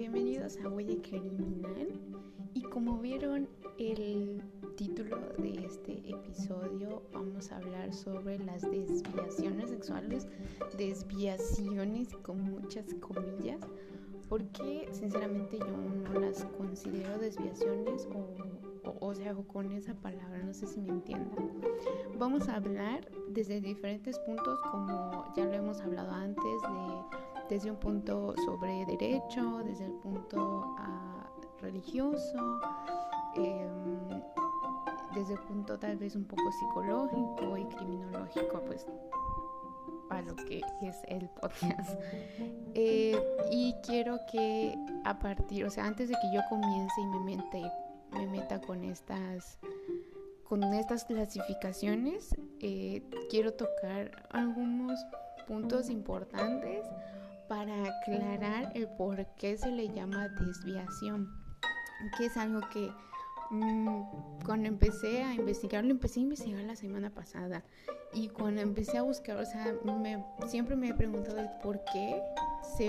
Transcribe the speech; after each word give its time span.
bienvenidos 0.00 0.56
a 0.64 0.68
Huella 0.70 0.96
Criminal 1.02 1.92
y 2.54 2.62
como 2.62 2.96
vieron 2.96 3.46
el 3.78 4.42
título 4.74 5.18
de 5.36 5.66
este 5.66 5.92
episodio 6.08 7.02
vamos 7.12 7.52
a 7.52 7.58
hablar 7.58 7.92
sobre 7.92 8.38
las 8.38 8.62
desviaciones 8.62 9.68
sexuales, 9.68 10.26
desviaciones 10.78 12.08
con 12.22 12.40
muchas 12.40 12.94
comillas, 12.94 13.60
porque 14.30 14.88
sinceramente 14.90 15.58
yo 15.58 15.76
no 15.76 16.18
las 16.18 16.46
considero 16.56 17.18
desviaciones 17.18 18.08
o, 18.14 19.06
o, 19.06 19.14
sea, 19.14 19.34
con 19.34 19.70
esa 19.70 19.92
palabra, 19.92 20.42
no 20.42 20.54
sé 20.54 20.66
si 20.66 20.80
me 20.80 20.92
entiendan. 20.92 21.50
Vamos 22.18 22.48
a 22.48 22.56
hablar 22.56 23.06
desde 23.28 23.60
diferentes 23.60 24.18
puntos 24.20 24.58
como 24.70 25.30
ya 25.36 25.44
lo 25.44 25.52
hemos 25.52 25.82
hablado 25.82 26.10
antes 26.10 26.62
de 26.62 27.29
desde 27.50 27.68
un 27.68 27.76
punto 27.78 28.32
sobre 28.46 28.86
derecho, 28.86 29.58
desde 29.64 29.86
el 29.86 29.92
punto 29.94 30.76
ah, 30.78 31.28
religioso, 31.60 32.60
em, 33.34 34.22
desde 35.12 35.34
el 35.34 35.40
punto 35.40 35.76
tal 35.76 35.96
vez 35.96 36.14
un 36.14 36.24
poco 36.24 36.50
psicológico 36.52 37.56
y 37.58 37.64
criminológico, 37.64 38.62
pues 38.64 38.86
para 40.08 40.22
lo 40.22 40.36
que 40.36 40.62
es 40.82 40.96
el 41.08 41.28
podcast. 41.28 42.00
Eh, 42.72 43.20
y 43.50 43.74
quiero 43.82 44.20
que 44.30 44.78
a 45.04 45.18
partir, 45.18 45.64
o 45.64 45.70
sea, 45.70 45.86
antes 45.86 46.08
de 46.08 46.14
que 46.14 46.32
yo 46.32 46.40
comience 46.48 47.00
y 47.00 47.06
me, 47.06 47.18
mente, 47.18 47.62
me 48.12 48.28
meta 48.28 48.60
con 48.60 48.84
estas 48.84 49.58
con 50.44 50.62
estas 50.62 51.04
clasificaciones, 51.04 52.36
eh, 52.60 53.02
quiero 53.28 53.54
tocar 53.54 54.28
algunos 54.30 55.04
puntos 55.48 55.90
importantes 55.90 56.86
para 57.50 57.82
aclarar 57.82 58.70
el 58.76 58.86
por 58.86 59.26
qué 59.34 59.58
se 59.58 59.72
le 59.72 59.88
llama 59.88 60.28
desviación, 60.28 61.28
que 62.16 62.26
es 62.26 62.36
algo 62.36 62.60
que 62.72 62.92
mm, 63.50 64.02
cuando 64.46 64.68
empecé 64.68 65.24
a 65.24 65.34
investigarlo, 65.34 65.90
empecé 65.90 66.20
a 66.20 66.22
investigar 66.22 66.62
la 66.62 66.76
semana 66.76 67.10
pasada 67.10 67.64
y 68.14 68.28
cuando 68.28 68.60
empecé 68.60 68.98
a 68.98 69.02
buscar, 69.02 69.36
o 69.36 69.44
sea, 69.44 69.74
siempre 70.46 70.76
me 70.76 70.90
he 70.90 70.94
preguntado 70.94 71.42
por 71.60 71.82
qué 71.92 72.22
se, 72.76 72.88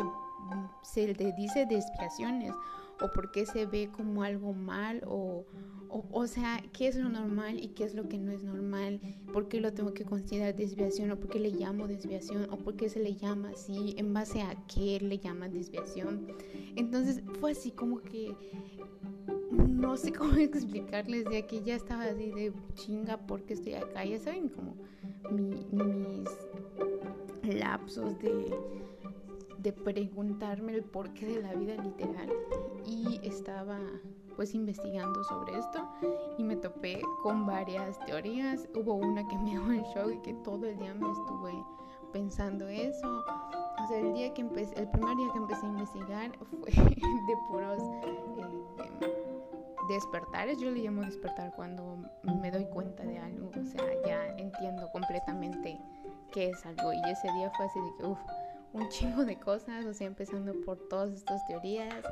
se 0.83 1.11
le 1.11 1.31
dice 1.31 1.65
desviaciones 1.65 2.53
o 3.01 3.11
por 3.11 3.31
qué 3.31 3.45
se 3.45 3.65
ve 3.65 3.89
como 3.91 4.23
algo 4.23 4.53
mal 4.53 5.01
o, 5.07 5.45
o, 5.89 6.27
sea, 6.27 6.63
qué 6.71 6.87
es 6.87 6.95
lo 6.95 7.09
normal 7.09 7.61
y 7.61 7.69
qué 7.69 7.83
es 7.83 7.95
lo 7.95 8.07
que 8.07 8.17
no 8.17 8.31
es 8.31 8.43
normal, 8.43 9.01
por 9.33 9.49
qué 9.49 9.59
lo 9.59 9.73
tengo 9.73 9.93
que 9.93 10.05
considerar 10.05 10.55
desviación 10.55 11.11
o 11.11 11.19
por 11.19 11.29
qué 11.29 11.39
le 11.39 11.49
llamo 11.49 11.87
desviación 11.87 12.47
o 12.49 12.57
por 12.57 12.75
qué 12.75 12.87
se 12.87 12.99
le 12.99 13.15
llama 13.15 13.49
así, 13.49 13.95
en 13.97 14.13
base 14.13 14.41
a 14.41 14.55
qué 14.67 14.99
le 15.01 15.17
llaman 15.17 15.51
desviación. 15.51 16.27
Entonces 16.75 17.21
fue 17.39 17.51
así 17.51 17.71
como 17.71 17.99
que 18.01 18.33
no 19.51 19.97
sé 19.97 20.13
cómo 20.17 20.35
explicarles 20.35 21.25
de 21.25 21.37
aquí 21.39 21.61
ya 21.65 21.75
estaba 21.75 22.03
así 22.03 22.31
de 22.31 22.53
chinga 22.75 23.17
porque 23.17 23.53
estoy 23.53 23.73
acá, 23.73 24.05
ya 24.05 24.19
saben 24.19 24.47
como 24.49 24.75
mis 25.31 26.29
lapsos 27.55 28.17
de 28.19 28.45
de 29.61 29.73
preguntarme 29.73 30.73
el 30.73 30.83
porqué 30.83 31.25
de 31.25 31.41
la 31.41 31.53
vida 31.53 31.75
literal 31.75 32.29
y 32.85 33.19
estaba 33.23 33.79
pues 34.35 34.55
investigando 34.55 35.23
sobre 35.25 35.57
esto 35.57 35.87
y 36.37 36.43
me 36.43 36.55
topé 36.55 37.01
con 37.21 37.45
varias 37.45 37.99
teorías. 38.05 38.67
Hubo 38.75 38.95
una 38.95 39.27
que 39.27 39.37
me 39.39 39.51
dio 39.51 39.71
el 39.71 39.83
shock 39.83 40.13
y 40.13 40.17
que 40.19 40.33
todo 40.35 40.65
el 40.65 40.77
día 40.77 40.93
me 40.93 41.11
estuve 41.11 41.53
pensando 42.11 42.67
eso. 42.67 43.23
O 43.83 43.87
sea, 43.87 43.99
el 43.99 44.13
día 44.13 44.33
que 44.33 44.41
empecé, 44.41 44.73
el 44.79 44.89
primer 44.89 45.17
día 45.17 45.31
que 45.31 45.37
empecé 45.37 45.65
a 45.65 45.69
investigar 45.69 46.31
fue 46.49 46.71
de 46.71 47.37
puros 47.49 47.81
eh, 48.03 49.13
despertares. 49.89 50.59
Yo 50.59 50.71
le 50.71 50.79
llamo 50.79 51.01
despertar 51.01 51.53
cuando 51.55 51.97
me 52.23 52.51
doy 52.51 52.65
cuenta 52.65 53.03
de 53.03 53.19
algo. 53.19 53.51
O 53.59 53.65
sea, 53.65 53.83
ya 54.05 54.27
entiendo 54.37 54.89
completamente 54.91 55.79
qué 56.31 56.49
es 56.49 56.65
algo. 56.65 56.93
Y 56.93 57.09
ese 57.11 57.31
día 57.33 57.51
fue 57.55 57.65
así 57.65 57.79
de 57.79 57.95
que, 57.97 58.05
uff 58.05 58.19
un 58.73 58.89
chingo 58.89 59.25
de 59.25 59.39
cosas, 59.39 59.85
o 59.85 59.93
sea, 59.93 60.07
empezando 60.07 60.53
por 60.61 60.77
todas 60.87 61.11
estas 61.11 61.45
teorías 61.47 62.03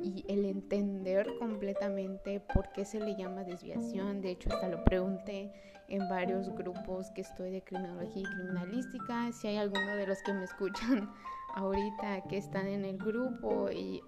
y 0.00 0.24
el 0.28 0.44
entender 0.44 1.28
completamente 1.38 2.40
por 2.40 2.70
qué 2.72 2.84
se 2.84 3.00
le 3.00 3.16
llama 3.16 3.44
desviación. 3.44 4.20
De 4.20 4.30
hecho, 4.30 4.50
hasta 4.52 4.68
lo 4.68 4.84
pregunté 4.84 5.52
en 5.88 6.08
varios 6.08 6.48
grupos 6.54 7.10
que 7.12 7.22
estoy 7.22 7.50
de 7.50 7.62
criminología 7.62 8.22
y 8.22 8.34
criminalística, 8.34 9.32
si 9.32 9.48
hay 9.48 9.56
alguno 9.56 9.96
de 9.96 10.06
los 10.06 10.22
que 10.22 10.34
me 10.34 10.44
escuchan 10.44 11.10
ahorita 11.54 12.22
que 12.28 12.36
están 12.36 12.66
en 12.66 12.84
el 12.84 12.98
grupo 12.98 13.70
y 13.70 14.02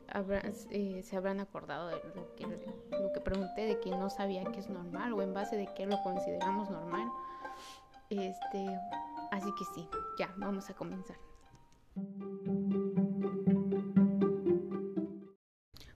eh, 0.70 1.02
se 1.02 1.16
habrán 1.16 1.40
acordado 1.40 1.88
de 1.88 1.96
lo 2.14 2.34
que, 2.36 2.46
lo 2.46 3.12
que 3.12 3.20
pregunté, 3.20 3.62
de 3.62 3.80
que 3.80 3.90
no 3.90 4.10
sabía 4.10 4.44
que 4.44 4.60
es 4.60 4.68
normal 4.68 5.14
o 5.14 5.22
en 5.22 5.32
base 5.32 5.56
de 5.56 5.68
qué 5.74 5.86
lo 5.86 6.00
consideramos 6.02 6.70
normal. 6.70 7.08
Este, 8.10 8.78
así 9.30 9.50
que 9.58 9.64
sí, 9.74 9.88
ya, 10.18 10.32
vamos 10.36 10.68
a 10.68 10.74
comenzar. 10.74 11.29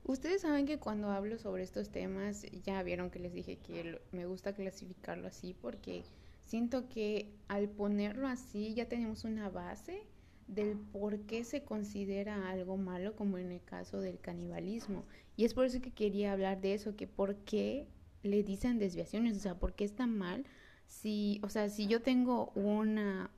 Ustedes 0.04 0.42
saben 0.42 0.64
que 0.64 0.78
cuando 0.78 1.10
hablo 1.10 1.38
sobre 1.38 1.64
estos 1.64 1.90
temas, 1.90 2.46
ya 2.62 2.82
vieron 2.82 3.10
que 3.10 3.18
les 3.18 3.32
dije 3.32 3.56
que 3.56 4.00
me 4.12 4.26
gusta 4.26 4.52
clasificarlo 4.52 5.26
así 5.26 5.54
porque 5.54 6.04
siento 6.44 6.88
que 6.88 7.34
al 7.48 7.68
ponerlo 7.68 8.28
así 8.28 8.74
ya 8.74 8.88
tenemos 8.88 9.24
una 9.24 9.48
base 9.48 10.06
del 10.46 10.76
por 10.76 11.20
qué 11.20 11.42
se 11.44 11.64
considera 11.64 12.50
algo 12.50 12.76
malo, 12.76 13.16
como 13.16 13.38
en 13.38 13.50
el 13.50 13.62
caso 13.64 14.00
del 14.00 14.20
canibalismo. 14.20 15.04
Y 15.36 15.44
es 15.44 15.54
por 15.54 15.66
eso 15.66 15.80
que 15.80 15.92
quería 15.92 16.32
hablar 16.32 16.60
de 16.60 16.74
eso, 16.74 16.96
que 16.96 17.06
por 17.06 17.36
qué 17.36 17.88
le 18.22 18.42
dicen 18.42 18.78
desviaciones, 18.78 19.36
o 19.36 19.40
sea, 19.40 19.58
por 19.58 19.74
qué 19.74 19.84
está 19.84 20.06
mal. 20.06 20.44
Si, 20.86 21.40
o 21.42 21.48
sea, 21.48 21.68
si 21.68 21.86
yo 21.86 22.02
tengo 22.02 22.52
una 22.54 23.30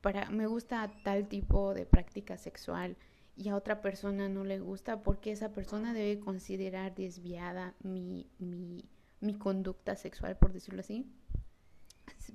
para 0.00 0.30
me 0.30 0.46
gusta 0.46 0.90
tal 1.02 1.28
tipo 1.28 1.74
de 1.74 1.86
práctica 1.86 2.36
sexual 2.36 2.96
y 3.36 3.48
a 3.48 3.56
otra 3.56 3.80
persona 3.80 4.28
no 4.28 4.44
le 4.44 4.58
gusta 4.58 5.02
porque 5.02 5.30
esa 5.30 5.52
persona 5.52 5.94
debe 5.94 6.18
considerar 6.18 6.94
desviada 6.94 7.74
mi, 7.82 8.26
mi, 8.38 8.84
mi 9.20 9.34
conducta 9.34 9.94
sexual, 9.96 10.36
por 10.36 10.52
decirlo 10.52 10.80
así. 10.80 11.06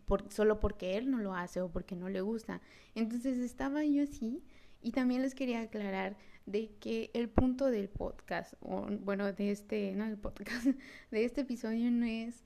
Por, 0.05 0.31
solo 0.31 0.59
porque 0.59 0.97
él 0.97 1.11
no 1.11 1.19
lo 1.19 1.35
hace 1.35 1.61
o 1.61 1.69
porque 1.69 1.95
no 1.95 2.09
le 2.09 2.21
gusta. 2.21 2.61
Entonces 2.95 3.37
estaba 3.37 3.83
yo 3.83 4.03
así 4.03 4.43
y 4.81 4.91
también 4.91 5.21
les 5.21 5.35
quería 5.35 5.61
aclarar 5.61 6.17
de 6.45 6.71
que 6.79 7.09
el 7.13 7.29
punto 7.29 7.67
del 7.67 7.89
podcast, 7.89 8.53
o 8.61 8.87
bueno, 9.01 9.31
de 9.31 9.51
este, 9.51 9.93
no 9.95 10.15
podcast, 10.17 10.65
de 11.11 11.25
este 11.25 11.41
episodio 11.41 11.89
no 11.91 12.05
es 12.05 12.43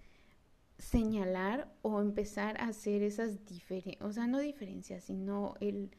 señalar 0.77 1.73
o 1.81 2.01
empezar 2.01 2.59
a 2.61 2.67
hacer 2.67 3.01
esas 3.01 3.45
diferencias, 3.45 4.03
o 4.05 4.11
sea, 4.11 4.27
no 4.27 4.39
diferencias, 4.39 5.03
sino 5.05 5.55
el 5.59 5.91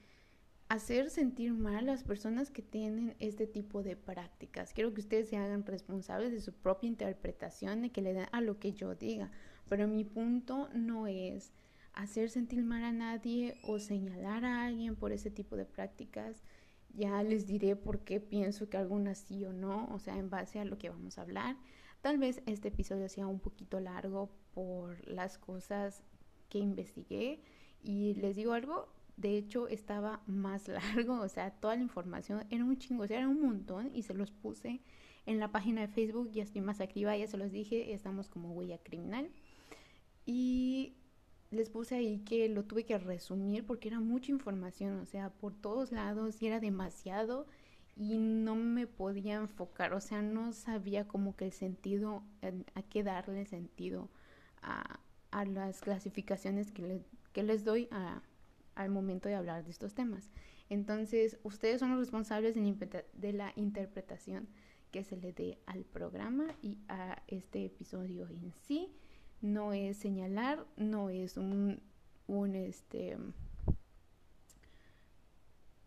hacer 0.68 1.10
sentir 1.10 1.54
mal 1.54 1.76
a 1.76 1.82
las 1.82 2.04
personas 2.04 2.50
que 2.50 2.62
tienen 2.62 3.16
este 3.18 3.46
tipo 3.46 3.82
de 3.82 3.96
prácticas. 3.96 4.72
Quiero 4.74 4.92
que 4.92 5.00
ustedes 5.00 5.28
se 5.28 5.36
hagan 5.36 5.64
responsables 5.64 6.30
de 6.30 6.40
su 6.40 6.52
propia 6.52 6.88
interpretación, 6.88 7.82
de 7.82 7.90
que 7.90 8.02
le 8.02 8.12
den 8.12 8.26
a 8.32 8.40
lo 8.40 8.58
que 8.58 8.72
yo 8.72 8.94
diga, 8.94 9.30
pero 9.68 9.88
mi 9.88 10.04
punto 10.04 10.68
no 10.74 11.06
es 11.06 11.52
hacer 11.94 12.30
sentir 12.30 12.62
mal 12.62 12.84
a 12.84 12.92
nadie 12.92 13.58
o 13.62 13.78
señalar 13.78 14.44
a 14.44 14.64
alguien 14.64 14.94
por 14.94 15.12
ese 15.12 15.30
tipo 15.30 15.56
de 15.56 15.64
prácticas. 15.64 16.42
Ya 16.94 17.22
les 17.22 17.46
diré 17.46 17.74
por 17.76 18.00
qué 18.00 18.20
pienso 18.20 18.68
que 18.68 18.76
algunas 18.76 19.18
sí 19.18 19.44
o 19.44 19.52
no, 19.52 19.88
o 19.92 19.98
sea, 19.98 20.16
en 20.16 20.30
base 20.30 20.60
a 20.60 20.64
lo 20.64 20.78
que 20.78 20.90
vamos 20.90 21.18
a 21.18 21.22
hablar. 21.22 21.56
Tal 22.00 22.18
vez 22.18 22.42
este 22.46 22.68
episodio 22.68 23.08
sea 23.08 23.26
un 23.26 23.40
poquito 23.40 23.80
largo 23.80 24.30
por 24.58 25.06
las 25.06 25.38
cosas 25.38 26.02
que 26.48 26.58
investigué 26.58 27.38
y 27.80 28.14
les 28.14 28.34
digo 28.34 28.54
algo, 28.54 28.88
de 29.16 29.38
hecho 29.38 29.68
estaba 29.68 30.20
más 30.26 30.66
largo, 30.96 31.20
o 31.20 31.28
sea, 31.28 31.52
toda 31.52 31.76
la 31.76 31.82
información 31.82 32.44
era 32.50 32.64
un 32.64 32.76
chingo, 32.76 33.04
o 33.04 33.06
sea, 33.06 33.18
era 33.18 33.28
un 33.28 33.40
montón 33.40 33.92
y 33.94 34.02
se 34.02 34.14
los 34.14 34.32
puse 34.32 34.80
en 35.26 35.38
la 35.38 35.52
página 35.52 35.82
de 35.82 35.86
Facebook, 35.86 36.32
ya 36.32 36.42
estoy 36.42 36.60
más 36.60 36.80
arriba, 36.80 37.16
ya 37.16 37.28
se 37.28 37.36
los 37.36 37.52
dije, 37.52 37.92
estamos 37.92 38.28
como 38.28 38.52
huella 38.52 38.78
criminal. 38.78 39.30
Y 40.26 40.94
les 41.52 41.70
puse 41.70 41.94
ahí 41.94 42.18
que 42.24 42.48
lo 42.48 42.64
tuve 42.64 42.84
que 42.84 42.98
resumir 42.98 43.64
porque 43.64 43.86
era 43.86 44.00
mucha 44.00 44.32
información, 44.32 44.98
o 44.98 45.06
sea, 45.06 45.30
por 45.30 45.54
todos 45.54 45.92
lados 45.92 46.42
y 46.42 46.48
era 46.48 46.58
demasiado 46.58 47.46
y 47.94 48.18
no 48.18 48.56
me 48.56 48.88
podía 48.88 49.36
enfocar, 49.36 49.92
o 49.94 50.00
sea, 50.00 50.20
no 50.20 50.52
sabía 50.52 51.06
como 51.06 51.36
que 51.36 51.44
el 51.44 51.52
sentido, 51.52 52.24
a 52.74 52.82
qué 52.82 53.04
darle 53.04 53.46
sentido 53.46 54.08
a, 54.62 55.00
a 55.30 55.44
las 55.44 55.80
clasificaciones 55.80 56.70
que, 56.72 57.02
que 57.32 57.42
les 57.42 57.64
doy 57.64 57.88
a, 57.90 58.22
al 58.74 58.90
momento 58.90 59.28
de 59.28 59.34
hablar 59.34 59.64
de 59.64 59.70
estos 59.70 59.94
temas. 59.94 60.30
Entonces, 60.70 61.38
ustedes 61.42 61.80
son 61.80 61.90
los 61.90 61.98
responsables 61.98 62.54
de 62.54 63.32
la 63.32 63.52
interpretación 63.56 64.48
que 64.90 65.04
se 65.04 65.16
le 65.16 65.32
dé 65.32 65.58
al 65.66 65.84
programa 65.84 66.54
y 66.62 66.78
a 66.88 67.22
este 67.26 67.64
episodio 67.64 68.28
en 68.28 68.52
sí. 68.52 68.92
No 69.40 69.72
es 69.72 69.96
señalar, 69.96 70.66
no 70.76 71.10
es 71.10 71.36
un, 71.36 71.80
un 72.26 72.54
este 72.54 73.16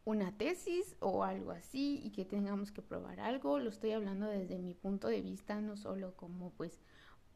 una 0.04 0.36
tesis 0.36 0.96
o 1.00 1.24
algo 1.24 1.52
así 1.52 2.02
y 2.04 2.12
que 2.12 2.26
tengamos 2.26 2.72
que 2.72 2.82
probar 2.82 3.20
algo. 3.20 3.60
Lo 3.60 3.70
estoy 3.70 3.92
hablando 3.92 4.26
desde 4.28 4.58
mi 4.58 4.74
punto 4.74 5.08
de 5.08 5.22
vista, 5.22 5.62
no 5.62 5.78
solo 5.78 6.16
como 6.16 6.52
pues 6.52 6.82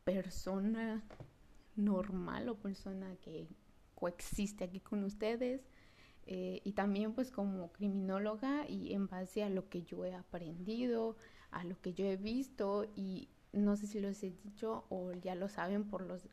persona 0.06 1.04
normal 1.76 2.48
o 2.48 2.56
persona 2.56 3.18
que 3.18 3.50
coexiste 3.96 4.64
aquí 4.64 4.80
con 4.80 5.04
ustedes. 5.04 5.62
Eh, 6.28 6.62
y 6.64 6.72
también 6.72 7.14
pues 7.14 7.30
como 7.30 7.72
criminóloga 7.72 8.68
y 8.68 8.94
en 8.94 9.08
base 9.08 9.44
a 9.44 9.50
lo 9.50 9.70
que 9.70 9.84
yo 9.84 10.06
he 10.06 10.16
aprendido, 10.16 11.18
a 11.52 11.64
lo 11.64 11.80
que 11.82 11.94
yo 11.94 12.06
he 12.06 12.18
visto 12.18 12.86
y 12.96 13.30
no 13.54 13.78
sé 13.78 13.86
si 13.86 14.00
los 14.00 14.24
he 14.24 14.32
dicho 14.32 14.86
o 14.90 15.12
ya 15.14 15.36
lo 15.36 15.50
saben 15.50 15.84
por 15.84 16.02
los, 16.02 16.28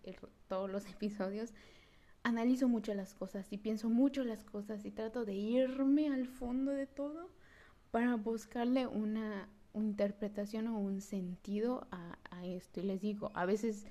todos 0.48 0.70
los 0.70 0.86
episodios, 0.90 1.52
analizo 2.22 2.68
mucho 2.68 2.94
las 2.94 3.14
cosas 3.14 3.52
y 3.52 3.58
pienso 3.58 3.90
mucho 3.90 4.24
las 4.24 4.44
cosas 4.44 4.84
y 4.86 4.90
trato 4.90 5.26
de 5.26 5.34
irme 5.34 6.08
al 6.08 6.26
fondo 6.26 6.72
de 6.72 6.86
todo 6.86 7.30
para 7.90 8.16
buscarle 8.16 8.86
una, 8.86 9.48
interpretación 9.74 10.68
o 10.68 10.78
un 10.78 11.00
sentido 11.00 11.86
a, 11.90 12.18
esto. 12.44 12.80
Y 12.80 12.84
les 12.84 13.00
digo, 13.00 13.30
a 13.34 13.46
veces 13.46 13.86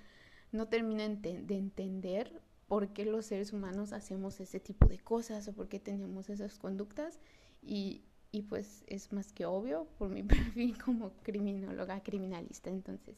no 0.51 0.67
termino 0.67 1.03
de 1.07 1.55
entender 1.55 2.41
por 2.67 2.93
qué 2.93 3.05
los 3.05 3.25
seres 3.25 3.53
humanos 3.53 3.93
hacemos 3.93 4.39
ese 4.39 4.59
tipo 4.59 4.87
de 4.87 4.99
cosas 4.99 5.47
o 5.47 5.53
por 5.53 5.69
qué 5.69 5.79
tenemos 5.79 6.29
esas 6.29 6.57
conductas 6.57 7.19
y, 7.61 8.03
y 8.31 8.43
pues 8.43 8.83
es 8.87 9.11
más 9.13 9.31
que 9.33 9.45
obvio 9.45 9.87
por 9.97 10.09
mi 10.09 10.23
perfil 10.23 10.77
como 10.81 11.11
criminóloga 11.23 12.01
criminalista. 12.03 12.69
Entonces, 12.69 13.17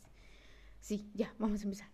sí, 0.80 1.10
ya, 1.14 1.34
vamos 1.40 1.62
a 1.62 1.64
empezar. 1.66 1.90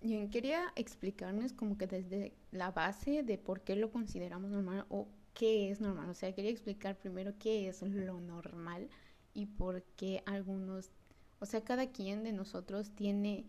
Yo 0.00 0.30
quería 0.30 0.72
explicarles 0.76 1.52
como 1.52 1.76
que 1.76 1.86
desde 1.86 2.34
la 2.52 2.70
base 2.70 3.22
de 3.22 3.36
por 3.36 3.62
qué 3.62 3.76
lo 3.76 3.90
consideramos 3.90 4.50
normal 4.50 4.86
o 4.88 5.08
qué 5.34 5.70
es 5.70 5.80
normal. 5.80 6.08
O 6.08 6.14
sea, 6.14 6.34
quería 6.34 6.50
explicar 6.50 6.96
primero 6.96 7.34
qué 7.38 7.68
es 7.68 7.82
lo 7.82 8.18
normal 8.20 8.88
y 9.34 9.46
por 9.46 9.82
qué 9.96 10.22
algunos, 10.26 10.90
o 11.38 11.46
sea, 11.46 11.62
cada 11.62 11.90
quien 11.90 12.24
de 12.24 12.32
nosotros 12.32 12.90
tiene 12.94 13.46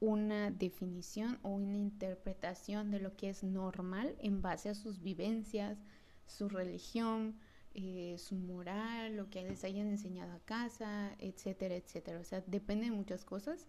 una 0.00 0.50
definición 0.50 1.38
o 1.42 1.50
una 1.50 1.78
interpretación 1.78 2.90
de 2.90 3.00
lo 3.00 3.16
que 3.16 3.30
es 3.30 3.44
normal 3.44 4.16
en 4.18 4.42
base 4.42 4.68
a 4.68 4.74
sus 4.74 5.00
vivencias, 5.00 5.78
su 6.26 6.48
religión, 6.48 7.36
eh, 7.74 8.16
su 8.18 8.34
moral, 8.34 9.16
lo 9.16 9.30
que 9.30 9.44
les 9.44 9.64
hayan 9.64 9.86
enseñado 9.86 10.32
a 10.32 10.40
casa, 10.40 11.14
etcétera, 11.18 11.76
etcétera. 11.76 12.18
O 12.18 12.24
sea, 12.24 12.42
depende 12.46 12.86
de 12.86 12.90
muchas 12.90 13.24
cosas. 13.24 13.68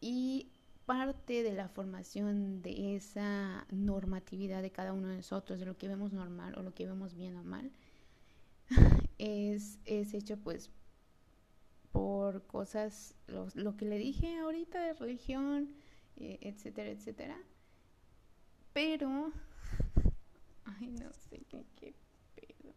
Y 0.00 0.48
parte 0.86 1.42
de 1.42 1.52
la 1.52 1.68
formación 1.68 2.62
de 2.62 2.96
esa 2.96 3.66
normatividad 3.70 4.62
de 4.62 4.72
cada 4.72 4.92
uno 4.92 5.08
de 5.08 5.16
nosotros, 5.16 5.60
de 5.60 5.66
lo 5.66 5.76
que 5.76 5.88
vemos 5.88 6.12
normal 6.12 6.54
o 6.58 6.62
lo 6.62 6.74
que 6.74 6.86
vemos 6.86 7.14
bien 7.14 7.36
o 7.36 7.44
mal, 7.44 7.70
es, 9.22 9.78
es 9.84 10.14
hecho 10.14 10.36
pues 10.36 10.70
por 11.92 12.44
cosas, 12.46 13.14
lo, 13.28 13.76
que 13.76 13.84
le 13.84 13.98
dije 13.98 14.40
ahorita 14.40 14.82
de 14.82 14.94
religión, 14.94 15.68
eh, 16.16 16.38
etcétera, 16.40 16.90
etcétera. 16.90 17.38
Pero, 18.72 19.30
ay, 20.64 20.88
no 20.88 21.12
sé 21.12 21.40
qué, 21.48 21.64
qué 21.76 21.94
pedo. 22.34 22.74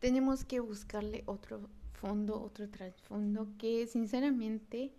tenemos 0.00 0.44
que 0.44 0.58
buscarle 0.58 1.22
otro 1.26 1.68
fondo, 1.92 2.42
otro 2.42 2.68
trasfondo 2.68 3.48
que 3.58 3.86
sinceramente 3.86 4.92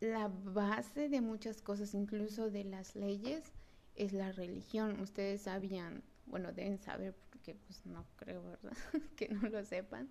la 0.00 0.28
base 0.28 1.08
de 1.08 1.20
muchas 1.20 1.62
cosas, 1.62 1.94
incluso 1.94 2.50
de 2.50 2.64
las 2.64 2.96
leyes, 2.96 3.52
es 3.94 4.12
la 4.12 4.32
religión. 4.32 5.00
Ustedes 5.00 5.42
sabían, 5.42 6.02
bueno, 6.26 6.52
deben 6.52 6.78
saber 6.78 7.14
porque 7.30 7.54
pues 7.54 7.84
no 7.86 8.04
creo, 8.16 8.42
¿verdad? 8.42 8.72
que 9.16 9.28
no 9.28 9.48
lo 9.48 9.64
sepan, 9.64 10.08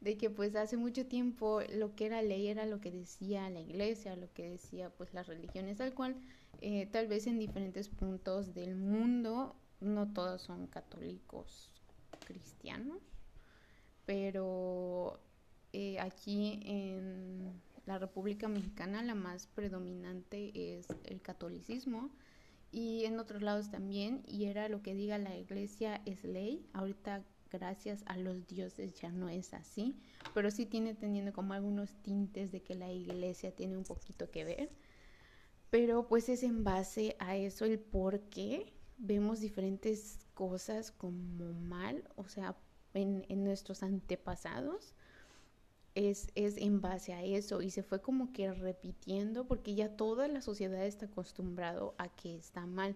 de 0.00 0.16
que 0.16 0.30
pues 0.30 0.56
hace 0.56 0.76
mucho 0.76 1.06
tiempo 1.06 1.60
lo 1.74 1.94
que 1.94 2.06
era 2.06 2.22
ley 2.22 2.48
era 2.48 2.66
lo 2.66 2.80
que 2.80 2.90
decía 2.90 3.48
la 3.50 3.60
iglesia, 3.60 4.16
lo 4.16 4.32
que 4.32 4.50
decía 4.50 4.90
pues 4.90 5.14
las 5.14 5.26
religiones, 5.26 5.80
al 5.80 5.94
cual 5.94 6.16
eh, 6.60 6.86
tal 6.86 7.06
vez 7.06 7.26
en 7.26 7.38
diferentes 7.38 7.88
puntos 7.88 8.54
del 8.54 8.76
mundo 8.76 9.56
no 9.80 10.12
todos 10.12 10.40
son 10.42 10.66
católicos 10.66 11.70
cristianos 12.24 13.02
pero 14.06 15.20
eh, 15.72 15.98
aquí 15.98 16.60
en 16.64 17.60
la 17.86 17.98
República 17.98 18.48
Mexicana 18.48 19.02
la 19.02 19.14
más 19.14 19.46
predominante 19.46 20.76
es 20.76 20.88
el 21.04 21.22
catolicismo 21.22 22.10
y 22.72 23.04
en 23.04 23.18
otros 23.18 23.42
lados 23.42 23.70
también 23.70 24.22
y 24.26 24.46
era 24.46 24.68
lo 24.68 24.82
que 24.82 24.94
diga 24.94 25.18
la 25.18 25.36
iglesia 25.36 26.02
es 26.04 26.24
ley. 26.24 26.68
Ahorita 26.72 27.24
gracias 27.50 28.02
a 28.06 28.16
los 28.16 28.46
dioses 28.48 28.94
ya 28.94 29.10
no 29.10 29.28
es 29.28 29.54
así 29.54 29.96
pero 30.34 30.50
sí 30.50 30.66
tiene 30.66 30.94
teniendo 30.94 31.32
como 31.32 31.54
algunos 31.54 31.94
tintes 32.02 32.50
de 32.52 32.60
que 32.60 32.74
la 32.74 32.92
iglesia 32.92 33.54
tiene 33.54 33.76
un 33.76 33.84
poquito 33.84 34.30
que 34.30 34.44
ver. 34.44 34.70
Pero 35.70 36.06
pues 36.08 36.28
es 36.28 36.42
en 36.42 36.64
base 36.64 37.16
a 37.18 37.36
eso 37.36 37.64
el 37.64 37.78
por 37.78 38.20
qué 38.28 38.72
vemos 38.98 39.40
diferentes 39.40 40.26
cosas 40.34 40.90
como 40.90 41.52
mal 41.52 42.04
o 42.16 42.28
sea 42.28 42.56
en, 42.94 43.44
nuestros 43.44 43.82
antepasados 43.82 44.94
es, 45.96 46.28
es, 46.34 46.58
en 46.58 46.80
base 46.80 47.14
a 47.14 47.24
eso 47.24 47.62
y 47.62 47.70
se 47.70 47.82
fue 47.82 48.00
como 48.00 48.32
que 48.32 48.52
repitiendo 48.52 49.46
porque 49.46 49.74
ya 49.74 49.96
toda 49.96 50.28
la 50.28 50.42
sociedad 50.42 50.84
está 50.84 51.06
acostumbrado 51.06 51.94
a 51.98 52.08
que 52.08 52.36
está 52.36 52.66
mal. 52.66 52.94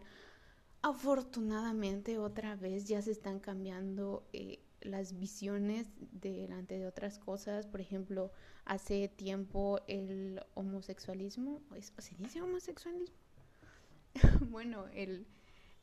Afortunadamente 0.83 2.19
otra 2.19 2.57
vez 2.57 2.87
ya 2.87 3.03
se 3.03 3.11
están 3.11 3.41
cambiando 3.41 4.29
eh, 4.33 4.61
las 4.83 5.19
visiones 5.19 5.89
delante 6.13 6.79
de 6.79 6.87
otras 6.87 7.19
cosas. 7.19 7.67
Por 7.67 7.81
ejemplo, 7.81 8.33
hace 8.67 9.09
tiempo 9.09 9.81
el 9.89 10.41
homosexualismo, 10.55 11.63
¿se 11.99 12.15
dice 12.17 12.43
homosexualismo? 12.43 13.17
bueno, 14.51 14.89
el 14.89 15.27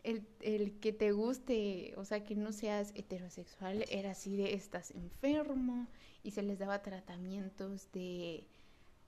el, 0.04 0.80
que 0.80 0.94
te 0.94 1.12
guste, 1.12 1.94
o 1.98 2.06
sea, 2.06 2.24
que 2.24 2.36
no 2.36 2.52
seas 2.52 2.92
heterosexual, 2.96 3.86
era 3.90 4.12
así 4.12 4.36
de 4.38 4.54
estás 4.54 4.92
enfermo 4.92 5.88
y 6.24 6.32
se 6.32 6.44
les 6.44 6.60
daba 6.60 6.82
tratamientos 6.82 7.92
de, 7.92 8.48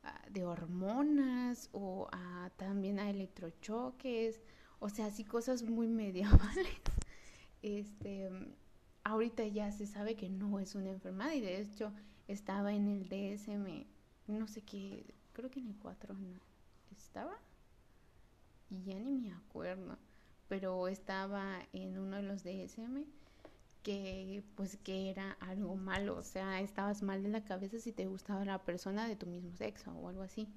ah, 0.04 0.22
de 0.30 0.46
hormonas 0.46 1.70
o 1.72 2.10
también 2.58 3.00
a 3.00 3.10
electrochoques, 3.10 4.42
o 4.80 4.90
sea, 4.90 5.08
así 5.08 5.24
cosas 5.24 5.64
muy 5.64 5.88
medievales. 6.04 6.82
Este, 7.62 8.30
ahorita 9.04 9.46
ya 9.48 9.72
se 9.72 9.86
sabe 9.86 10.16
que 10.16 10.30
no 10.30 10.60
es 10.60 10.76
una 10.76 10.90
enfermedad 10.90 11.34
y 11.34 11.42
de 11.42 11.62
hecho 11.62 11.94
estaba 12.28 12.74
en 12.74 12.88
el 12.88 13.10
DSM, 13.10 13.86
no 14.28 14.48
sé 14.48 14.62
qué, 14.62 15.06
creo 15.34 15.50
que 15.50 15.60
en 15.60 15.68
el 15.68 15.78
4 15.78 16.14
no, 16.14 16.40
estaba 16.92 17.38
y 18.70 18.84
ya 18.84 19.00
ni 19.00 19.18
me 19.18 19.32
acuerdo 19.32 19.98
pero 20.50 20.88
estaba 20.90 21.60
en 21.72 21.98
uno 21.98 22.18
de 22.18 22.24
los 22.24 22.44
DSM 22.44 23.06
que 23.84 24.44
pues 24.56 24.76
que 24.78 25.10
era 25.10 25.38
algo 25.40 25.76
malo, 25.76 26.18
o 26.18 26.24
sea, 26.24 26.60
estabas 26.60 27.02
mal 27.02 27.24
de 27.24 27.30
la 27.30 27.46
cabeza 27.46 27.80
si 27.80 27.94
te 27.94 28.08
gustaba 28.08 28.44
la 28.44 28.66
persona 28.66 29.08
de 29.08 29.16
tu 29.16 29.26
mismo 29.26 29.56
sexo 29.56 29.92
o 29.92 30.10
algo 30.10 30.24
así. 30.24 30.50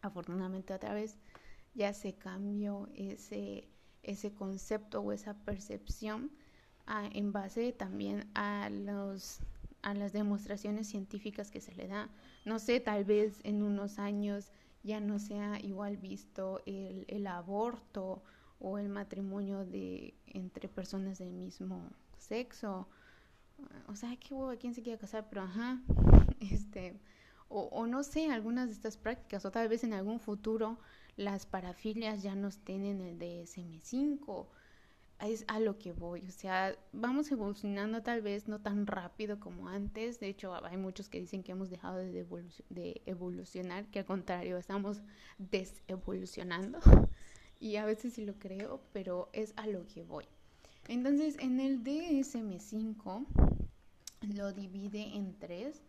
Afortunadamente 0.00 0.72
otra 0.72 0.94
vez 0.94 1.18
ya 1.74 1.92
se 1.92 2.14
cambió 2.14 2.88
ese, 2.94 3.68
ese 4.02 4.32
concepto 4.32 5.00
o 5.00 5.12
esa 5.12 5.34
percepción 5.34 6.30
ah, 6.86 7.08
en 7.12 7.32
base 7.32 7.72
también 7.72 8.30
a 8.34 8.70
los 8.70 9.40
a 9.82 9.94
las 9.94 10.12
demostraciones 10.12 10.86
científicas 10.86 11.50
que 11.50 11.60
se 11.60 11.74
le 11.74 11.88
da. 11.88 12.08
No 12.44 12.60
sé, 12.60 12.78
tal 12.78 13.04
vez 13.04 13.40
en 13.42 13.62
unos 13.62 13.98
años 13.98 14.52
ya 14.84 15.00
no 15.00 15.18
sea 15.18 15.58
igual 15.60 15.96
visto 15.96 16.62
el, 16.66 17.04
el 17.08 17.26
aborto 17.26 18.22
o 18.62 18.78
el 18.78 18.88
matrimonio 18.88 19.66
de 19.66 20.14
entre 20.26 20.68
personas 20.68 21.18
del 21.18 21.32
mismo 21.32 21.90
sexo. 22.16 22.88
O 23.88 23.96
sea, 23.96 24.16
qué 24.16 24.34
huevo, 24.34 24.56
¿quién 24.58 24.74
se 24.74 24.82
quiere 24.82 24.98
casar? 24.98 25.26
Pero 25.28 25.42
ajá, 25.42 25.82
este, 26.40 26.98
o, 27.48 27.62
o, 27.72 27.86
no 27.86 28.02
sé, 28.04 28.30
algunas 28.30 28.68
de 28.68 28.74
estas 28.74 28.96
prácticas, 28.96 29.44
o 29.44 29.50
tal 29.50 29.68
vez 29.68 29.84
en 29.84 29.92
algún 29.92 30.20
futuro 30.20 30.78
las 31.16 31.44
parafilias 31.44 32.22
ya 32.22 32.34
nos 32.34 32.58
tienen 32.58 33.00
el 33.00 33.18
DSM5. 33.18 34.46
Es 35.20 35.44
a 35.46 35.60
lo 35.60 35.78
que 35.78 35.92
voy, 35.92 36.26
o 36.26 36.32
sea, 36.32 36.76
vamos 36.92 37.30
evolucionando 37.30 38.02
tal 38.02 38.22
vez 38.22 38.48
no 38.48 38.60
tan 38.60 38.88
rápido 38.88 39.38
como 39.38 39.68
antes, 39.68 40.18
de 40.18 40.26
hecho 40.28 40.52
hay 40.64 40.76
muchos 40.76 41.08
que 41.08 41.20
dicen 41.20 41.44
que 41.44 41.52
hemos 41.52 41.70
dejado 41.70 41.98
de, 41.98 42.26
de 42.70 43.02
evolucionar, 43.06 43.86
que 43.86 44.00
al 44.00 44.04
contrario, 44.04 44.58
estamos 44.58 45.00
desevolucionando 45.38 46.80
y 47.62 47.76
a 47.76 47.84
veces 47.86 48.14
sí 48.14 48.24
lo 48.24 48.34
creo, 48.40 48.82
pero 48.92 49.30
es 49.32 49.54
a 49.56 49.68
lo 49.68 49.86
que 49.86 50.02
voy. 50.02 50.24
Entonces, 50.88 51.36
en 51.38 51.60
el 51.60 51.84
DSM5 51.84 53.24
lo 54.34 54.52
divide 54.52 55.14
en 55.14 55.38
tres, 55.38 55.80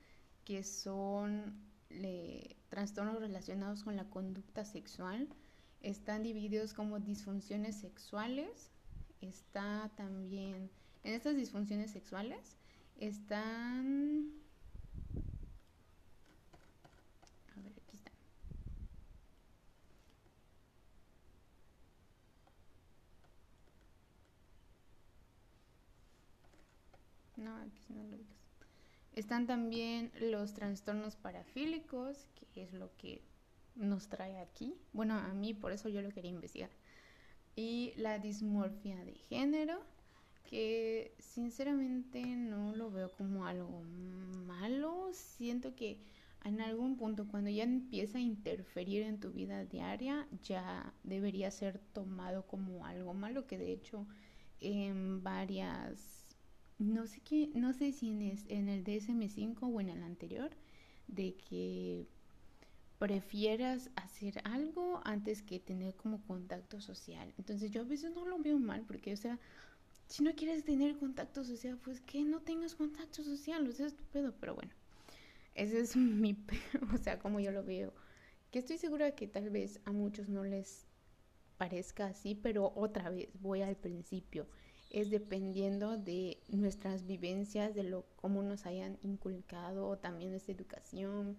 que 0.45 0.63
son 0.63 1.55
trastornos 2.69 3.19
relacionados 3.19 3.83
con 3.83 3.95
la 3.95 4.07
conducta 4.09 4.65
sexual. 4.65 5.27
Están 5.81 6.21
divididos 6.21 6.73
como 6.75 6.99
disfunciones 6.99 7.75
sexuales. 7.75 8.69
Está 9.21 9.89
también, 9.97 10.69
en 11.03 11.13
estas 11.13 11.35
disfunciones 11.35 11.89
sexuales, 11.89 12.55
están... 12.97 14.31
A 17.55 17.61
ver, 17.61 17.73
aquí 17.77 17.97
están. 17.97 18.13
No, 27.37 27.52
Están 29.15 29.45
también 29.45 30.11
los 30.19 30.53
trastornos 30.53 31.15
parafílicos, 31.15 32.27
que 32.53 32.63
es 32.63 32.73
lo 32.73 32.95
que 32.97 33.21
nos 33.75 34.07
trae 34.07 34.39
aquí. 34.39 34.75
Bueno, 34.91 35.15
a 35.15 35.33
mí 35.33 35.53
por 35.53 35.71
eso 35.71 35.89
yo 35.89 36.01
lo 36.01 36.09
quería 36.09 36.31
investigar. 36.31 36.69
Y 37.55 37.93
la 37.97 38.17
dismorfia 38.19 39.03
de 39.05 39.13
género, 39.13 39.81
que 40.49 41.15
sinceramente 41.19 42.23
no 42.23 42.75
lo 42.75 42.91
veo 42.91 43.11
como 43.11 43.45
algo 43.45 43.81
malo. 44.47 45.09
Siento 45.13 45.75
que 45.75 45.99
en 46.43 46.61
algún 46.61 46.97
punto 46.97 47.27
cuando 47.27 47.49
ya 47.49 47.63
empieza 47.63 48.17
a 48.17 48.21
interferir 48.21 49.03
en 49.03 49.19
tu 49.19 49.31
vida 49.31 49.63
diaria, 49.65 50.27
ya 50.43 50.93
debería 51.03 51.51
ser 51.51 51.79
tomado 51.93 52.45
como 52.47 52.85
algo 52.85 53.13
malo, 53.13 53.47
que 53.47 53.57
de 53.57 53.71
hecho 53.71 54.07
en 54.59 55.23
varias 55.23 56.22
no 56.83 57.07
sé 57.07 57.21
qué, 57.21 57.49
no 57.55 57.73
sé 57.73 57.91
si 57.91 58.09
en, 58.09 58.21
en 58.49 58.69
el 58.69 58.83
DSM5 58.83 59.57
o 59.61 59.81
en 59.81 59.89
el 59.89 60.03
anterior, 60.03 60.51
de 61.07 61.35
que 61.35 62.07
prefieras 62.99 63.89
hacer 63.95 64.41
algo 64.45 65.01
antes 65.03 65.41
que 65.41 65.59
tener 65.59 65.95
como 65.95 66.21
contacto 66.23 66.79
social. 66.79 67.33
Entonces 67.37 67.71
yo 67.71 67.81
a 67.81 67.85
veces 67.85 68.11
no 68.11 68.25
lo 68.25 68.39
veo 68.39 68.59
mal 68.59 68.83
porque, 68.87 69.13
o 69.13 69.17
sea, 69.17 69.39
si 70.07 70.23
no 70.23 70.33
quieres 70.35 70.63
tener 70.63 70.97
contacto 70.97 71.43
social, 71.43 71.77
pues 71.83 72.01
que 72.01 72.23
no 72.23 72.41
tengas 72.41 72.75
contacto 72.75 73.23
social, 73.23 73.67
o 73.67 73.71
sea, 73.71 73.87
es 73.87 73.95
pedo, 74.11 74.33
pero 74.39 74.55
bueno, 74.55 74.71
ese 75.55 75.79
es 75.79 75.95
mi, 75.97 76.37
o 76.93 76.97
sea, 76.97 77.19
como 77.19 77.39
yo 77.39 77.51
lo 77.51 77.63
veo, 77.63 77.93
que 78.51 78.59
estoy 78.59 78.77
segura 78.77 79.15
que 79.15 79.27
tal 79.27 79.49
vez 79.49 79.79
a 79.85 79.91
muchos 79.91 80.29
no 80.29 80.43
les 80.43 80.85
parezca 81.57 82.07
así, 82.07 82.35
pero 82.35 82.71
otra 82.75 83.09
vez 83.09 83.29
voy 83.41 83.61
al 83.61 83.75
principio 83.75 84.47
es 84.93 85.09
dependiendo 85.09 85.97
de 85.97 86.37
nuestras 86.47 87.05
vivencias, 87.07 87.73
de 87.73 87.83
lo 87.83 88.05
cómo 88.15 88.43
nos 88.43 88.67
hayan 88.67 88.99
inculcado, 89.01 89.97
también 89.97 90.33
esta 90.33 90.51
educación. 90.51 91.35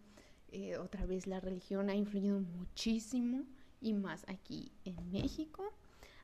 Eh, 0.49 0.77
otra 0.77 1.07
vez 1.07 1.27
la 1.29 1.41
religión 1.41 1.89
ha 1.89 1.95
influido 1.95 2.41
muchísimo 2.41 3.45
y 3.81 3.95
más 3.95 4.25
aquí 4.29 4.73
en 4.85 5.11
México. 5.13 5.73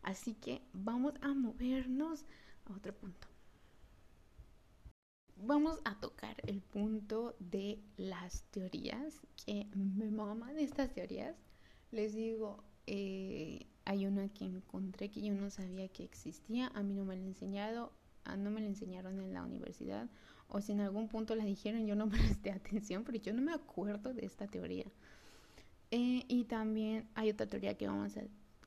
Así 0.03 0.35
que 0.35 0.61
vamos 0.73 1.15
a 1.21 1.33
movernos 1.33 2.25
a 2.65 2.75
otro 2.75 2.93
punto. 2.95 3.29
Vamos 5.37 5.81
a 5.85 5.99
tocar 6.01 6.37
el 6.47 6.61
punto 6.61 7.37
de 7.39 7.81
las 7.97 8.43
teorías, 8.51 9.21
que 9.47 9.67
me 9.75 10.11
maman 10.11 10.59
estas 10.59 10.93
teorías. 10.93 11.37
Les 11.93 12.13
digo, 12.13 12.65
eh, 12.87 13.67
hay 13.91 14.07
una 14.07 14.29
que 14.29 14.45
encontré 14.45 15.11
que 15.11 15.21
yo 15.21 15.35
no 15.35 15.51
sabía 15.51 15.89
que 15.89 16.05
existía, 16.05 16.69
a 16.77 16.83
mí 16.85 16.95
no 16.95 17.05
me 17.05 17.17
la 17.17 17.25
enseñado, 17.25 17.93
ah, 18.23 18.37
no 18.37 18.53
me 18.53 18.61
la 18.61 18.69
enseñaron 18.69 19.19
en 19.19 19.35
la 19.35 19.43
universidad, 19.43 20.09
o 20.47 20.61
si 20.61 20.71
en 20.71 20.81
algún 20.81 21.09
punto 21.09 21.35
la 21.35 21.45
dijeron, 21.45 21.89
yo 21.89 21.97
no 21.97 22.09
presté 22.39 22.53
atención, 22.53 23.03
pero 23.03 23.19
yo 23.19 23.33
no 23.33 23.43
me 23.43 23.53
acuerdo 23.53 24.15
de 24.15 24.25
esta 24.25 24.47
teoría. 24.47 24.85
Eh, 25.91 26.23
y 26.29 26.45
también 26.45 27.09
hay 27.17 27.31
otra 27.31 27.49
teoría 27.49 27.77
que 27.77 27.89
vamos 27.89 28.17
a 28.17 28.23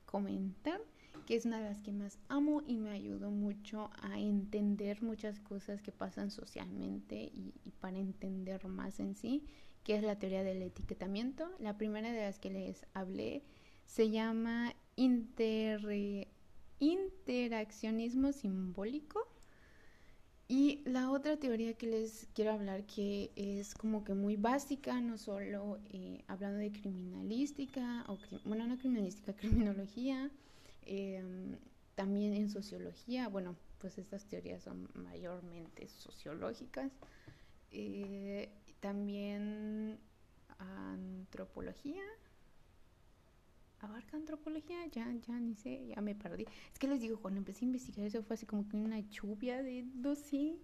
comentar, 0.06 0.82
que 1.26 1.38
es 1.38 1.46
una 1.46 1.60
de 1.60 1.70
las 1.70 1.80
que 1.80 1.94
más 1.94 2.20
amo 2.28 2.62
y 2.68 2.76
me 2.76 2.90
ayudó 2.90 3.32
mucho 3.32 3.92
a 4.02 4.20
entender 4.20 5.02
muchas 5.04 5.40
cosas 5.40 5.82
que 5.82 5.94
pasan 5.94 6.32
socialmente 6.32 7.16
y, 7.16 7.54
y 7.64 7.72
para 7.80 7.98
entender 7.98 8.68
más 8.68 9.00
en 9.00 9.16
sí, 9.16 9.46
que 9.86 9.96
es 9.96 10.04
la 10.04 10.20
teoría 10.20 10.44
del 10.44 10.62
etiquetamiento. 10.62 11.50
La 11.60 11.78
primera 11.78 12.12
de 12.12 12.24
las 12.24 12.40
que 12.40 12.50
les 12.50 12.86
hablé 12.94 13.42
se 13.86 14.10
llama 14.10 14.74
interaccionismo 16.80 18.32
simbólico. 18.32 19.28
Y 20.48 20.82
la 20.86 21.10
otra 21.10 21.38
teoría 21.38 21.74
que 21.74 21.88
les 21.88 22.28
quiero 22.36 22.52
hablar, 22.52 22.86
que 22.86 23.32
es 23.36 23.74
como 23.74 24.04
que 24.04 24.14
muy 24.14 24.36
básica, 24.36 25.00
no 25.02 25.18
solo 25.18 25.80
eh, 25.90 26.24
hablando 26.28 26.60
de 26.60 26.72
criminalística, 26.72 28.06
o 28.08 28.18
bueno, 28.46 28.68
no 28.68 28.78
criminalística, 28.78 29.34
criminología, 29.38 30.30
em, 30.86 31.58
también 31.96 32.34
en 32.34 32.50
sociología, 32.50 33.30
bueno, 33.30 33.56
pues 33.80 33.98
estas 33.98 34.26
teorías 34.26 34.64
son 34.64 34.90
mayormente 34.94 35.88
sociológicas, 35.88 36.92
eh, 37.72 38.50
también 38.80 39.98
antropología, 40.58 42.04
abarca 43.84 44.18
antropología, 44.18 44.86
ya, 44.88 45.12
ya 45.28 45.40
ni 45.40 45.56
sé, 45.56 45.86
ya 45.88 46.02
me 46.02 46.16
perdí. 46.16 46.46
Es 46.72 46.80
que 46.80 46.88
les 46.88 47.02
digo, 47.02 47.20
cuando 47.20 47.40
empecé 47.40 47.66
a 47.66 47.68
investigar 47.68 48.08
eso 48.08 48.24
fue 48.24 48.36
así 48.36 48.46
como 48.46 48.68
que 48.68 48.78
una 48.78 49.00
lluvia 49.00 49.62
de 49.62 49.86
dosis. 49.94 50.56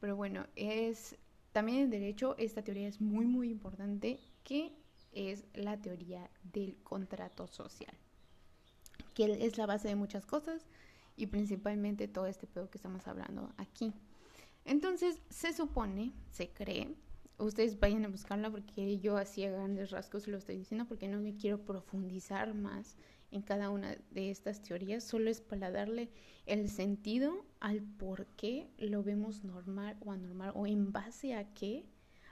Pero 0.00 0.16
bueno, 0.16 0.46
es 0.54 1.16
también 1.52 1.78
en 1.78 1.90
derecho 1.90 2.36
esta 2.38 2.62
teoría 2.62 2.88
es 2.88 3.00
muy 3.00 3.26
muy 3.26 3.50
importante, 3.50 4.20
que 4.44 4.72
es 5.12 5.44
la 5.54 5.80
teoría 5.80 6.30
del 6.42 6.76
contrato 6.82 7.46
social, 7.48 7.94
que 9.14 9.44
es 9.44 9.58
la 9.58 9.66
base 9.66 9.88
de 9.88 9.96
muchas 9.96 10.26
cosas 10.26 10.66
y 11.16 11.26
principalmente 11.26 12.06
todo 12.08 12.26
este 12.26 12.46
pedo 12.46 12.70
que 12.70 12.78
estamos 12.78 13.06
hablando 13.08 13.52
aquí. 13.56 13.92
Entonces, 14.64 15.20
se 15.30 15.52
supone, 15.52 16.12
se 16.30 16.50
cree 16.50 16.94
ustedes 17.38 17.78
vayan 17.78 18.04
a 18.04 18.08
buscarla 18.08 18.50
porque 18.50 18.98
yo 18.98 19.16
así 19.16 19.44
a 19.44 19.50
grandes 19.50 19.90
rasgos 19.90 20.26
lo 20.26 20.38
estoy 20.38 20.58
diciendo 20.58 20.86
porque 20.86 21.08
no 21.08 21.20
me 21.20 21.36
quiero 21.36 21.64
profundizar 21.64 22.54
más 22.54 22.96
en 23.30 23.42
cada 23.42 23.70
una 23.70 23.96
de 24.10 24.30
estas 24.30 24.62
teorías, 24.62 25.04
solo 25.04 25.30
es 25.30 25.40
para 25.40 25.70
darle 25.70 26.08
el 26.46 26.68
sentido 26.70 27.44
al 27.60 27.82
por 27.82 28.26
qué 28.36 28.70
lo 28.78 29.02
vemos 29.02 29.44
normal 29.44 29.96
o 30.00 30.12
anormal 30.12 30.52
o 30.54 30.66
en 30.66 30.92
base 30.92 31.34
a 31.34 31.52
qué 31.54 31.84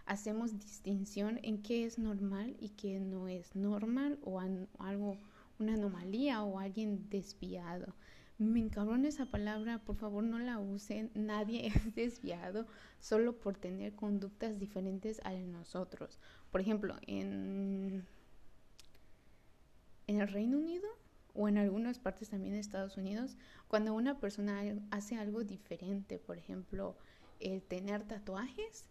hacemos 0.07 0.59
distinción 0.59 1.39
en 1.43 1.63
qué 1.63 1.85
es 1.85 1.99
normal 1.99 2.57
y 2.61 2.71
qué 2.71 2.99
no 3.01 3.29
es 3.29 3.55
normal 3.55 4.19
o 4.23 4.41
algo, 4.41 5.19
una 5.59 5.75
anomalía 5.75 6.43
o 6.43 6.59
alguien 6.59 7.09
desviado 7.11 7.95
me 8.38 8.61
encabrona 8.61 9.09
esa 9.09 9.26
palabra, 9.26 9.78
por 9.78 9.97
favor 9.97 10.23
no 10.23 10.38
la 10.38 10.59
usen, 10.59 11.11
nadie 11.14 11.66
es 11.75 11.95
desviado 11.95 12.66
solo 13.00 13.38
por 13.38 13.57
tener 13.57 13.95
conductas 13.95 14.59
diferentes 14.59 15.21
a 15.25 15.33
nosotros. 15.33 16.19
Por 16.50 16.61
ejemplo, 16.61 16.97
en, 17.07 18.07
el 20.07 20.28
Reino 20.28 20.59
Unido 20.59 20.88
o 21.35 21.49
en 21.49 21.59
algunas 21.59 21.99
partes 21.99 22.31
también 22.31 22.55
de 22.55 22.61
Estados 22.61 22.97
Unidos, 22.97 23.37
cuando 23.69 23.95
una 23.95 24.19
persona 24.19 24.62
hace 24.90 25.16
algo 25.16 25.45
diferente, 25.45 26.19
por 26.19 26.38
ejemplo, 26.38 26.97
el 27.40 27.62
tener 27.62 28.05
tatuajes, 28.05 28.87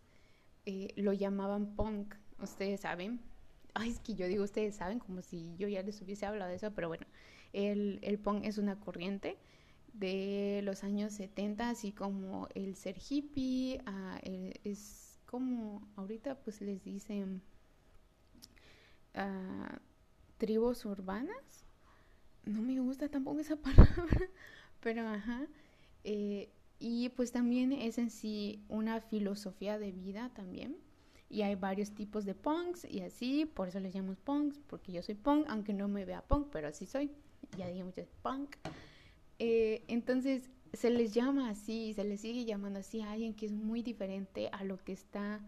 eh, 0.65 0.93
lo 0.95 1.13
llamaban 1.13 1.75
punk, 1.75 2.15
ustedes 2.39 2.81
saben. 2.81 3.19
Ay, 3.73 3.89
es 3.89 3.99
que 3.99 4.15
yo 4.15 4.27
digo 4.27 4.43
ustedes 4.43 4.75
saben 4.75 4.99
como 4.99 5.21
si 5.21 5.55
yo 5.57 5.67
ya 5.67 5.81
les 5.81 6.01
hubiese 6.01 6.25
hablado 6.25 6.49
de 6.49 6.57
eso, 6.57 6.71
pero 6.71 6.87
bueno, 6.87 7.05
el, 7.55 7.99
el 8.01 8.19
punk 8.19 8.45
es 8.45 8.57
una 8.57 8.79
corriente 8.79 9.37
de 9.93 10.61
los 10.63 10.83
años 10.83 11.13
70, 11.13 11.69
así 11.69 11.91
como 11.91 12.49
el 12.53 12.75
ser 12.75 12.97
hippie, 13.09 13.81
ah, 13.85 14.19
es 14.63 15.17
como 15.25 15.87
ahorita 15.95 16.35
pues 16.35 16.61
les 16.61 16.83
dicen 16.83 17.41
uh, 19.15 19.77
tribus 20.37 20.85
urbanas. 20.85 21.65
No 22.43 22.61
me 22.61 22.79
gusta 22.79 23.09
tampoco 23.09 23.39
esa 23.39 23.55
palabra, 23.67 24.29
pero 24.81 25.07
ajá. 25.07 25.47
Eh, 26.03 26.49
y 26.77 27.09
pues 27.09 27.31
también 27.31 27.71
es 27.71 27.97
en 27.97 28.09
sí 28.09 28.63
una 28.67 28.99
filosofía 28.99 29.79
de 29.79 29.91
vida 29.91 30.29
también. 30.33 30.77
Y 31.29 31.41
hay 31.41 31.55
varios 31.55 31.91
tipos 31.91 32.25
de 32.25 32.35
punks 32.35 32.85
y 32.85 33.01
así, 33.01 33.45
por 33.45 33.69
eso 33.69 33.79
les 33.79 33.95
llamo 33.95 34.13
punks, 34.15 34.59
porque 34.67 34.91
yo 34.91 35.01
soy 35.01 35.15
punk, 35.15 35.47
aunque 35.49 35.73
no 35.73 35.87
me 35.87 36.05
vea 36.05 36.21
punk, 36.21 36.49
pero 36.51 36.67
así 36.67 36.85
soy 36.85 37.11
ya 37.57 37.67
dije 37.67 37.83
mucho, 37.83 38.05
punk. 38.21 38.55
Eh, 39.39 39.83
entonces 39.87 40.49
se 40.73 40.89
les 40.89 41.13
llama 41.13 41.49
así, 41.49 41.93
se 41.93 42.03
les 42.03 42.21
sigue 42.21 42.45
llamando 42.45 42.79
así 42.79 43.01
a 43.01 43.11
alguien 43.11 43.33
que 43.33 43.45
es 43.45 43.51
muy 43.51 43.81
diferente 43.81 44.49
a 44.51 44.63
lo 44.63 44.77
que 44.77 44.93
está 44.93 45.41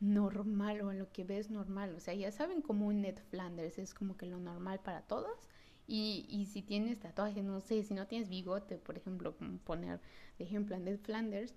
normal 0.00 0.82
o 0.82 0.90
a 0.90 0.94
lo 0.94 1.10
que 1.10 1.24
ves 1.24 1.50
normal. 1.50 1.94
O 1.94 2.00
sea, 2.00 2.14
ya 2.14 2.30
saben 2.30 2.62
como 2.62 2.86
un 2.86 3.02
Ned 3.02 3.18
Flanders 3.30 3.78
es 3.78 3.94
como 3.94 4.16
que 4.16 4.26
lo 4.26 4.38
normal 4.38 4.80
para 4.80 5.02
todos. 5.02 5.48
Y, 5.86 6.26
y 6.28 6.46
si 6.46 6.62
tienes 6.62 6.98
tatuaje, 6.98 7.42
no 7.42 7.60
sé, 7.60 7.82
si 7.84 7.94
no 7.94 8.06
tienes 8.06 8.28
bigote, 8.28 8.76
por 8.76 8.96
ejemplo, 8.96 9.36
poner 9.64 10.00
de 10.38 10.44
ejemplo 10.44 10.74
a 10.74 10.78
Ned 10.78 10.98
Flanders, 10.98 11.54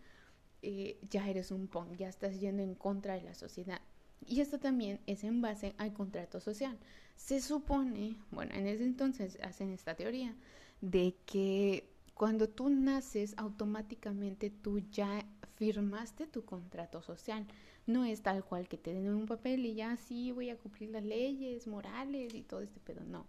eh, 0.61 0.99
ya 1.09 1.27
eres 1.29 1.51
un 1.51 1.67
punk, 1.67 1.95
ya 1.95 2.09
estás 2.09 2.39
yendo 2.39 2.61
en 2.61 2.75
contra 2.75 3.15
de 3.15 3.21
la 3.21 3.33
sociedad. 3.33 3.81
Y 4.25 4.41
esto 4.41 4.59
también 4.59 4.99
es 5.07 5.23
en 5.23 5.41
base 5.41 5.73
al 5.77 5.93
contrato 5.93 6.39
social. 6.39 6.77
Se 7.15 7.41
supone, 7.41 8.15
bueno, 8.31 8.53
en 8.53 8.67
ese 8.67 8.83
entonces 8.83 9.37
hacen 9.41 9.71
esta 9.71 9.95
teoría 9.95 10.35
de 10.81 11.15
que 11.25 11.89
cuando 12.13 12.49
tú 12.49 12.69
naces 12.69 13.33
automáticamente 13.37 14.49
tú 14.49 14.79
ya 14.91 15.25
firmaste 15.59 16.25
tu 16.25 16.43
contrato 16.45 17.01
social. 17.01 17.45
No 17.85 18.05
es 18.05 18.21
tal 18.21 18.43
cual 18.43 18.67
que 18.67 18.77
te 18.77 18.93
den 18.93 19.13
un 19.13 19.25
papel 19.25 19.65
y 19.65 19.73
ya 19.73 19.97
sí 19.97 20.31
voy 20.31 20.49
a 20.49 20.57
cumplir 20.57 20.89
las 20.89 21.03
leyes 21.03 21.67
morales 21.67 22.33
y 22.33 22.41
todo 22.41 22.61
este 22.61 22.79
pedo. 22.79 23.01
No, 23.03 23.25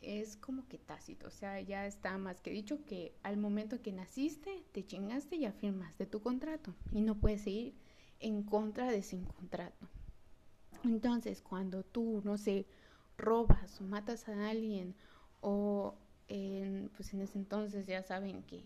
es 0.00 0.36
como 0.36 0.66
que 0.68 0.78
tácito. 0.78 1.26
O 1.28 1.30
sea, 1.30 1.60
ya 1.60 1.86
está 1.86 2.16
más 2.18 2.40
que 2.40 2.50
dicho 2.50 2.84
que 2.84 3.12
al 3.22 3.36
momento 3.36 3.82
que 3.82 3.92
naciste, 3.92 4.62
te 4.72 4.84
chingaste, 4.84 5.38
ya 5.38 5.52
firmaste 5.52 6.06
tu 6.06 6.20
contrato 6.20 6.74
y 6.92 7.00
no 7.00 7.16
puedes 7.16 7.46
ir 7.46 7.74
en 8.20 8.42
contra 8.42 8.90
de 8.90 8.98
ese 8.98 9.20
contrato. 9.36 9.88
Entonces, 10.84 11.42
cuando 11.42 11.82
tú, 11.82 12.20
no 12.24 12.36
sé, 12.38 12.66
robas 13.16 13.80
o 13.80 13.84
matas 13.84 14.28
a 14.28 14.48
alguien 14.48 14.94
o 15.40 15.94
en, 16.28 16.90
pues 16.96 17.12
en 17.14 17.20
ese 17.20 17.38
entonces 17.38 17.86
ya 17.86 18.02
saben 18.02 18.42
que, 18.44 18.62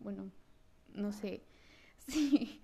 bueno, 0.00 0.30
no 0.94 1.12
sé, 1.12 1.42
si, 1.98 2.60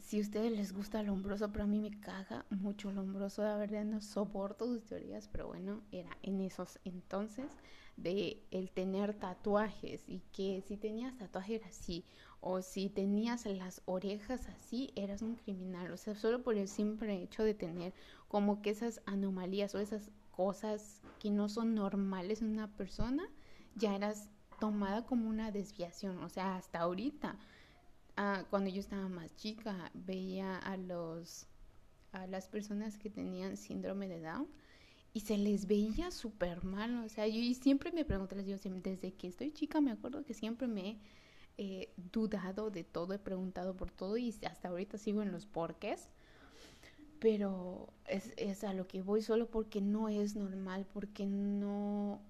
si 0.00 0.18
a 0.18 0.22
ustedes 0.22 0.52
les 0.52 0.72
gusta 0.72 1.00
el 1.00 1.08
hombroso, 1.08 1.50
pero 1.52 1.64
a 1.64 1.66
mí 1.66 1.78
me 1.80 1.98
caga 2.00 2.44
mucho 2.50 2.90
el 2.90 2.98
hombroso, 2.98 3.42
la 3.42 3.56
verdad 3.56 3.84
no 3.84 4.00
soporto 4.00 4.66
sus 4.66 4.84
teorías, 4.84 5.28
pero 5.28 5.48
bueno, 5.48 5.82
era 5.92 6.10
en 6.22 6.40
esos 6.40 6.78
entonces 6.84 7.50
de 7.96 8.42
el 8.50 8.70
tener 8.70 9.14
tatuajes 9.14 10.08
y 10.08 10.20
que 10.32 10.62
si 10.66 10.76
tenías 10.76 11.16
tatuajes 11.16 11.60
era 11.60 11.68
así 11.68 12.04
o 12.40 12.62
si 12.62 12.88
tenías 12.88 13.46
las 13.46 13.82
orejas 13.86 14.48
así 14.48 14.92
eras 14.94 15.22
un 15.22 15.36
criminal, 15.36 15.90
o 15.92 15.96
sea, 15.96 16.14
solo 16.14 16.42
por 16.42 16.56
el 16.56 16.68
simple 16.68 17.22
hecho 17.22 17.42
de 17.42 17.54
tener 17.54 17.92
como 18.28 18.62
que 18.62 18.70
esas 18.70 19.00
anomalías 19.06 19.74
o 19.74 19.78
esas 19.78 20.10
cosas 20.30 21.00
que 21.18 21.30
no 21.30 21.48
son 21.48 21.74
normales 21.74 22.42
en 22.42 22.48
una 22.48 22.68
persona, 22.76 23.28
ya 23.74 23.96
eras 23.96 24.28
tomada 24.60 25.04
como 25.04 25.28
una 25.28 25.50
desviación, 25.50 26.18
o 26.18 26.28
sea, 26.28 26.56
hasta 26.56 26.80
ahorita 26.80 27.38
ah, 28.16 28.44
cuando 28.50 28.70
yo 28.70 28.80
estaba 28.80 29.08
más 29.08 29.34
chica 29.36 29.90
veía 29.94 30.56
a 30.58 30.76
los 30.76 31.46
a 32.12 32.26
las 32.26 32.48
personas 32.48 32.96
que 32.96 33.10
tenían 33.10 33.58
síndrome 33.58 34.08
de 34.08 34.20
Down 34.20 34.48
y 35.12 35.20
se 35.20 35.36
les 35.36 35.66
veía 35.66 36.10
súper 36.10 36.64
mal, 36.64 37.04
o 37.04 37.08
sea, 37.08 37.26
yo 37.26 37.38
y 37.38 37.54
siempre 37.54 37.92
me 37.92 38.04
pregunto, 38.04 38.34
les 38.36 38.46
desde 38.46 39.14
que 39.14 39.28
estoy 39.28 39.52
chica 39.52 39.80
me 39.80 39.90
acuerdo 39.90 40.24
que 40.24 40.34
siempre 40.34 40.66
me 40.66 40.90
he 40.90 40.98
eh, 41.58 41.92
dudado 42.12 42.70
de 42.70 42.84
todo, 42.84 43.14
he 43.14 43.18
preguntado 43.18 43.74
por 43.74 43.90
todo 43.90 44.16
y 44.16 44.34
hasta 44.46 44.68
ahorita 44.68 44.98
sigo 44.98 45.22
en 45.22 45.32
los 45.32 45.46
porques, 45.46 46.08
pero 47.18 47.88
es, 48.06 48.32
es 48.36 48.64
a 48.64 48.74
lo 48.74 48.86
que 48.86 49.02
voy 49.02 49.22
solo 49.22 49.48
porque 49.48 49.80
no 49.80 50.08
es 50.08 50.36
normal, 50.36 50.86
porque 50.92 51.26
no, 51.26 52.20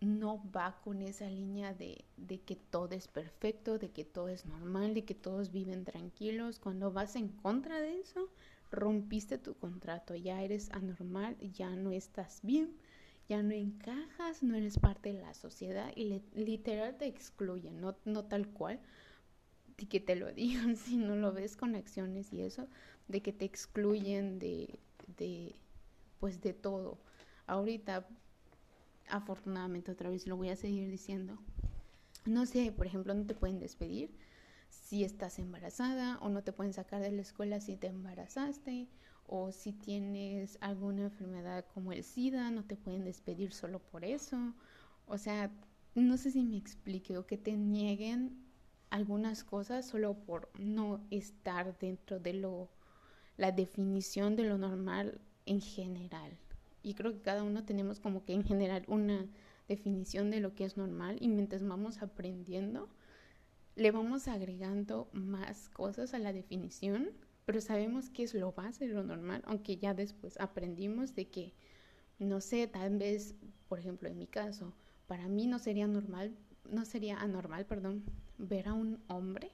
no 0.00 0.42
va 0.50 0.80
con 0.82 1.02
esa 1.02 1.28
línea 1.28 1.74
de, 1.74 2.04
de, 2.16 2.40
que 2.40 2.56
todo 2.56 2.94
es 2.94 3.08
perfecto, 3.08 3.78
de 3.78 3.90
que 3.90 4.04
todo 4.04 4.28
es 4.28 4.46
normal, 4.46 4.94
de 4.94 5.04
que 5.04 5.14
todos 5.14 5.52
viven 5.52 5.84
tranquilos. 5.84 6.58
Cuando 6.58 6.90
vas 6.90 7.16
en 7.16 7.28
contra 7.28 7.80
de 7.80 8.00
eso, 8.00 8.28
rompiste 8.70 9.38
tu 9.38 9.54
contrato, 9.54 10.14
ya 10.16 10.42
eres 10.42 10.70
anormal, 10.72 11.36
ya 11.52 11.76
no 11.76 11.92
estás 11.92 12.40
bien, 12.42 12.74
ya 13.32 13.42
no 13.42 13.54
encajas, 13.54 14.42
no 14.42 14.54
eres 14.56 14.78
parte 14.78 15.10
de 15.10 15.22
la 15.22 15.32
sociedad 15.32 15.90
y 15.96 16.20
literal 16.34 16.98
te 16.98 17.06
excluyen, 17.06 17.80
no, 17.80 17.96
no 18.04 18.26
tal 18.26 18.46
cual, 18.46 18.78
de 19.78 19.86
que 19.86 20.00
te 20.00 20.16
lo 20.16 20.30
digan 20.34 20.76
si 20.76 20.98
no 20.98 21.16
lo 21.16 21.32
ves 21.32 21.56
con 21.56 21.74
acciones 21.74 22.30
y 22.30 22.42
eso, 22.42 22.68
de 23.08 23.22
que 23.22 23.32
te 23.32 23.46
excluyen 23.46 24.38
de, 24.38 24.78
de 25.16 25.54
pues 26.20 26.42
de 26.42 26.52
todo. 26.52 26.98
Ahorita, 27.46 28.06
afortunadamente 29.08 29.92
otra 29.92 30.10
vez 30.10 30.26
lo 30.26 30.36
voy 30.36 30.50
a 30.50 30.56
seguir 30.56 30.90
diciendo. 30.90 31.38
No 32.26 32.44
sé, 32.44 32.70
por 32.70 32.86
ejemplo, 32.86 33.14
no 33.14 33.24
te 33.24 33.34
pueden 33.34 33.60
despedir 33.60 34.10
si 34.68 35.04
estás 35.04 35.38
embarazada 35.38 36.18
o 36.18 36.28
no 36.28 36.42
te 36.42 36.52
pueden 36.52 36.74
sacar 36.74 37.00
de 37.00 37.12
la 37.12 37.22
escuela 37.22 37.60
si 37.60 37.78
te 37.78 37.86
embarazaste 37.86 38.88
o 39.26 39.52
si 39.52 39.72
tienes 39.72 40.58
alguna 40.60 41.04
enfermedad 41.04 41.64
como 41.74 41.92
el 41.92 42.04
SIDA, 42.04 42.50
no 42.50 42.64
te 42.64 42.76
pueden 42.76 43.04
despedir 43.04 43.52
solo 43.52 43.78
por 43.78 44.04
eso. 44.04 44.54
O 45.06 45.18
sea, 45.18 45.50
no 45.94 46.16
sé 46.16 46.30
si 46.30 46.42
me 46.42 46.56
explique 46.56 47.16
o 47.18 47.26
que 47.26 47.38
te 47.38 47.52
nieguen 47.52 48.42
algunas 48.90 49.44
cosas 49.44 49.86
solo 49.86 50.14
por 50.14 50.50
no 50.58 51.00
estar 51.10 51.78
dentro 51.78 52.20
de 52.20 52.34
lo 52.34 52.68
la 53.36 53.50
definición 53.50 54.36
de 54.36 54.44
lo 54.44 54.58
normal 54.58 55.20
en 55.46 55.60
general. 55.60 56.36
Y 56.82 56.94
creo 56.94 57.12
que 57.12 57.22
cada 57.22 57.42
uno 57.42 57.64
tenemos 57.64 58.00
como 58.00 58.24
que 58.24 58.34
en 58.34 58.44
general 58.44 58.84
una 58.88 59.26
definición 59.68 60.30
de 60.30 60.40
lo 60.40 60.54
que 60.54 60.64
es 60.64 60.76
normal 60.76 61.16
y 61.20 61.28
mientras 61.28 61.66
vamos 61.66 62.02
aprendiendo 62.02 62.88
le 63.74 63.90
vamos 63.90 64.28
agregando 64.28 65.08
más 65.12 65.70
cosas 65.70 66.12
a 66.12 66.18
la 66.18 66.32
definición, 66.32 67.08
pero 67.44 67.60
sabemos 67.60 68.10
que 68.10 68.22
es 68.22 68.34
lo 68.34 68.52
base, 68.52 68.86
lo 68.86 69.02
normal, 69.02 69.42
aunque 69.46 69.76
ya 69.76 69.94
después 69.94 70.38
aprendimos 70.40 71.14
de 71.14 71.28
que, 71.28 71.54
no 72.18 72.40
sé, 72.40 72.66
tal 72.66 72.98
vez, 72.98 73.34
por 73.68 73.78
ejemplo, 73.78 74.08
en 74.08 74.18
mi 74.18 74.26
caso, 74.26 74.74
para 75.06 75.28
mí 75.28 75.46
no 75.46 75.58
sería 75.58 75.86
normal, 75.86 76.36
no 76.70 76.84
sería 76.84 77.18
anormal, 77.20 77.66
perdón, 77.66 78.04
ver 78.38 78.68
a 78.68 78.74
un 78.74 79.02
hombre 79.08 79.50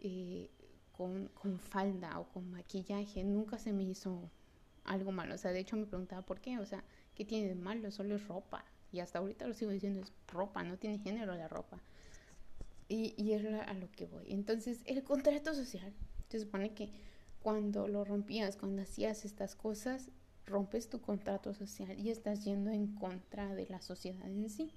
eh, 0.00 0.50
con, 0.92 1.28
con 1.28 1.58
falda 1.58 2.18
o 2.18 2.28
con 2.28 2.50
maquillaje, 2.50 3.22
nunca 3.24 3.58
se 3.58 3.72
me 3.72 3.84
hizo 3.84 4.30
algo 4.84 5.12
malo, 5.12 5.34
o 5.34 5.38
sea, 5.38 5.52
de 5.52 5.60
hecho 5.60 5.76
me 5.76 5.86
preguntaba 5.86 6.22
por 6.22 6.40
qué, 6.40 6.58
o 6.58 6.66
sea, 6.66 6.84
¿qué 7.14 7.24
tiene 7.24 7.48
de 7.48 7.54
malo? 7.54 7.90
Solo 7.90 8.16
es 8.16 8.26
ropa, 8.26 8.64
y 8.92 9.00
hasta 9.00 9.18
ahorita 9.18 9.46
lo 9.46 9.54
sigo 9.54 9.70
diciendo, 9.72 10.00
es 10.00 10.12
ropa, 10.28 10.62
no 10.62 10.78
tiene 10.78 10.98
género 10.98 11.34
la 11.34 11.48
ropa. 11.48 11.80
Y, 12.86 13.14
y 13.16 13.32
es 13.32 13.44
a 13.44 13.74
lo 13.74 13.90
que 13.90 14.06
voy. 14.06 14.26
Entonces, 14.28 14.82
el 14.84 15.02
contrato 15.02 15.54
social, 15.54 15.92
se 16.28 16.40
supone 16.40 16.74
que 16.74 16.90
cuando 17.40 17.88
lo 17.88 18.04
rompías, 18.04 18.56
cuando 18.56 18.82
hacías 18.82 19.24
estas 19.24 19.54
cosas, 19.54 20.10
rompes 20.46 20.88
tu 20.88 21.00
contrato 21.00 21.54
social 21.54 21.98
y 21.98 22.10
estás 22.10 22.44
yendo 22.44 22.70
en 22.70 22.94
contra 22.94 23.54
de 23.54 23.66
la 23.66 23.80
sociedad 23.80 24.26
en 24.26 24.48
sí. 24.48 24.72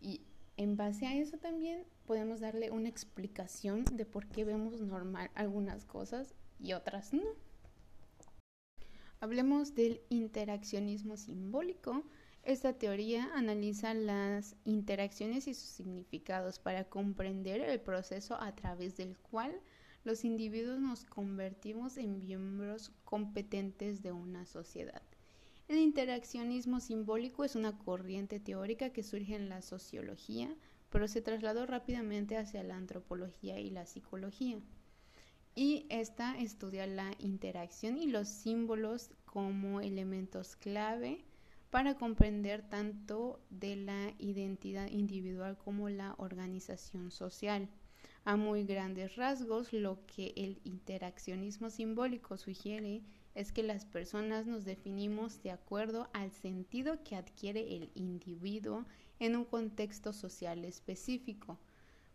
Y 0.00 0.22
en 0.56 0.76
base 0.76 1.06
a 1.06 1.14
eso 1.14 1.38
también 1.38 1.84
podemos 2.06 2.40
darle 2.40 2.70
una 2.70 2.88
explicación 2.88 3.84
de 3.92 4.04
por 4.04 4.26
qué 4.26 4.44
vemos 4.44 4.80
normal 4.80 5.30
algunas 5.34 5.84
cosas 5.84 6.34
y 6.60 6.72
otras 6.72 7.12
no. 7.12 7.22
Hablemos 9.20 9.74
del 9.74 10.00
interaccionismo 10.08 11.16
simbólico, 11.16 12.04
esta 12.44 12.72
teoría 12.72 13.28
analiza 13.34 13.92
las 13.94 14.56
interacciones 14.64 15.48
y 15.48 15.54
sus 15.54 15.68
significados 15.68 16.58
para 16.58 16.84
comprender 16.84 17.60
el 17.60 17.80
proceso 17.80 18.40
a 18.40 18.54
través 18.54 18.96
del 18.96 19.18
cual 19.18 19.60
los 20.08 20.24
individuos 20.24 20.80
nos 20.80 21.04
convertimos 21.04 21.98
en 21.98 22.18
miembros 22.18 22.92
competentes 23.04 24.02
de 24.02 24.10
una 24.10 24.46
sociedad. 24.46 25.02
El 25.68 25.76
interaccionismo 25.76 26.80
simbólico 26.80 27.44
es 27.44 27.54
una 27.54 27.76
corriente 27.76 28.40
teórica 28.40 28.88
que 28.88 29.02
surge 29.02 29.34
en 29.34 29.50
la 29.50 29.60
sociología, 29.60 30.48
pero 30.88 31.08
se 31.08 31.20
trasladó 31.20 31.66
rápidamente 31.66 32.38
hacia 32.38 32.62
la 32.62 32.76
antropología 32.76 33.60
y 33.60 33.68
la 33.68 33.84
psicología. 33.84 34.58
Y 35.54 35.84
esta 35.90 36.38
estudia 36.38 36.86
la 36.86 37.10
interacción 37.18 37.98
y 37.98 38.06
los 38.06 38.28
símbolos 38.28 39.10
como 39.26 39.82
elementos 39.82 40.56
clave 40.56 41.22
para 41.68 41.96
comprender 41.96 42.66
tanto 42.66 43.42
de 43.50 43.76
la 43.76 44.14
identidad 44.18 44.88
individual 44.88 45.58
como 45.58 45.90
la 45.90 46.14
organización 46.16 47.10
social. 47.10 47.68
A 48.28 48.36
muy 48.36 48.64
grandes 48.64 49.16
rasgos, 49.16 49.72
lo 49.72 50.04
que 50.04 50.34
el 50.36 50.60
interaccionismo 50.64 51.70
simbólico 51.70 52.36
sugiere 52.36 53.00
es 53.34 53.52
que 53.52 53.62
las 53.62 53.86
personas 53.86 54.46
nos 54.46 54.66
definimos 54.66 55.42
de 55.42 55.50
acuerdo 55.50 56.10
al 56.12 56.30
sentido 56.30 57.02
que 57.04 57.16
adquiere 57.16 57.74
el 57.74 57.90
individuo 57.94 58.84
en 59.18 59.34
un 59.34 59.46
contexto 59.46 60.12
social 60.12 60.66
específico, 60.66 61.58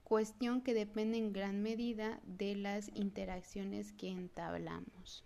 cuestión 0.04 0.62
que 0.62 0.76
depende 0.76 1.18
en 1.18 1.34
gran 1.34 1.64
medida 1.64 2.22
de 2.28 2.58
las 2.58 2.90
interacciones 2.94 3.92
que 3.92 4.10
entablamos. 4.10 5.24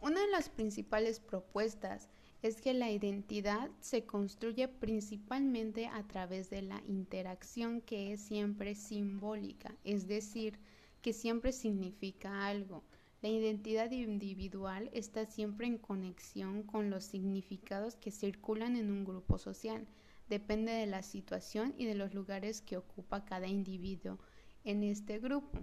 Una 0.00 0.20
de 0.20 0.30
las 0.32 0.48
principales 0.48 1.20
propuestas 1.20 2.08
es 2.42 2.60
que 2.60 2.72
la 2.72 2.90
identidad 2.90 3.70
se 3.80 4.04
construye 4.06 4.66
principalmente 4.66 5.86
a 5.86 6.06
través 6.06 6.48
de 6.48 6.62
la 6.62 6.82
interacción 6.86 7.82
que 7.82 8.12
es 8.12 8.22
siempre 8.22 8.74
simbólica, 8.74 9.74
es 9.84 10.08
decir, 10.08 10.58
que 11.02 11.12
siempre 11.12 11.52
significa 11.52 12.46
algo. 12.46 12.82
La 13.22 13.28
identidad 13.28 13.90
individual 13.90 14.88
está 14.94 15.26
siempre 15.26 15.66
en 15.66 15.76
conexión 15.76 16.62
con 16.62 16.88
los 16.88 17.04
significados 17.04 17.96
que 17.96 18.10
circulan 18.10 18.76
en 18.76 18.90
un 18.90 19.04
grupo 19.04 19.36
social. 19.36 19.86
Depende 20.30 20.72
de 20.72 20.86
la 20.86 21.02
situación 21.02 21.74
y 21.76 21.84
de 21.84 21.94
los 21.94 22.14
lugares 22.14 22.62
que 22.62 22.78
ocupa 22.78 23.26
cada 23.26 23.46
individuo 23.46 24.18
en 24.64 24.82
este 24.82 25.18
grupo. 25.18 25.58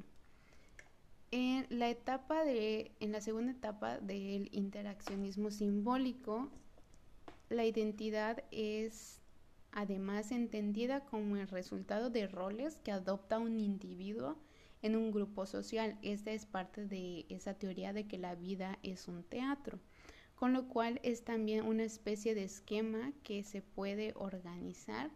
En 1.32 1.66
la 1.70 1.90
etapa 1.90 2.46
de, 2.46 2.92
en 3.00 3.12
la 3.12 3.22
segunda 3.22 3.52
etapa 3.52 3.98
del 3.98 4.50
interaccionismo 4.52 5.50
simbólico, 5.50 6.52
la 7.50 7.66
identidad 7.66 8.44
es 8.52 9.22
además 9.72 10.32
entendida 10.32 11.06
como 11.06 11.38
el 11.38 11.48
resultado 11.48 12.10
de 12.10 12.28
roles 12.28 12.78
que 12.78 12.92
adopta 12.92 13.40
un 13.40 13.60
individuo 13.60 14.38
en 14.82 14.96
un 14.96 15.12
grupo 15.12 15.46
social. 15.46 15.98
Esta 16.02 16.32
es 16.32 16.46
parte 16.46 16.86
de 16.86 17.26
esa 17.30 17.54
teoría 17.54 17.94
de 17.94 18.08
que 18.08 18.18
la 18.18 18.36
vida 18.36 18.80
es 18.84 19.08
un 19.08 19.24
teatro, 19.24 19.80
con 20.36 20.54
lo 20.54 20.68
cual 20.68 21.00
es 21.04 21.24
también 21.24 21.66
una 21.66 21.84
especie 21.84 22.36
de 22.36 22.44
esquema 22.44 23.14
que 23.24 23.44
se 23.44 23.62
puede 23.62 24.14
organizar 24.16 25.12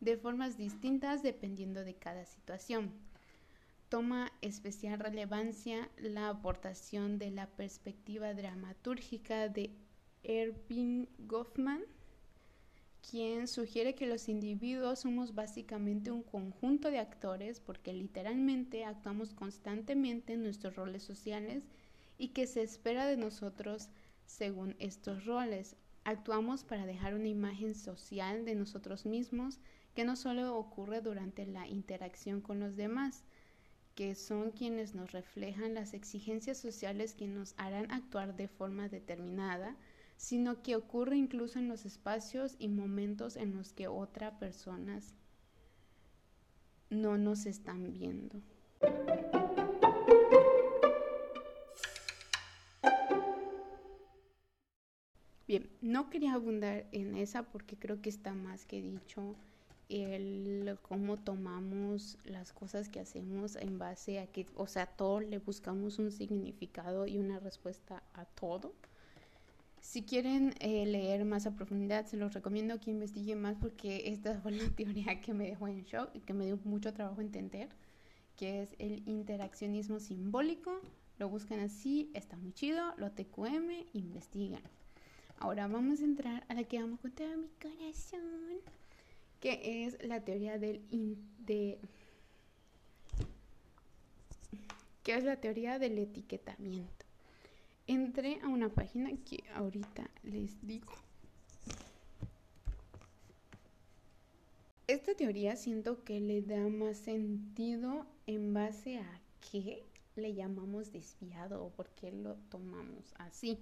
de 0.00 0.16
formas 0.16 0.56
distintas 0.56 1.22
dependiendo 1.22 1.84
de 1.84 1.94
cada 1.94 2.26
situación 2.26 2.92
toma 3.88 4.32
especial 4.40 4.98
relevancia 4.98 5.88
la 5.96 6.28
aportación 6.28 7.18
de 7.18 7.30
la 7.30 7.46
perspectiva 7.46 8.34
dramatúrgica 8.34 9.48
de 9.48 9.70
Erving 10.28 11.08
Goffman, 11.20 11.82
quien 13.08 13.46
sugiere 13.46 13.94
que 13.94 14.06
los 14.06 14.28
individuos 14.28 14.98
somos 14.98 15.34
básicamente 15.34 16.10
un 16.10 16.24
conjunto 16.24 16.90
de 16.90 16.98
actores 16.98 17.60
porque 17.60 17.92
literalmente 17.92 18.84
actuamos 18.84 19.32
constantemente 19.32 20.32
en 20.32 20.42
nuestros 20.42 20.74
roles 20.74 21.04
sociales 21.04 21.62
y 22.18 22.28
que 22.28 22.48
se 22.48 22.62
espera 22.62 23.06
de 23.06 23.16
nosotros 23.16 23.88
según 24.24 24.74
estos 24.80 25.24
roles. 25.24 25.76
Actuamos 26.02 26.64
para 26.64 26.86
dejar 26.86 27.14
una 27.14 27.28
imagen 27.28 27.76
social 27.76 28.44
de 28.44 28.56
nosotros 28.56 29.06
mismos 29.06 29.60
que 29.94 30.04
no 30.04 30.16
solo 30.16 30.56
ocurre 30.56 31.00
durante 31.00 31.46
la 31.46 31.68
interacción 31.68 32.40
con 32.40 32.58
los 32.58 32.76
demás, 32.76 33.24
que 33.94 34.14
son 34.14 34.50
quienes 34.50 34.94
nos 34.94 35.12
reflejan 35.12 35.74
las 35.74 35.94
exigencias 35.94 36.58
sociales 36.58 37.14
que 37.14 37.28
nos 37.28 37.54
harán 37.56 37.90
actuar 37.90 38.36
de 38.36 38.48
forma 38.48 38.88
determinada, 38.88 39.76
sino 40.16 40.62
que 40.62 40.76
ocurre 40.76 41.16
incluso 41.16 41.58
en 41.58 41.68
los 41.68 41.84
espacios 41.84 42.56
y 42.58 42.68
momentos 42.68 43.36
en 43.36 43.56
los 43.56 43.72
que 43.72 43.88
otras 43.88 44.34
personas 44.34 45.14
no 46.90 47.18
nos 47.18 47.46
están 47.46 47.92
viendo. 47.92 48.40
Bien, 55.46 55.70
no 55.80 56.10
quería 56.10 56.34
abundar 56.34 56.86
en 56.90 57.16
esa 57.16 57.44
porque 57.44 57.76
creo 57.76 58.02
que 58.02 58.08
está 58.08 58.34
más 58.34 58.66
que 58.66 58.82
dicho 58.82 59.36
el 59.88 60.76
cómo 60.82 61.18
tomamos 61.18 62.18
las 62.24 62.52
cosas 62.52 62.88
que 62.88 62.98
hacemos 62.98 63.54
en 63.54 63.78
base 63.78 64.18
a 64.18 64.26
que, 64.26 64.46
o 64.56 64.66
sea, 64.66 64.86
todo 64.86 65.20
le 65.20 65.38
buscamos 65.38 66.00
un 66.00 66.10
significado 66.10 67.06
y 67.06 67.18
una 67.18 67.38
respuesta 67.38 68.02
a 68.14 68.24
todo. 68.24 68.74
Si 69.86 70.02
quieren 70.02 70.52
eh, 70.58 70.84
leer 70.84 71.24
más 71.24 71.46
a 71.46 71.54
profundidad, 71.54 72.06
se 72.06 72.16
los 72.16 72.34
recomiendo 72.34 72.80
que 72.80 72.90
investiguen 72.90 73.40
más 73.40 73.56
porque 73.56 74.10
esta 74.10 74.40
fue 74.40 74.50
la 74.50 74.68
teoría 74.76 75.20
que 75.20 75.32
me 75.32 75.46
dejó 75.46 75.68
en 75.68 75.84
shock 75.84 76.10
y 76.12 76.18
que 76.20 76.34
me 76.34 76.44
dio 76.44 76.58
mucho 76.64 76.92
trabajo 76.92 77.20
entender, 77.20 77.68
que 78.36 78.62
es 78.62 78.74
el 78.80 79.08
interaccionismo 79.08 80.00
simbólico. 80.00 80.80
Lo 81.18 81.28
buscan 81.28 81.60
así, 81.60 82.10
está 82.14 82.36
muy 82.36 82.52
chido, 82.52 82.94
lo 82.96 83.12
TQM, 83.12 83.86
investigan. 83.92 84.60
Ahora 85.38 85.68
vamos 85.68 86.00
a 86.00 86.04
entrar 86.04 86.44
a 86.48 86.54
la 86.54 86.64
que 86.64 86.78
amo 86.78 86.96
con 86.96 87.12
todo 87.12 87.36
mi 87.36 87.48
corazón 87.62 88.58
que 89.38 89.84
es 89.86 90.02
la 90.04 90.24
teoría 90.24 90.58
del 90.58 90.82
de 91.38 91.78
que 95.04 95.14
es 95.14 95.22
la 95.22 95.36
teoría 95.36 95.78
del 95.78 95.96
etiquetamiento. 95.98 97.05
Entré 97.88 98.40
a 98.42 98.48
una 98.48 98.68
página 98.68 99.10
que 99.24 99.44
ahorita 99.54 100.10
les 100.24 100.66
digo. 100.66 100.92
Esta 104.88 105.14
teoría 105.14 105.56
siento 105.56 106.02
que 106.02 106.20
le 106.20 106.42
da 106.42 106.68
más 106.68 106.96
sentido 106.96 108.06
en 108.26 108.54
base 108.54 108.98
a 108.98 109.20
qué 109.50 109.84
le 110.16 110.34
llamamos 110.34 110.92
desviado 110.92 111.64
o 111.64 111.70
por 111.70 111.88
qué 111.90 112.10
lo 112.10 112.34
tomamos 112.50 113.14
así. 113.18 113.58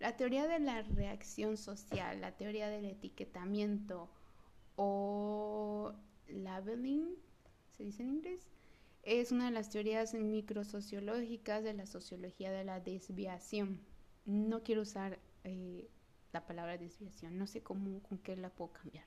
La 0.00 0.16
teoría 0.16 0.46
de 0.46 0.58
la 0.58 0.82
reacción 0.82 1.56
social, 1.56 2.20
la 2.20 2.32
teoría 2.32 2.68
del 2.68 2.86
etiquetamiento, 2.86 4.08
o 4.76 5.92
labeling, 6.28 7.14
se 7.76 7.84
dice 7.84 8.02
en 8.02 8.08
inglés, 8.08 8.48
es 9.02 9.32
una 9.32 9.46
de 9.46 9.50
las 9.52 9.70
teorías 9.70 10.14
microsociológicas 10.14 11.64
de 11.64 11.74
la 11.74 11.86
sociología 11.86 12.52
de 12.52 12.64
la 12.64 12.80
desviación. 12.80 13.80
No 14.24 14.62
quiero 14.62 14.82
usar 14.82 15.18
eh, 15.44 15.88
la 16.32 16.46
palabra 16.46 16.76
desviación, 16.76 17.38
no 17.38 17.46
sé 17.46 17.62
cómo, 17.62 18.02
con 18.02 18.18
qué 18.18 18.36
la 18.36 18.50
puedo 18.50 18.72
cambiar. 18.72 19.04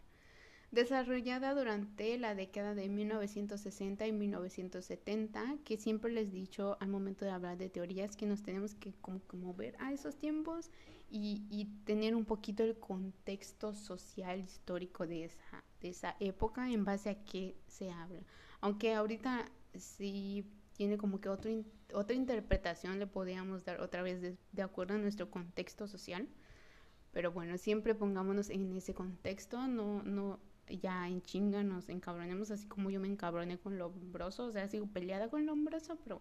Desarrollada 0.71 1.53
durante 1.53 2.17
la 2.17 2.33
década 2.33 2.73
de 2.73 2.89
1960 2.89 4.07
y 4.07 4.11
1970, 4.11 5.57
que 5.63 5.77
siempre 5.77 6.11
les 6.11 6.29
he 6.29 6.31
dicho 6.31 6.77
al 6.79 6.87
momento 6.87 7.25
de 7.25 7.31
hablar 7.31 7.59
de 7.59 7.69
teorías 7.69 8.15
que 8.15 8.25
nos 8.25 8.41
tenemos 8.41 8.73
que 8.73 8.93
como, 8.93 9.21
mover 9.33 9.75
a 9.79 9.93
esos 9.93 10.17
tiempos 10.17 10.71
y, 11.11 11.69
tener 11.85 12.15
un 12.15 12.25
poquito 12.25 12.63
el 12.63 12.79
contexto 12.79 13.75
social 13.75 14.39
histórico 14.39 15.05
de 15.05 15.25
esa, 15.25 15.63
de 15.79 15.89
esa 15.89 16.15
época 16.19 16.71
en 16.71 16.83
base 16.83 17.11
a 17.11 17.23
qué 17.23 17.55
se 17.67 17.91
habla. 17.91 18.23
Aunque 18.59 18.95
ahorita 18.95 19.45
sí 19.77 20.45
tiene 20.73 20.97
como 20.97 21.21
que 21.21 21.29
otro, 21.29 21.51
otra 21.93 22.15
interpretación 22.15 22.99
le 22.99 23.07
podríamos 23.07 23.63
dar 23.63 23.81
otra 23.81 24.01
vez 24.01 24.21
de, 24.21 24.61
acuerdo 24.61 24.95
a 24.95 24.97
nuestro 24.97 25.29
contexto 25.29 25.87
social. 25.87 26.27
Pero 27.11 27.31
bueno, 27.31 27.57
siempre 27.57 27.93
pongámonos 27.93 28.49
en 28.49 28.75
ese 28.75 28.93
contexto, 28.93 29.67
no, 29.67 30.01
no 30.03 30.39
ya 30.67 31.07
en 31.07 31.21
chinga 31.21 31.61
nos 31.63 31.89
encabronemos 31.89 32.49
así 32.49 32.65
como 32.67 32.89
yo 32.89 32.99
me 32.99 33.07
encabroné 33.07 33.59
con 33.59 33.77
Lombroso, 33.77 34.45
o 34.45 34.51
sea, 34.51 34.67
sigo 34.67 34.87
peleada 34.87 35.29
con 35.29 35.45
Lombroso, 35.45 35.97
pero 36.03 36.19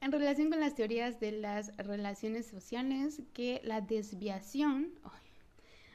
en 0.00 0.12
relación 0.12 0.50
con 0.50 0.60
las 0.60 0.74
teorías 0.74 1.20
de 1.20 1.32
las 1.32 1.76
relaciones 1.76 2.46
sociales, 2.46 3.22
que 3.32 3.60
la 3.64 3.80
desviación 3.80 4.92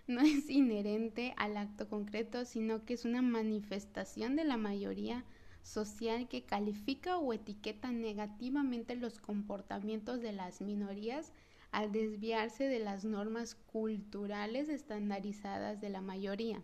no 0.08 0.22
es 0.22 0.50
inherente 0.50 1.34
al 1.38 1.58
acto 1.58 1.88
concreto, 1.88 2.46
sino 2.46 2.84
que 2.86 2.94
es 2.94 3.06
una 3.06 3.22
manifestación 3.22 4.36
de 4.36 4.44
la 4.44 4.58
mayoría 4.58 5.24
social 5.64 6.28
que 6.28 6.44
califica 6.44 7.18
o 7.18 7.34
etiqueta 7.34 7.92
negativamente 7.92 8.96
los 8.96 9.20
comportamientos 9.20 10.22
de 10.22 10.32
las 10.32 10.62
minorías 10.62 11.32
al 11.72 11.92
desviarse 11.92 12.66
de 12.66 12.80
las 12.80 13.06
normas 13.06 13.56
culturales 13.56 14.70
estandarizadas 14.70 15.80
de 15.80 15.90
la 15.90 16.02
mayoría. 16.02 16.62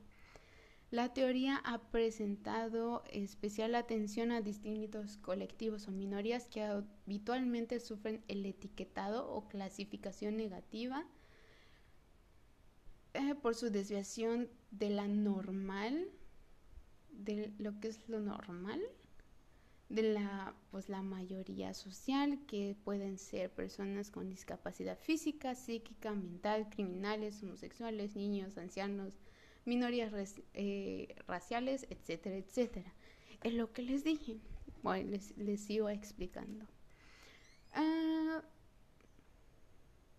La 0.89 1.13
teoría 1.13 1.57
ha 1.65 1.79
presentado 1.91 3.03
especial 3.11 3.75
atención 3.75 4.31
a 4.31 4.41
distintos 4.41 5.17
colectivos 5.17 5.87
o 5.87 5.91
minorías 5.91 6.47
que 6.47 6.63
habitualmente 6.63 7.81
sufren 7.81 8.23
el 8.29 8.45
etiquetado 8.45 9.29
o 9.29 9.49
clasificación 9.49 10.37
negativa 10.37 11.05
eh, 13.13 13.35
por 13.35 13.55
su 13.55 13.69
desviación 13.69 14.49
de 14.71 14.89
la 14.89 15.09
normal, 15.09 16.07
de 17.11 17.53
lo 17.57 17.79
que 17.79 17.89
es 17.89 18.07
lo 18.07 18.19
normal, 18.19 18.81
de 19.89 20.01
la, 20.13 20.53
pues, 20.71 20.89
la 20.89 21.01
mayoría 21.01 21.73
social, 21.73 22.39
que 22.47 22.75
pueden 22.83 23.17
ser 23.17 23.49
personas 23.49 24.11
con 24.11 24.29
discapacidad 24.29 24.97
física, 24.99 25.55
psíquica, 25.55 26.13
mental, 26.13 26.69
criminales, 26.69 27.41
homosexuales, 27.41 28.15
niños, 28.15 28.57
ancianos, 28.57 29.17
minorías 29.65 30.11
eh, 30.53 31.15
raciales, 31.27 31.87
etcétera, 31.89 32.37
etcétera. 32.37 32.93
Es 33.43 33.53
lo 33.53 33.71
que 33.71 33.81
les 33.81 34.03
dije. 34.03 34.39
Bueno, 34.83 35.17
les, 35.37 35.61
sigo 35.61 35.89
explicando. 35.89 36.65
Ah, 37.73 38.41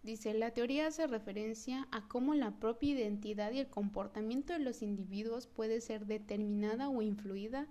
dice, 0.08 0.32
la 0.32 0.52
teoría 0.52 0.86
hace 0.86 1.06
referencia 1.06 1.86
a 1.90 2.08
cómo 2.08 2.34
la 2.34 2.52
propia 2.58 2.92
identidad 2.92 3.52
y 3.52 3.58
el 3.58 3.68
comportamiento 3.68 4.54
de 4.54 4.58
los 4.58 4.80
individuos 4.80 5.46
puede 5.46 5.82
ser 5.82 6.06
determinada 6.06 6.88
o 6.88 7.02
influida 7.02 7.68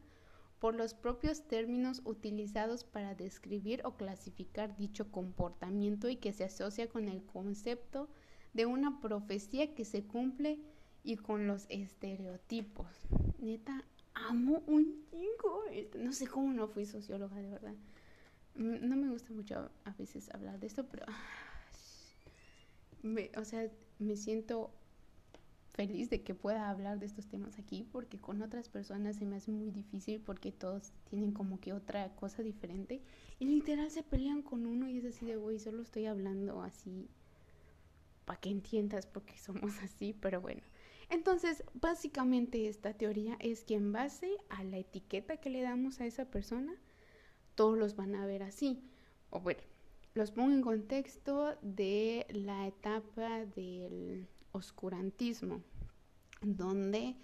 por 0.60 0.76
los 0.76 0.94
propios 0.94 1.48
términos 1.48 2.04
utilizados 2.06 2.84
para 2.84 3.16
describir 3.16 3.82
o 3.86 3.98
clasificar 3.98 4.78
dicho 4.78 5.12
comportamiento 5.12 6.10
y 6.10 6.18
que 6.18 6.32
se 6.32 6.44
asocia 6.44 6.88
con 6.88 7.08
el 7.08 7.24
concepto 7.24 8.08
de 8.54 8.68
una 8.68 9.02
profecía 9.02 9.74
que 9.74 9.84
se 9.84 10.04
cumple 10.04 10.60
y 11.04 11.18
con 11.18 11.48
los 11.48 11.66
estereotipos. 11.70 13.08
Neta, 13.40 13.84
amo 14.14 14.62
un 14.68 15.06
chingo. 15.10 15.64
No 15.98 16.14
sé 16.14 16.28
cómo 16.28 16.54
no 16.54 16.68
fui 16.68 16.86
socióloga, 16.86 17.38
de 17.38 17.50
verdad. 17.50 17.74
Mm, 18.54 18.88
no 18.88 18.96
me 18.96 19.10
gusta 19.10 19.34
mucho 19.34 19.72
a 19.86 19.92
veces 19.94 20.30
hablar 20.36 20.60
de 20.60 20.68
esto, 20.68 20.86
pero. 20.86 21.06
O 23.36 23.46
sea, 23.46 23.70
me 24.00 24.16
siento 24.16 24.72
feliz 25.74 26.10
de 26.10 26.24
que 26.24 26.34
pueda 26.34 26.70
hablar 26.70 27.00
de 27.00 27.06
estos 27.06 27.28
temas 27.28 27.60
aquí 27.60 27.88
porque 27.92 28.18
con 28.18 28.42
otras 28.42 28.68
personas 28.68 29.18
se 29.18 29.26
me 29.26 29.36
hace 29.36 29.52
muy 29.52 29.70
difícil 29.70 30.20
porque 30.20 30.52
todos 30.52 30.92
tienen 31.10 31.32
como 31.32 31.60
que 31.60 31.72
otra 31.72 32.16
cosa 32.16 32.42
diferente 32.42 33.02
y 33.40 33.46
literal 33.46 33.92
se 33.92 34.02
pelean 34.02 34.42
con 34.42 34.66
uno 34.66 34.90
y 34.90 34.98
es 34.98 35.06
así 35.06 35.26
de, 35.26 35.36
güey, 35.36 35.60
solo 35.60 35.84
estoy 35.84 36.08
hablando 36.08 36.64
así 36.64 37.08
para 38.26 38.40
que 38.40 38.50
entiendas 38.50 39.06
porque 39.06 39.38
somos 39.38 39.78
así, 39.84 40.14
pero 40.14 40.42
bueno. 40.42 40.62
Entonces, 41.10 41.64
básicamente 41.74 42.68
esta 42.68 42.94
teoría 42.94 43.38
es 43.40 43.64
que 43.64 43.76
en 43.76 43.94
base 43.94 44.30
a 44.50 44.64
la 44.64 44.78
etiqueta 44.78 45.38
que 45.38 45.50
le 45.50 45.62
damos 45.62 46.02
a 46.02 46.06
esa 46.06 46.26
persona, 46.26 46.74
todos 47.56 47.78
los 47.78 47.96
van 47.96 48.16
a 48.16 48.26
ver 48.26 48.44
así. 48.44 48.84
O 49.30 49.40
bueno, 49.40 49.62
los 50.18 50.32
pongo 50.32 50.52
en 50.52 50.62
contexto 50.64 51.56
de 51.62 52.26
la 52.30 52.66
etapa 52.66 53.46
del 53.46 54.28
oscurantismo, 54.52 55.62
donde 56.42 57.16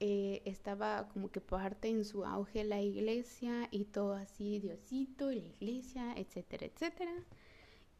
eh, 0.00 0.40
estaba 0.46 1.06
como 1.08 1.30
que 1.30 1.42
parte 1.42 1.88
en 1.88 2.04
su 2.06 2.24
auge 2.24 2.64
la 2.64 2.80
iglesia 2.80 3.68
y 3.70 3.84
todo 3.84 4.14
así, 4.14 4.58
Diosito, 4.58 5.30
la 5.30 5.44
iglesia, 5.44 6.14
etcétera, 6.16 6.64
etcétera. 6.64 7.12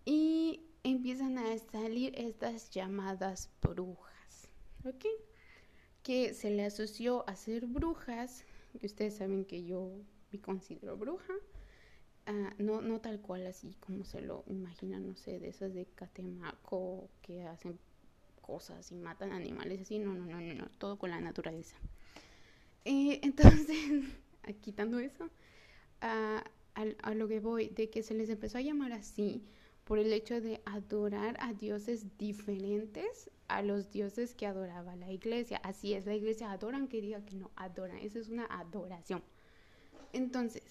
Y 0.07 0.71
empiezan 0.85 1.37
a 1.37 1.59
salir 1.59 2.19
estas 2.19 2.71
llamadas 2.71 3.51
brujas, 3.61 4.49
¿ok? 4.87 5.05
Que 6.03 6.33
se 6.33 6.49
le 6.49 6.65
asoció 6.65 7.29
a 7.29 7.37
ser 7.37 7.67
brujas, 7.67 8.47
que 8.81 8.87
ustedes 8.87 9.17
saben 9.17 9.45
que 9.45 9.65
yo 9.65 9.93
me 10.33 10.41
considero 10.41 10.97
bruja, 10.97 11.35
ah, 12.27 12.55
no, 12.59 12.81
no 12.83 13.01
tal 13.01 13.21
cual 13.21 13.47
así 13.47 13.75
como 13.81 14.05
se 14.05 14.21
lo 14.23 14.45
imaginan, 14.47 15.07
no 15.07 15.15
sé, 15.17 15.39
de 15.41 15.49
esas 15.49 15.75
de 15.75 15.87
Catemaco 15.87 17.09
que 17.23 17.45
hacen 17.45 17.79
cosas 18.43 18.91
y 18.93 18.97
matan 18.97 19.33
animales 19.33 19.81
así, 19.83 19.99
no, 19.99 20.15
no, 20.15 20.27
no, 20.27 20.41
no, 20.41 20.55
no 20.55 20.67
todo 20.79 20.99
con 20.99 21.11
la 21.11 21.21
naturaleza. 21.21 21.77
Eh, 22.85 23.21
entonces, 23.23 24.05
quitando 24.61 24.99
eso, 24.99 25.29
a, 26.01 26.45
a 26.75 27.15
lo 27.15 27.29
que 27.29 27.41
voy, 27.41 27.69
de 27.71 27.91
que 27.91 28.03
se 28.03 28.15
les 28.15 28.31
empezó 28.31 28.59
a 28.59 28.63
llamar 28.63 28.93
así, 28.93 29.45
por 29.85 29.99
el 29.99 30.13
hecho 30.13 30.41
de 30.41 30.63
adorar 30.67 31.37
a 31.41 31.53
dioses 31.55 32.17
diferentes 32.19 33.31
a 33.49 33.63
los 33.63 33.91
dioses 33.93 34.35
que 34.35 34.47
adoraba 34.47 34.97
la 34.97 35.13
iglesia. 35.13 35.59
Así 35.59 35.95
es, 35.95 36.07
la 36.07 36.15
iglesia 36.15 36.53
adoran, 36.53 36.89
que 36.89 37.01
diga 37.03 37.25
que 37.25 37.37
no 37.37 37.51
adoran, 37.57 37.99
eso 37.99 38.19
es 38.19 38.29
una 38.31 38.47
adoración. 38.47 39.23
Entonces, 40.13 40.63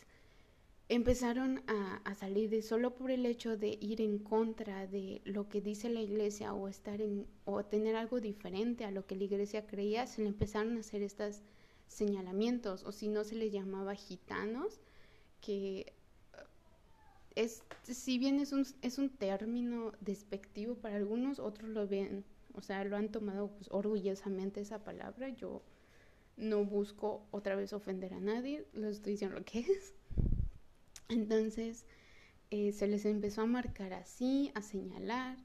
empezaron 0.95 1.63
a, 1.67 2.15
salir 2.15 2.49
de 2.49 2.61
solo 2.61 2.95
por 2.95 3.11
el 3.11 3.25
hecho 3.25 3.57
de 3.57 3.77
ir 3.81 4.01
en 4.01 4.19
contra 4.19 4.87
de 4.87 5.21
lo 5.25 5.49
que 5.49 5.61
dice 5.61 5.89
la 5.89 6.01
iglesia 6.01 6.53
o 6.53 6.67
estar 6.67 7.01
en 7.01 7.27
o 7.45 7.63
tener 7.65 7.95
algo 7.95 8.21
diferente 8.21 8.85
a 8.85 8.91
lo 8.91 9.05
que 9.05 9.15
la 9.15 9.23
iglesia 9.23 9.65
creía, 9.65 10.07
se 10.07 10.21
le 10.21 10.27
empezaron 10.29 10.77
a 10.77 10.81
hacer 10.81 11.01
estos 11.01 11.41
señalamientos 11.87 12.83
o 12.83 12.91
si 12.91 13.07
no 13.07 13.23
se 13.23 13.35
les 13.35 13.51
llamaba 13.51 13.95
gitanos 13.95 14.79
que 15.41 15.93
es, 17.35 17.63
si 17.83 18.17
bien 18.17 18.39
es 18.39 18.51
un, 18.53 18.65
es 18.81 18.97
un 18.97 19.09
término 19.09 19.91
despectivo 20.01 20.75
para 20.75 20.95
algunos, 20.95 21.39
otros 21.39 21.69
lo 21.69 21.87
ven, 21.87 22.23
o 22.53 22.61
sea, 22.61 22.83
lo 22.83 22.95
han 22.95 23.09
tomado 23.09 23.49
pues, 23.49 23.67
orgullosamente 23.71 24.61
esa 24.61 24.83
palabra. 24.83 25.29
Yo 25.29 25.61
no 26.37 26.63
busco 26.63 27.25
otra 27.31 27.55
vez 27.55 27.73
ofender 27.73 28.13
a 28.13 28.19
nadie, 28.19 28.65
les 28.73 28.97
estoy 28.97 29.13
diciendo 29.13 29.39
lo 29.39 29.45
que 29.45 29.59
es. 29.59 29.93
Entonces, 31.13 31.85
eh, 32.51 32.71
se 32.71 32.87
les 32.87 33.05
empezó 33.05 33.41
a 33.41 33.45
marcar 33.45 33.93
así, 33.93 34.51
a 34.55 34.61
señalar 34.61 35.37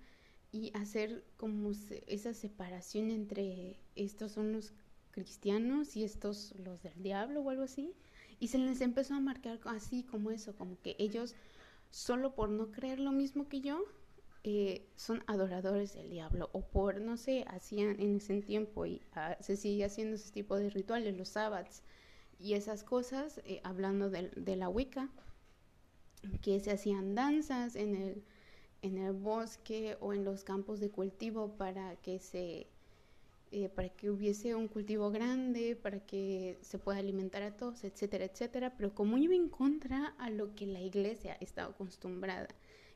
y 0.51 0.73
hacer 0.75 1.25
como 1.37 1.73
esa 2.07 2.35
separación 2.35 3.11
entre 3.11 3.79
estos 3.97 4.33
son 4.33 4.53
los 4.53 4.73
cristianos 5.11 5.97
y 5.97 6.05
estos 6.05 6.55
los 6.59 6.83
del 6.83 7.03
diablo 7.03 7.41
o 7.41 7.51
algo 7.51 7.63
así. 7.63 7.95
Y 8.41 8.49
se 8.49 8.59
les 8.59 8.81
empezó 8.81 9.15
a 9.15 9.21
marcar 9.21 9.61
así 9.65 10.05
como 10.05 10.31
eso, 10.31 10.55
como 10.57 10.81
que 10.81 10.97
ellos 10.99 11.35
solo 11.91 12.35
por 12.35 12.51
no 12.51 12.71
creer 12.71 13.01
lo 13.01 13.13
mismo 13.13 13.49
que 13.49 13.61
yo, 13.61 13.85
eh, 14.45 14.87
son 14.97 15.25
adoradores 15.27 15.95
del 15.95 16.11
diablo 16.11 16.49
o 16.53 16.63
por, 16.63 17.01
no 17.01 17.17
sé, 17.17 17.45
hacían 17.49 18.01
en 18.01 18.17
ese 18.17 18.41
tiempo 18.41 18.87
y 18.87 19.03
ah, 19.15 19.37
se 19.41 19.57
sigue 19.57 19.85
haciendo 19.85 20.17
ese 20.17 20.33
tipo 20.33 20.57
de 20.57 20.71
rituales, 20.71 21.17
los 21.17 21.29
sábados 21.29 21.83
y 22.39 22.55
esas 22.55 22.85
cosas, 22.85 23.41
eh, 23.45 23.61
hablando 23.65 24.11
de, 24.11 24.31
de, 24.37 24.57
la 24.57 24.69
Wicca, 24.69 25.11
que 26.43 26.61
se 26.61 26.73
hacían 26.73 27.15
danzas 27.15 27.77
en 27.77 27.95
el, 27.95 28.23
en 28.83 28.99
el 28.99 29.13
bosque 29.13 29.97
o 30.01 30.13
en 30.13 30.25
los 30.25 30.45
campos 30.45 30.81
de 30.81 30.91
cultivo 30.91 31.57
para 31.57 31.97
que 31.97 32.19
se 32.19 32.69
eh, 33.51 33.71
para 33.71 33.89
que 33.89 34.11
hubiese 34.11 34.55
un 34.55 34.69
cultivo 34.69 35.11
grande, 35.11 35.75
para 35.75 36.01
que 36.01 36.59
se 36.61 36.79
pueda 36.79 36.99
alimentar 36.99 37.43
a 37.43 37.57
todos, 37.57 37.83
etcétera, 37.83 38.27
etcétera, 38.27 38.75
pero 38.77 38.95
como 38.95 39.17
iba 39.17 39.35
en 39.35 39.49
contra 39.49 40.15
a 40.19 40.29
lo 40.29 40.55
que 40.55 40.67
la 40.67 40.81
iglesia 40.81 41.35
estaba 41.41 41.71
acostumbrada. 41.71 42.49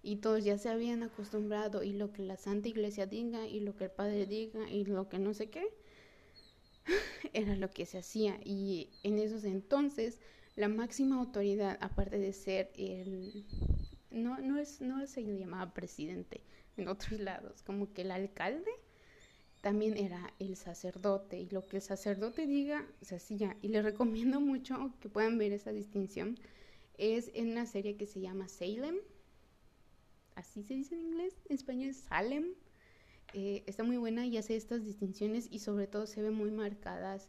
Y 0.02 0.16
todos 0.16 0.44
ya 0.44 0.58
se 0.58 0.68
habían 0.68 1.02
acostumbrado 1.04 1.82
y 1.82 1.94
lo 1.94 2.12
que 2.12 2.22
la 2.22 2.36
Santa 2.36 2.68
Iglesia 2.68 3.06
diga 3.06 3.46
y 3.46 3.60
lo 3.60 3.76
que 3.76 3.84
el 3.84 3.90
Padre 3.92 4.26
diga 4.26 4.68
y 4.70 4.84
lo 4.84 5.08
que 5.08 5.18
no 5.18 5.32
sé 5.32 5.48
qué, 5.48 5.64
era 7.32 7.56
lo 7.56 7.70
que 7.70 7.86
se 7.86 7.98
hacía. 7.98 8.38
Y 8.44 8.90
en 9.04 9.18
esos 9.18 9.44
entonces 9.44 10.20
la 10.56 10.68
máxima 10.68 11.18
autoridad, 11.18 11.78
aparte 11.80 12.18
de 12.18 12.32
ser 12.32 12.70
el... 12.76 13.46
No, 14.10 14.38
no, 14.38 14.58
es, 14.58 14.80
no 14.80 15.06
se 15.06 15.22
llamaba 15.22 15.72
presidente 15.72 16.42
en 16.76 16.88
otros 16.88 17.18
lados, 17.20 17.62
como 17.62 17.92
que 17.92 18.02
el 18.02 18.10
alcalde 18.10 18.70
también 19.62 19.96
era 19.96 20.34
el 20.40 20.56
sacerdote 20.56 21.38
y 21.38 21.48
lo 21.48 21.66
que 21.66 21.76
el 21.76 21.82
sacerdote 21.82 22.46
diga 22.46 22.84
se 23.00 23.16
hacía. 23.16 23.56
Y 23.62 23.68
les 23.68 23.84
recomiendo 23.84 24.40
mucho 24.40 24.92
que 25.00 25.08
puedan 25.08 25.38
ver 25.38 25.52
esa 25.52 25.70
distinción. 25.70 26.36
Es 26.98 27.30
en 27.34 27.52
una 27.52 27.64
serie 27.66 27.96
que 27.96 28.06
se 28.06 28.20
llama 28.20 28.48
Salem. 28.48 28.96
Así 30.34 30.64
se 30.64 30.74
dice 30.74 30.96
en 30.96 31.02
inglés, 31.02 31.34
en 31.48 31.54
español 31.54 31.90
es 31.90 31.98
Salem. 31.98 32.54
Eh, 33.34 33.62
está 33.66 33.84
muy 33.84 33.98
buena 33.98 34.26
y 34.26 34.36
hace 34.36 34.56
estas 34.56 34.84
distinciones 34.84 35.46
y 35.50 35.60
sobre 35.60 35.86
todo 35.86 36.06
se 36.06 36.22
ve 36.22 36.32
muy 36.32 36.50
marcadas 36.50 37.28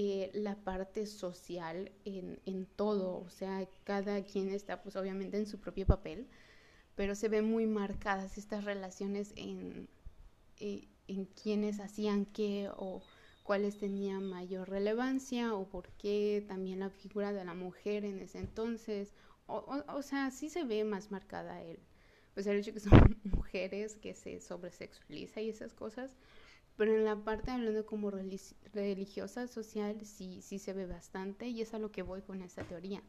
eh, 0.00 0.30
la 0.32 0.54
parte 0.54 1.06
social 1.06 1.90
en, 2.04 2.38
en, 2.46 2.66
todo. 2.66 3.18
O 3.18 3.30
sea, 3.30 3.68
cada 3.82 4.22
quien 4.22 4.48
está 4.50 4.80
pues 4.80 4.94
obviamente 4.94 5.38
en 5.38 5.46
su 5.46 5.58
propio 5.58 5.86
papel, 5.86 6.28
pero 6.94 7.16
se 7.16 7.28
ven 7.28 7.50
muy 7.50 7.66
marcadas 7.66 8.38
estas 8.38 8.64
relaciones 8.64 9.32
en... 9.34 9.88
Eh, 10.60 10.86
en 11.08 11.24
quiénes 11.24 11.80
hacían 11.80 12.26
qué 12.26 12.70
o 12.76 13.02
cuáles 13.42 13.78
tenían 13.78 14.28
mayor 14.28 14.68
relevancia 14.68 15.54
o 15.54 15.66
por 15.66 15.88
qué 15.92 16.44
también 16.46 16.80
la 16.80 16.90
figura 16.90 17.32
de 17.32 17.44
la 17.44 17.54
mujer 17.54 18.04
en 18.04 18.20
ese 18.20 18.38
entonces. 18.38 19.14
O, 19.46 19.82
o, 19.88 20.02
sea, 20.02 20.30
sí 20.30 20.50
se 20.50 20.64
ve 20.64 20.84
más 20.84 21.10
marcada 21.10 21.62
el, 21.62 21.78
pues 22.34 22.46
el 22.46 22.58
hecho 22.58 22.74
que 22.74 22.80
son 22.80 22.90
mujeres 23.24 23.96
que 23.96 24.14
se 24.14 24.40
sobresexualiza 24.40 25.40
y 25.40 25.48
esas 25.48 25.72
cosas, 25.72 26.14
pero 26.78 26.94
en 26.94 27.04
la 27.04 27.16
parte 27.16 27.50
hablando 27.50 27.84
como 27.84 28.12
religiosa, 28.72 29.48
social, 29.48 29.98
sí, 30.04 30.40
sí 30.42 30.60
se 30.60 30.72
ve 30.72 30.86
bastante 30.86 31.48
y 31.48 31.60
es 31.60 31.74
a 31.74 31.80
lo 31.80 31.90
que 31.90 32.02
voy 32.02 32.22
con 32.22 32.40
esa 32.40 32.62
teoría, 32.62 33.02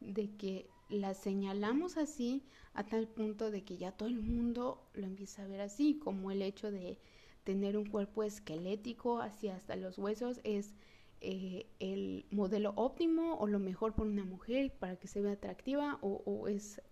de 0.00 0.28
que 0.36 0.68
la 0.88 1.14
señalamos 1.14 1.96
así 1.96 2.42
a 2.74 2.84
tal 2.84 3.06
punto 3.06 3.52
de 3.52 3.62
que 3.62 3.76
ya 3.76 3.92
todo 3.92 4.08
el 4.08 4.18
mundo 4.18 4.82
lo 4.94 5.06
empieza 5.06 5.44
a 5.44 5.46
ver 5.46 5.60
así, 5.60 6.00
como 6.00 6.32
el 6.32 6.42
hecho 6.42 6.72
de 6.72 6.98
tener 7.44 7.78
un 7.78 7.86
cuerpo 7.86 8.24
esquelético 8.24 9.20
hacia 9.20 9.54
hasta 9.54 9.76
los 9.76 9.98
huesos 9.98 10.40
es 10.42 10.74
eh, 11.20 11.66
el 11.78 12.26
modelo 12.32 12.72
óptimo 12.74 13.36
o 13.36 13.46
lo 13.46 13.60
mejor 13.60 13.94
por 13.94 14.08
una 14.08 14.24
mujer 14.24 14.72
para 14.80 14.96
que 14.96 15.06
se 15.06 15.22
vea 15.22 15.34
atractiva 15.34 16.00
o, 16.02 16.48
es, 16.48 16.82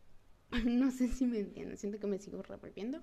no 0.64 0.92
sé 0.92 1.08
si 1.08 1.26
me 1.26 1.40
entienden, 1.40 1.76
siento 1.76 1.98
que 1.98 2.06
me 2.06 2.18
sigo 2.20 2.40
repitiendo, 2.40 3.00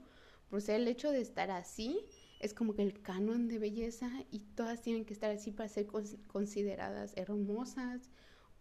por 0.50 0.62
ser 0.62 0.80
el 0.80 0.88
hecho 0.88 1.12
de 1.12 1.20
estar 1.20 1.52
así 1.52 2.06
es 2.40 2.54
como 2.54 2.74
que 2.74 2.84
el 2.84 3.02
canon 3.02 3.48
de 3.48 3.60
belleza 3.60 4.12
y 4.32 4.40
todas 4.56 4.82
tienen 4.82 5.06
que 5.06 5.14
estar 5.14 5.32
así 5.32 5.52
para 5.52 5.70
ser 5.70 5.88
consideradas 6.28 7.14
hermosas. 7.16 8.10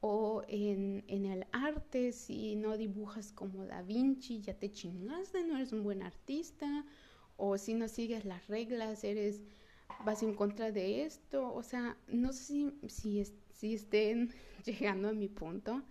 O 0.00 0.42
en, 0.46 1.04
en, 1.08 1.24
el 1.24 1.46
arte, 1.52 2.12
si 2.12 2.54
no 2.54 2.76
dibujas 2.76 3.32
como 3.32 3.64
Da 3.64 3.82
Vinci, 3.82 4.40
ya 4.40 4.54
te 4.54 4.70
chingaste, 4.70 5.42
no 5.44 5.56
eres 5.56 5.72
un 5.72 5.82
buen 5.82 6.02
artista, 6.02 6.84
o 7.36 7.56
si 7.56 7.74
no 7.74 7.88
sigues 7.88 8.24
las 8.24 8.46
reglas, 8.46 9.04
eres 9.04 9.42
vas 10.04 10.22
en 10.22 10.34
contra 10.34 10.70
de 10.70 11.04
esto, 11.04 11.52
o 11.52 11.62
sea, 11.62 11.96
no 12.08 12.32
sé 12.32 12.44
si, 12.44 12.72
si, 12.88 13.24
si 13.52 13.74
estén 13.74 14.30
llegando 14.64 15.08
a 15.08 15.12
mi 15.12 15.28
punto, 15.28 15.82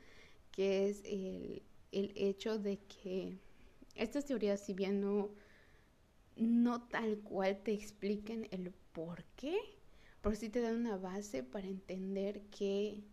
que 0.51 0.89
es 0.89 1.01
el, 1.05 1.63
el, 1.91 2.11
hecho 2.15 2.59
de 2.59 2.77
que 2.77 3.37
estas 3.95 4.25
teorías, 4.25 4.61
si 4.61 4.73
bien 4.73 5.01
no, 5.01 5.29
no 6.35 6.81
tal 6.87 7.19
cual 7.19 7.61
te 7.63 7.73
expliquen 7.73 8.47
el 8.51 8.71
por 8.93 9.23
qué, 9.35 9.57
pero 10.21 10.35
sí 10.35 10.49
te 10.49 10.61
dan 10.61 10.75
una 10.75 10.97
base 10.97 11.43
para 11.43 11.67
entender 11.67 12.41
que, 12.51 13.03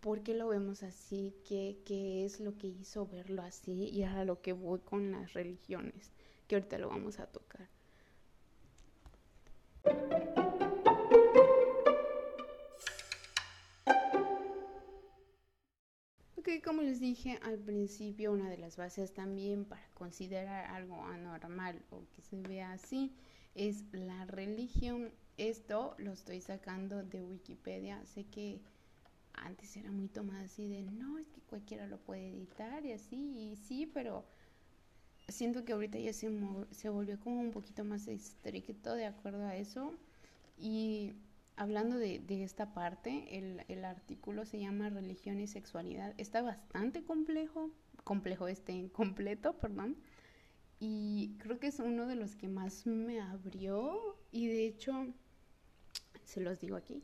por 0.00 0.22
qué 0.22 0.34
lo 0.34 0.48
vemos 0.48 0.82
así, 0.82 1.34
qué, 1.44 1.78
qué 1.84 2.24
es 2.24 2.40
lo 2.40 2.56
que 2.56 2.68
hizo 2.68 3.06
verlo 3.06 3.42
así 3.42 3.88
y 3.90 4.02
a 4.02 4.24
lo 4.24 4.40
que 4.40 4.52
voy 4.52 4.80
con 4.80 5.10
las 5.10 5.32
religiones 5.32 6.12
que 6.46 6.56
ahorita 6.56 6.78
lo 6.78 6.88
vamos 6.88 7.20
a 7.20 7.26
tocar. 7.26 7.68
Porque 16.48 16.62
como 16.62 16.80
les 16.80 16.98
dije 16.98 17.38
al 17.42 17.58
principio, 17.58 18.32
una 18.32 18.48
de 18.48 18.56
las 18.56 18.78
bases 18.78 19.12
también 19.12 19.66
para 19.66 19.86
considerar 19.92 20.64
algo 20.70 21.04
anormal 21.04 21.84
o 21.90 22.06
que 22.16 22.22
se 22.22 22.40
vea 22.40 22.72
así 22.72 23.12
es 23.54 23.84
la 23.92 24.24
religión. 24.24 25.12
Esto 25.36 25.94
lo 25.98 26.10
estoy 26.10 26.40
sacando 26.40 27.02
de 27.02 27.22
Wikipedia. 27.22 28.02
Sé 28.06 28.24
que 28.24 28.62
antes 29.34 29.76
era 29.76 29.90
muy 29.90 30.08
tomado 30.08 30.42
así 30.42 30.66
de, 30.66 30.84
no, 30.84 31.18
es 31.18 31.28
que 31.28 31.42
cualquiera 31.42 31.86
lo 31.86 31.98
puede 31.98 32.30
editar 32.30 32.82
y 32.82 32.92
así, 32.92 33.16
y 33.16 33.56
sí, 33.56 33.84
pero 33.84 34.24
siento 35.28 35.66
que 35.66 35.74
ahorita 35.74 35.98
ya 35.98 36.14
se, 36.14 36.30
se 36.70 36.88
volvió 36.88 37.20
como 37.20 37.42
un 37.42 37.50
poquito 37.50 37.84
más 37.84 38.08
estricto 38.08 38.94
de 38.94 39.04
acuerdo 39.04 39.44
a 39.44 39.54
eso. 39.54 39.92
Y 40.56 41.12
hablando 41.58 41.96
de, 41.96 42.20
de 42.20 42.44
esta 42.44 42.72
parte, 42.72 43.36
el, 43.36 43.64
el, 43.68 43.84
artículo 43.84 44.46
se 44.46 44.60
llama 44.60 44.88
Religión 44.90 45.40
y 45.40 45.48
Sexualidad. 45.48 46.14
Está 46.16 46.40
bastante 46.40 47.02
complejo, 47.02 47.70
complejo 48.04 48.46
este, 48.48 48.90
completo, 48.92 49.58
perdón. 49.58 49.96
Y 50.80 51.36
creo 51.38 51.58
que 51.58 51.66
es 51.66 51.80
uno 51.80 52.06
de 52.06 52.14
los 52.14 52.36
que 52.36 52.46
más 52.46 52.86
me 52.86 53.20
abrió 53.20 54.16
y 54.30 54.46
de 54.46 54.66
hecho, 54.66 55.08
se 56.24 56.40
los 56.40 56.60
digo 56.60 56.76
aquí, 56.76 57.02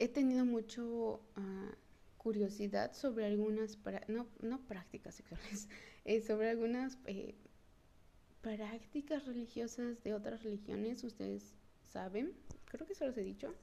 he 0.00 0.08
tenido 0.08 0.44
mucho 0.44 1.20
uh, 1.36 1.72
curiosidad 2.18 2.92
sobre 2.92 3.26
algunas, 3.26 3.78
no, 4.08 4.26
no 4.40 4.60
prácticas 4.62 5.14
sexuales, 5.14 5.68
eh, 6.04 6.20
sobre 6.20 6.50
algunas 6.50 6.98
eh, 7.06 7.36
prácticas 8.40 9.24
religiosas 9.26 10.02
de 10.02 10.14
otras 10.14 10.42
religiones. 10.42 11.04
Ustedes 11.04 11.54
saben, 11.84 12.32
creo 12.72 12.86
que 12.86 12.94
se 12.94 13.06
los 13.06 13.16
he 13.16 13.22
dicho, 13.22 13.54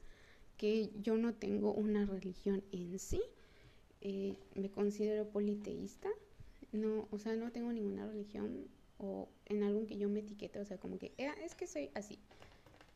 que 0.56 0.90
yo 1.00 1.16
no 1.16 1.34
tengo 1.34 1.74
una 1.74 2.06
religión 2.06 2.62
en 2.72 2.98
sí. 2.98 3.20
Eh, 4.00 4.36
me 4.54 4.70
considero 4.70 5.28
politeísta. 5.28 6.08
No, 6.72 7.08
o 7.10 7.18
sea, 7.18 7.34
no 7.34 7.50
tengo 7.50 7.72
ninguna 7.72 8.06
religión 8.06 8.68
o 8.98 9.28
en 9.46 9.62
algo 9.62 9.86
que 9.86 9.96
yo 9.98 10.08
me 10.08 10.20
etiquete, 10.20 10.60
o 10.60 10.64
sea, 10.64 10.78
como 10.78 10.98
que 10.98 11.12
ah, 11.18 11.34
es 11.42 11.54
que 11.54 11.66
soy 11.66 11.90
así. 11.94 12.18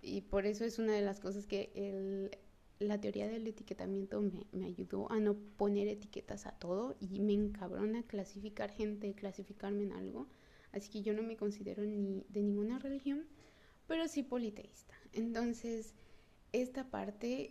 Y 0.03 0.20
por 0.20 0.46
eso 0.46 0.64
es 0.64 0.79
una 0.79 0.92
de 0.94 1.03
las 1.03 1.18
cosas 1.18 1.46
que 1.46 1.70
el, 1.74 2.31
la 2.79 3.00
teoría 3.00 3.27
del 3.27 3.46
etiquetamiento 3.46 4.20
me, 4.20 4.46
me, 4.53 4.66
ayudó 4.66 5.11
a 5.11 5.18
no 5.18 5.35
poner 5.57 5.88
etiquetas 5.88 6.46
a 6.46 6.53
todo 6.53 6.96
y 7.00 7.20
me 7.20 7.33
encabrona 7.33 8.03
clasificar 8.03 8.70
gente, 8.70 9.14
clasificarme 9.14 9.85
en 9.85 9.92
algo. 9.92 10.29
Así 10.72 10.90
que 10.90 11.03
yo 11.03 11.14
no 11.14 11.22
me 11.22 11.37
considero 11.37 11.85
ni 11.85 12.24
de 12.29 12.42
ninguna 12.42 12.79
religión, 12.79 13.24
pero 13.87 14.07
sí 14.09 14.22
politeísta. 14.22 14.94
Entonces, 15.12 15.94
esta 16.62 16.90
parte 16.90 17.51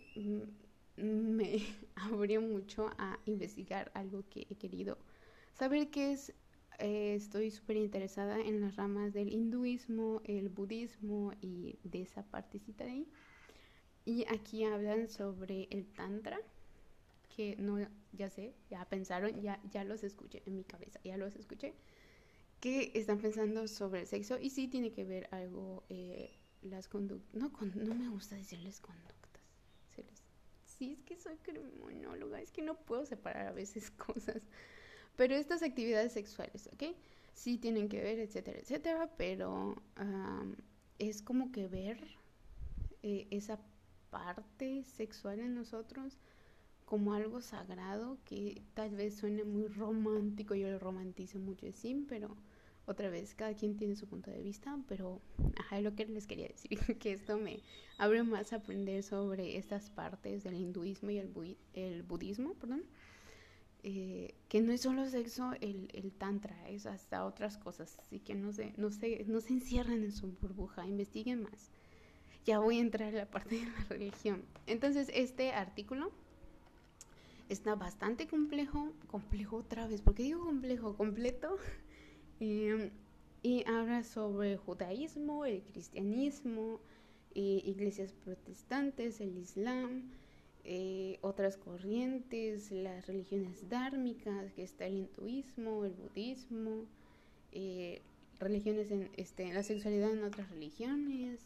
me 0.96 1.60
abrió 1.96 2.40
mucho 2.40 2.90
a 2.98 3.18
investigar 3.26 3.90
algo 3.94 4.24
que 4.28 4.46
he 4.50 4.56
querido 4.56 4.98
saber 5.54 5.90
que 5.90 6.12
es 6.12 6.34
eh, 6.78 7.14
estoy 7.14 7.50
súper 7.50 7.76
interesada 7.76 8.40
en 8.40 8.60
las 8.60 8.76
ramas 8.76 9.12
del 9.12 9.32
hinduismo, 9.32 10.22
el 10.24 10.48
budismo 10.48 11.32
y 11.40 11.78
de 11.84 12.02
esa 12.02 12.24
partecita 12.24 12.84
de 12.84 12.90
ahí. 12.90 13.08
Y 14.04 14.26
aquí 14.28 14.64
hablan 14.64 15.08
sobre 15.08 15.68
el 15.70 15.86
tantra, 15.86 16.38
que 17.34 17.56
no, 17.58 17.78
ya 18.12 18.30
sé, 18.30 18.54
ya 18.70 18.84
pensaron, 18.88 19.40
ya, 19.40 19.60
ya 19.70 19.84
los 19.84 20.04
escuché 20.04 20.42
en 20.46 20.56
mi 20.56 20.64
cabeza, 20.64 21.00
ya 21.04 21.16
los 21.16 21.36
escuché, 21.36 21.74
que 22.60 22.92
están 22.94 23.18
pensando 23.18 23.68
sobre 23.68 24.00
el 24.00 24.06
sexo 24.06 24.38
y 24.40 24.50
sí 24.50 24.68
tiene 24.68 24.92
que 24.92 25.04
ver 25.04 25.28
algo, 25.32 25.84
eh, 25.88 26.30
las 26.64 26.88
conductas, 26.88 27.34
no, 27.34 27.50
no 27.74 27.94
me 27.94 28.08
gusta 28.08 28.36
decirles 28.36 28.80
conductas, 28.80 29.14
sí 30.64 30.92
es 30.92 31.02
que 31.02 31.16
soy 31.16 31.36
criminóloga, 31.36 32.40
es 32.40 32.50
que 32.50 32.62
no 32.62 32.74
puedo 32.74 33.06
separar 33.06 33.46
a 33.46 33.52
veces 33.52 33.90
cosas, 34.06 34.42
pero 35.16 35.34
estas 35.34 35.62
actividades 35.62 36.12
sexuales, 36.12 36.68
¿ok? 36.72 36.96
Sí 37.34 37.58
tienen 37.58 37.88
que 37.88 38.00
ver, 38.00 38.18
etcétera, 38.18 38.58
etcétera, 38.58 39.10
pero 39.16 39.74
um, 40.00 40.54
es 40.98 41.22
como 41.22 41.50
que 41.52 41.68
ver 41.68 41.98
eh, 43.02 43.26
esa 43.30 43.58
parte 44.10 44.84
sexual 44.84 45.40
en 45.40 45.54
nosotros 45.54 46.18
como 46.84 47.14
algo 47.14 47.40
sagrado 47.40 48.18
que 48.24 48.62
tal 48.74 48.94
vez 48.94 49.16
suene 49.16 49.42
muy 49.44 49.66
romántico, 49.66 50.54
yo 50.54 50.70
lo 50.70 50.78
romantizo 50.78 51.38
mucho 51.38 51.66
sí, 51.72 52.04
pero 52.08 52.36
otra 52.86 53.08
vez, 53.08 53.34
cada 53.34 53.54
quien 53.54 53.76
tiene 53.76 53.96
su 53.96 54.06
punto 54.06 54.30
de 54.30 54.42
vista, 54.42 54.78
pero 54.88 55.20
ajá, 55.58 55.80
lo 55.80 55.94
que 55.94 56.06
les 56.06 56.26
quería 56.26 56.48
decir, 56.48 56.78
que 56.98 57.12
esto 57.12 57.38
me 57.38 57.60
abre 57.98 58.22
más 58.22 58.52
a 58.52 58.56
aprender 58.56 59.02
sobre 59.02 59.56
estas 59.56 59.90
partes 59.90 60.44
del 60.44 60.54
hinduismo 60.54 61.10
y 61.10 61.18
el, 61.18 61.56
el 61.74 62.02
budismo, 62.02 62.54
perdón, 62.54 62.84
eh, 63.86 64.34
que 64.48 64.62
no 64.62 64.72
es 64.72 64.80
solo 64.80 65.06
sexo, 65.06 65.52
el, 65.60 65.88
el, 65.92 66.10
tantra, 66.12 66.56
es 66.70 66.86
hasta 66.86 67.26
otras 67.26 67.58
cosas, 67.58 67.98
así 67.98 68.18
que 68.18 68.34
no 68.34 68.50
se, 68.52 68.72
no, 68.78 68.90
se, 68.90 69.24
no 69.26 69.42
se 69.42 69.52
encierren 69.52 70.02
en 70.02 70.12
su 70.12 70.32
burbuja, 70.32 70.86
investiguen 70.86 71.42
más. 71.42 71.70
Ya 72.46 72.60
voy 72.60 72.78
a 72.78 72.80
entrar 72.80 73.10
en 73.10 73.16
la 73.16 73.30
parte 73.30 73.56
de 73.60 73.66
la 73.66 73.84
religión. 73.90 74.42
Entonces, 74.66 75.10
este 75.12 75.52
artículo 75.52 76.12
está 77.50 77.74
bastante 77.74 78.26
complejo, 78.26 78.92
complejo 79.06 79.56
otra 79.56 79.86
vez, 79.86 80.00
porque 80.00 80.22
digo 80.22 80.44
complejo, 80.44 80.96
completo, 80.96 81.58
em, 82.44 82.90
y 83.42 83.64
habla 83.68 84.04
sobre 84.04 84.52
el 84.52 84.58
judaísmo, 84.58 85.44
el 85.44 85.62
cristianismo, 85.62 86.80
eh, 87.34 87.62
iglesias 87.64 88.12
protestantes, 88.24 89.20
el 89.20 89.36
islam, 89.36 90.10
eh, 90.64 91.18
otras 91.20 91.56
corrientes, 91.58 92.70
las 92.70 93.06
religiones 93.06 93.68
dármicas, 93.68 94.52
que 94.52 94.62
está 94.62 94.86
el 94.86 94.94
hinduismo, 94.94 95.84
el 95.84 95.92
budismo, 95.92 96.86
eh, 97.52 98.00
religiones 98.40 98.90
en 98.90 99.10
este, 99.16 99.52
la 99.52 99.62
sexualidad 99.62 100.12
en 100.12 100.24
otras 100.24 100.48
religiones, 100.50 101.40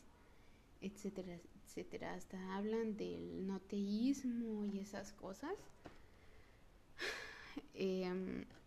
etcétera, 0.82 1.37
etcétera. 1.64 2.14
Hasta 2.14 2.56
hablan 2.56 2.96
del 2.96 3.46
noteísmo 3.46 4.66
y 4.66 4.78
esas 4.78 5.12
cosas. 5.12 5.54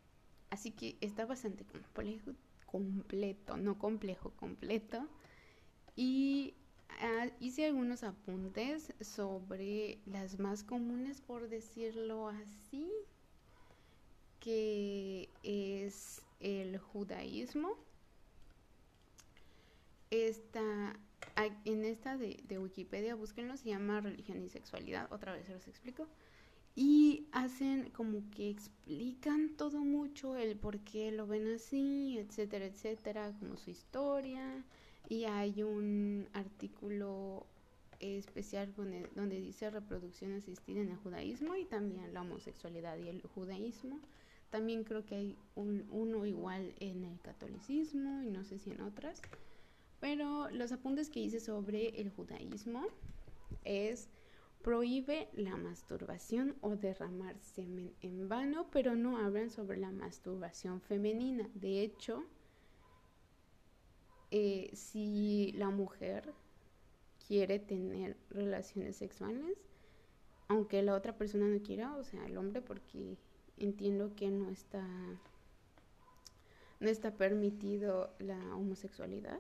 Así 0.51 0.71
que 0.71 0.97
está 0.99 1.25
bastante 1.25 1.63
complejo, 1.63 2.33
completo, 2.65 3.57
no 3.57 3.79
complejo, 3.79 4.31
completo. 4.31 5.07
Y 5.95 6.53
ah, 6.99 7.29
hice 7.39 7.65
algunos 7.65 8.03
apuntes 8.03 8.93
sobre 8.99 9.99
las 10.05 10.39
más 10.39 10.63
comunes, 10.63 11.21
por 11.21 11.47
decirlo 11.47 12.27
así, 12.27 12.91
que 14.41 15.29
es 15.41 16.21
el 16.41 16.77
judaísmo. 16.77 17.77
Esta 20.09 20.99
en 21.63 21.85
esta 21.85 22.17
de, 22.17 22.43
de, 22.47 22.59
Wikipedia, 22.59 23.15
búsquenlo, 23.15 23.55
se 23.55 23.69
llama 23.69 24.01
Religión 24.01 24.43
y 24.43 24.49
Sexualidad, 24.49 25.11
otra 25.13 25.33
vez 25.33 25.45
se 25.45 25.53
los 25.53 25.67
explico. 25.67 26.07
Y 26.75 27.27
hacen 27.34 27.89
como 27.89 28.29
que 28.31 28.49
explican 28.49 29.55
todo 29.57 29.79
mucho, 29.79 30.38
el 30.38 30.57
por 30.57 30.79
qué 30.79 31.12
lo 31.12 31.27
ven 31.27 31.55
así, 31.55 32.17
etcétera, 32.17 32.65
etcétera, 32.65 33.34
como 33.39 33.57
su 33.57 33.69
historia. 33.69 34.63
Y 35.10 35.25
hay 35.25 35.63
un 35.63 36.27
artículo 36.34 37.45
especial 37.99 38.73
donde, 38.73 39.10
donde 39.15 39.39
dice 39.39 39.69
reproducción 39.69 40.34
asistida 40.34 40.81
en 40.81 40.89
el 40.89 40.97
judaísmo 40.97 41.55
y 41.55 41.65
también 41.65 42.13
la 42.13 42.21
homosexualidad 42.21 42.97
y 42.97 43.10
el 43.10 43.21
judaísmo. 43.36 43.99
También 44.49 44.84
creo 44.84 45.05
que 45.05 45.15
hay 45.15 45.38
un, 45.55 45.86
uno 45.91 46.25
igual 46.25 46.73
en 46.79 47.03
el 47.03 47.19
catolicismo 47.21 48.21
y 48.23 48.29
no 48.29 48.43
sé 48.43 48.60
si 48.60 48.71
en 48.71 48.81
otras. 48.81 49.21
Pero 49.99 50.49
los 50.49 50.71
apuntes 50.71 51.10
que 51.10 51.19
hice 51.19 51.39
sobre 51.39 52.01
el 52.01 52.10
judaísmo 52.10 52.86
es 53.63 54.10
prohíbe 54.62 55.30
la 55.34 55.58
masturbación 55.58 56.56
o 56.62 56.76
derramar 56.76 57.38
semen 57.39 57.93
en 58.02 58.30
vano, 58.30 58.67
pero 58.71 58.95
no 58.95 59.17
hablan 59.17 59.49
sobre 59.49 59.78
la 59.78 59.91
masturbación 59.91 60.82
femenina. 60.82 61.49
De 61.53 61.82
hecho, 61.82 62.24
eh, 64.32 64.70
si 64.74 65.51
la 65.53 65.70
mujer 65.70 66.34
quiere 67.28 67.59
tener 67.59 68.18
relaciones 68.30 68.95
sexuales, 68.95 69.57
aunque 70.47 70.82
la 70.82 70.95
otra 70.95 71.18
persona 71.18 71.47
no 71.47 71.62
quiera, 71.62 71.95
o 71.95 72.03
sea, 72.03 72.26
el 72.26 72.38
hombre, 72.38 72.62
porque 72.62 73.18
entiendo 73.57 74.16
que 74.16 74.30
no 74.30 74.49
está 74.49 74.86
no 76.82 76.89
está 76.89 77.12
permitido 77.12 78.14
la 78.20 78.38
homosexualidad. 78.55 79.39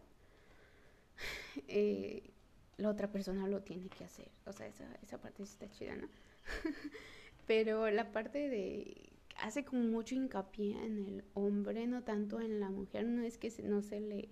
Eh, 1.67 2.31
la 2.77 2.89
otra 2.89 3.11
persona 3.11 3.47
lo 3.47 3.61
tiene 3.61 3.89
que 3.89 4.03
hacer. 4.03 4.29
O 4.45 4.53
sea, 4.53 4.67
esa, 4.67 4.85
esa 5.01 5.19
parte 5.19 5.43
está 5.43 5.69
chida, 5.69 5.95
¿no? 5.95 6.07
Pero 7.47 7.89
la 7.89 8.11
parte 8.11 8.49
de... 8.49 9.09
Hace 9.37 9.63
como 9.65 9.81
mucho 9.83 10.13
hincapié 10.13 10.83
en 10.83 10.99
el 10.99 11.23
hombre, 11.33 11.87
no 11.87 12.03
tanto 12.03 12.41
en 12.41 12.59
la 12.59 12.69
mujer. 12.69 13.05
No 13.05 13.23
es 13.23 13.37
que 13.37 13.51
no 13.63 13.81
se 13.81 13.99
le... 13.99 14.29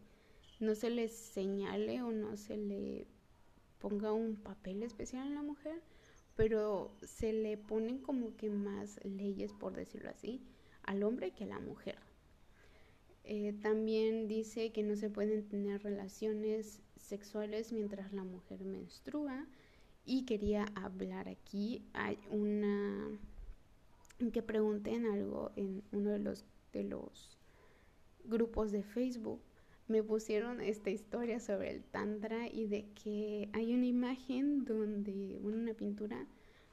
No 0.60 0.76
se 0.76 0.90
le 0.90 1.08
señale 1.08 2.02
o 2.02 2.12
no 2.12 2.36
se 2.36 2.58
le 2.58 3.08
ponga 3.80 4.12
un 4.12 4.36
papel 4.36 4.84
especial 4.84 5.28
en 5.28 5.36
la 5.36 5.42
mujer, 5.42 5.82
pero 6.36 6.96
se 7.02 7.34
le 7.34 7.58
ponen 7.58 8.00
como 8.00 8.36
que 8.36 8.50
más 8.50 9.00
leyes, 9.06 9.54
por 9.54 9.74
decirlo 9.74 10.10
así, 10.10 10.42
al 10.84 11.04
hombre 11.04 11.32
que 11.32 11.46
a 11.46 11.48
la 11.48 11.60
mujer. 11.60 11.98
Eh, 13.32 13.54
también 13.62 14.28
dice 14.28 14.72
que 14.72 14.82
no 14.82 14.96
se 14.96 15.12
pueden 15.12 15.48
tener 15.48 15.84
relaciones 15.84 16.82
sexuales 16.96 17.72
mientras 17.72 18.12
la 18.12 18.24
mujer 18.24 18.66
menstrua. 18.66 19.46
Y 20.04 20.26
quería 20.26 20.66
hablar 20.74 21.30
aquí, 21.30 21.84
hay 21.94 22.18
una 22.32 23.08
que 24.34 24.42
pregunté 24.42 24.96
algo 24.96 25.52
en 25.56 25.84
uno 25.92 26.10
de 26.10 26.18
los, 26.18 26.44
de 26.74 26.84
los 26.84 27.38
grupos 28.26 28.72
de 28.72 28.82
Facebook 28.82 29.40
me 29.88 30.02
pusieron 30.02 30.60
esta 30.60 30.90
historia 30.90 31.40
sobre 31.40 31.70
el 31.70 31.84
tantra 31.84 32.48
y 32.48 32.66
de 32.66 32.86
que 32.96 33.48
hay 33.54 33.76
una 33.76 33.86
imagen 33.86 34.66
donde, 34.66 35.40
una 35.44 35.76
pintura, 35.76 36.26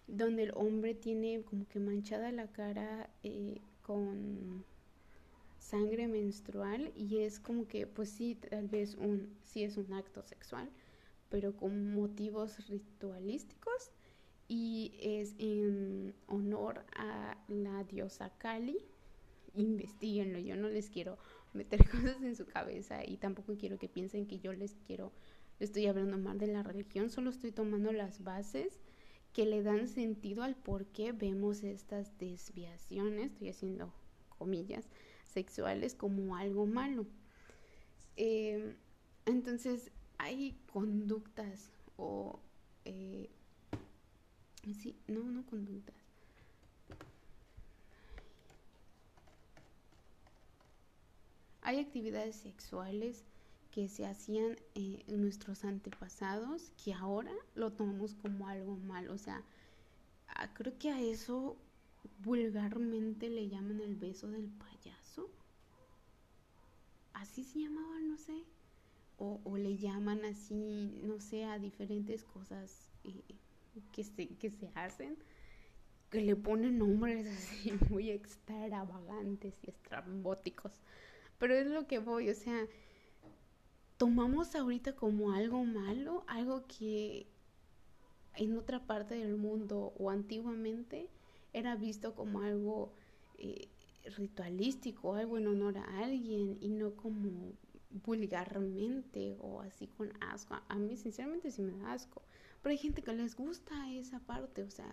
donde 0.07 0.45
el 0.45 0.53
hombre 0.55 0.95
tiene 0.95 1.43
como 1.43 1.69
que 1.69 1.81
manchada 1.81 2.33
la 2.33 2.47
cara 2.51 3.11
eh, 3.23 3.61
con 3.83 4.65
sangre 5.67 6.07
menstrual 6.07 6.93
y 6.95 7.19
es 7.19 7.41
como 7.41 7.67
que, 7.67 7.87
pues 7.87 8.11
sí, 8.11 8.37
tal 8.37 8.69
vez 8.69 8.95
un, 8.95 9.37
sí 9.45 9.65
es 9.65 9.77
un 9.77 9.93
acto 9.93 10.23
sexual, 10.23 10.71
pero 11.29 11.57
con 11.57 11.93
motivos 11.93 12.69
ritualísticos 12.69 13.91
y 14.49 14.93
es 15.01 15.35
en 15.39 16.15
honor 16.29 16.85
a 16.97 17.37
la 17.49 17.83
diosa 17.85 18.31
Kali. 18.39 18.79
Investíguenlo, 19.55 20.39
yo 20.39 20.57
no 20.57 20.69
les 20.69 20.89
quiero 20.91 21.19
meter 21.53 21.81
cosas 21.91 22.23
en 22.23 22.37
su 22.37 22.47
cabeza 22.47 23.05
y 23.05 23.17
tampoco 23.17 23.57
quiero 23.57 23.79
que 23.79 23.89
piensen 23.89 24.27
que 24.27 24.39
yo 24.39 24.53
les 24.53 24.77
quiero, 24.87 25.13
estoy 25.59 25.87
hablando 25.87 26.19
mal 26.19 26.39
de 26.39 26.47
la 26.47 26.63
religión, 26.63 27.11
solo 27.11 27.31
estoy 27.31 27.51
tomando 27.51 27.93
las 27.93 28.23
bases 28.23 28.79
que 29.33 29.47
le 29.47 29.63
dan 29.63 29.89
sentido 29.89 30.43
al 30.43 30.55
por 30.55 30.87
qué 30.87 31.13
vemos 31.13 31.63
estas 31.65 32.17
desviaciones, 32.19 33.33
estoy 33.33 33.49
haciendo 33.49 33.93
comillas, 34.39 34.89
sexuales 35.37 35.95
como 35.95 36.35
algo 36.37 36.67
malo. 36.67 37.07
Em, 38.17 38.75
entonces, 39.27 39.91
hay 40.19 40.59
conductas 40.73 41.71
o... 41.99 42.41
Eh, 42.87 43.29
sí, 44.81 44.97
no, 45.09 45.21
no 45.25 45.45
conductas 45.45 45.95
Hay 51.61 51.81
actividades 51.81 52.37
sexuales 52.37 53.25
que 53.73 53.89
se 53.89 54.07
hacían 54.07 54.57
eh, 54.75 55.03
nuestros 55.09 55.65
antepasados 55.65 56.71
que 56.83 56.95
ahora 56.95 57.33
lo 57.57 57.73
tomamos 57.73 58.15
como 58.15 58.49
algo 58.49 58.77
mal. 58.77 59.11
O 59.11 59.19
sea, 59.19 59.43
ah, 60.29 60.49
creo 60.55 60.79
que 60.79 60.91
a 60.91 61.03
eso 61.03 61.57
vulgarmente 62.21 63.29
le 63.29 63.49
llaman 63.49 63.81
el 63.81 63.97
beso 63.97 64.29
del 64.29 64.47
payaso. 64.47 65.06
Así 67.17 67.45
se 67.45 67.61
llamaba, 67.61 67.99
no 68.01 68.19
sé. 68.19 68.45
O, 69.19 69.57
le 69.57 69.79
llaman 69.79 70.25
así, 70.27 71.01
no 71.03 71.19
sé, 71.19 71.45
a 71.45 71.59
diferentes 71.59 72.25
cosas 72.25 72.91
eh, 73.05 73.23
que, 73.93 74.05
se, 74.05 74.29
que 74.37 74.51
se 74.51 74.71
hacen. 74.75 75.17
Que 76.11 76.21
le 76.21 76.37
ponen 76.37 76.79
nombres 76.79 77.27
así 77.39 77.73
muy 77.91 78.11
extravagantes 78.11 79.59
y 79.63 79.71
estrambóticos. 79.71 80.73
Pero 81.39 81.55
es 81.55 81.67
lo 81.67 81.87
que 81.87 81.99
voy, 81.99 82.29
o 82.29 82.35
sea, 82.35 82.67
tomamos 83.97 84.55
ahorita 84.55 84.95
como 84.95 85.33
algo 85.33 85.65
malo, 85.65 86.25
algo 86.29 86.67
que 86.67 87.27
en 88.35 88.59
otra 88.59 88.87
parte 88.87 89.15
del 89.15 89.37
mundo 89.37 89.95
o 89.99 90.11
antiguamente 90.11 91.09
era 91.55 91.77
visto 91.77 92.15
como 92.15 92.41
algo 92.41 92.93
eh, 93.39 93.69
ritualístico, 94.17 95.15
algo 95.15 95.39
en 95.39 95.47
honor 95.49 95.79
a 95.79 95.99
alguien 95.99 96.59
y 96.61 96.69
no 96.69 96.95
como 96.95 97.53
vulgarmente 97.91 99.37
o 99.41 99.61
así 99.61 99.87
con 99.89 100.13
asco. 100.23 100.57
A 100.69 100.77
mí 100.77 100.97
sinceramente 100.97 101.51
sí 101.51 101.63
me 101.63 101.77
da 101.79 101.93
asco, 101.93 102.23
pero 102.63 102.73
hay 102.73 102.79
gente 102.79 103.03
que 103.03 103.13
les 103.13 103.37
gusta 103.37 103.91
esa 103.93 104.21
parte, 104.21 104.63
o 104.63 104.71
sea, 104.71 104.93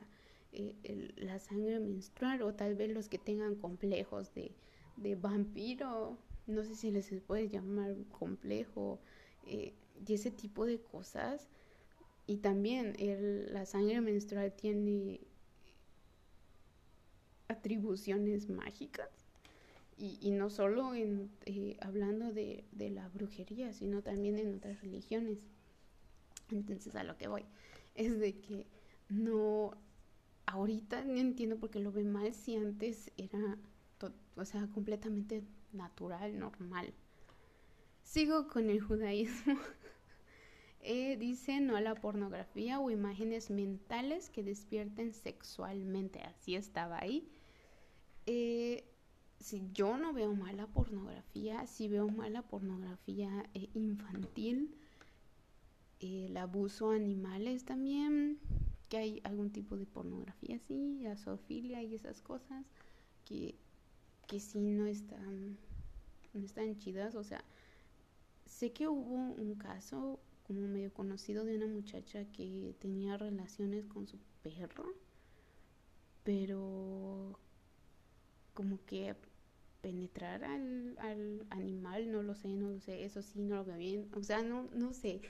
eh, 0.52 1.12
la 1.18 1.40
sangre 1.40 1.80
menstrual 1.80 2.42
o 2.44 2.54
tal 2.54 2.76
vez 2.76 2.92
los 2.92 3.10
que 3.10 3.18
tengan 3.18 3.56
complejos 3.56 4.34
de, 4.34 4.52
de 4.98 5.16
vampiro 5.16 6.18
no 6.48 6.64
sé 6.64 6.76
si 6.76 6.92
les 6.92 7.10
puede 7.22 7.50
llamar 7.50 7.96
complejo 8.20 9.00
eh, 9.48 9.74
y 10.06 10.14
ese 10.14 10.32
tipo 10.32 10.66
de 10.66 10.80
cosas. 10.80 11.48
Y 12.26 12.38
también 12.38 12.96
la 13.52 13.66
sangre 13.66 14.00
menstrual 14.02 14.54
tiene 14.54 15.22
atribuciones 17.54 18.50
mágicas. 18.50 19.10
Y, 19.96 20.32
no 20.32 20.50
solo 20.50 20.96
en, 20.96 21.32
eh, 21.46 21.78
hablando 21.80 22.34
de, 22.34 22.66
la 22.78 23.08
brujería, 23.10 23.72
sino 23.72 24.02
también 24.02 24.38
en 24.38 24.56
otras 24.56 24.82
religiones. 24.82 25.40
Entonces 26.52 26.96
a 26.96 27.04
lo 27.04 27.16
que 27.16 27.28
voy 27.28 27.46
es 27.96 28.20
de 28.20 28.40
que 28.40 28.66
no, 29.08 29.72
ahorita 30.46 31.06
no 31.06 31.18
entiendo 31.18 31.58
por 31.58 31.70
qué 31.70 31.80
lo 31.80 31.92
ve 31.92 32.04
mal 32.04 32.34
si 32.34 32.56
antes 32.56 33.12
era, 33.18 33.58
o 34.36 34.46
sea, 34.46 34.68
completamente 34.74 35.44
natural, 35.72 36.38
normal. 36.38 36.94
Sigo 38.02 38.48
con 38.48 38.70
el 38.70 38.82
judaísmo. 38.82 39.58
Eh, 40.86 41.16
dice 41.16 41.62
no 41.62 41.78
a 41.78 41.82
la 41.82 41.96
pornografía 41.96 42.82
o 42.82 42.92
imágenes 42.92 43.50
mentales 43.50 44.30
que 44.30 44.44
despierten 44.44 45.14
sexualmente. 45.14 46.20
Así 46.20 46.56
estaba 46.56 47.00
ahí. 47.00 47.32
Eh, 48.26 48.86
si 49.40 49.70
yo 49.74 49.98
no 49.98 50.14
veo 50.14 50.34
mala 50.34 50.68
pornografía, 50.68 51.68
si 51.68 51.88
veo 51.88 52.08
mala 52.08 52.42
pornografía 52.44 53.50
eh, 53.54 53.70
infantil, 53.74 54.76
el 56.00 56.36
abuso 56.38 56.92
a 56.92 56.96
animales 56.96 57.66
también, 57.66 58.40
que 58.90 58.98
hay 58.98 59.22
algún 59.24 59.52
tipo 59.52 59.78
de 59.78 59.86
pornografía 59.86 60.58
así, 60.58 61.00
la 61.02 61.16
zoofilia 61.18 61.82
y 61.84 61.96
esas 61.96 62.22
cosas 62.22 62.66
que 63.26 63.56
que 64.28 64.40
sí 64.40 64.72
no 64.72 64.86
están, 64.86 65.58
no 66.34 66.46
están 66.46 66.78
chidas. 66.78 67.16
O 67.16 67.24
sea, 67.24 67.44
sé 68.46 68.72
que 68.72 68.88
hubo 68.88 69.16
un 69.16 69.56
caso 69.56 70.20
como 70.44 70.62
medio 70.68 70.94
conocido 70.94 71.46
de 71.46 71.56
una 71.56 71.68
muchacha 71.68 72.26
que 72.26 72.76
tenía 72.80 73.18
relaciones 73.18 73.86
con 73.86 74.08
su 74.08 74.18
perro, 74.42 74.86
pero 76.24 77.40
como 78.54 78.80
que 78.86 79.16
penetrar 79.82 80.44
al, 80.44 80.98
al 81.00 81.46
animal, 81.52 82.12
no 82.12 82.24
lo 82.24 82.36
sé, 82.36 82.50
no 82.50 82.70
lo 82.70 82.80
sé, 82.80 83.04
eso 83.06 83.22
sí, 83.22 83.42
no 83.42 83.58
lo 83.58 83.66
veo 83.66 83.78
bien. 83.78 84.10
O 84.16 84.24
sea, 84.24 84.42
no, 84.44 84.70
no 84.74 84.94
sé, 84.94 85.22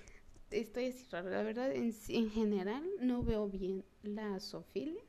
estoy 0.51 0.87
así 0.87 1.05
raro. 1.11 1.29
La 1.31 1.43
verdad, 1.43 1.71
en, 1.73 1.93
en 2.09 2.31
general, 2.31 2.83
no 3.01 3.23
veo 3.23 3.49
bien 3.49 3.85
la 4.03 4.39
zoofilia. 4.39 5.01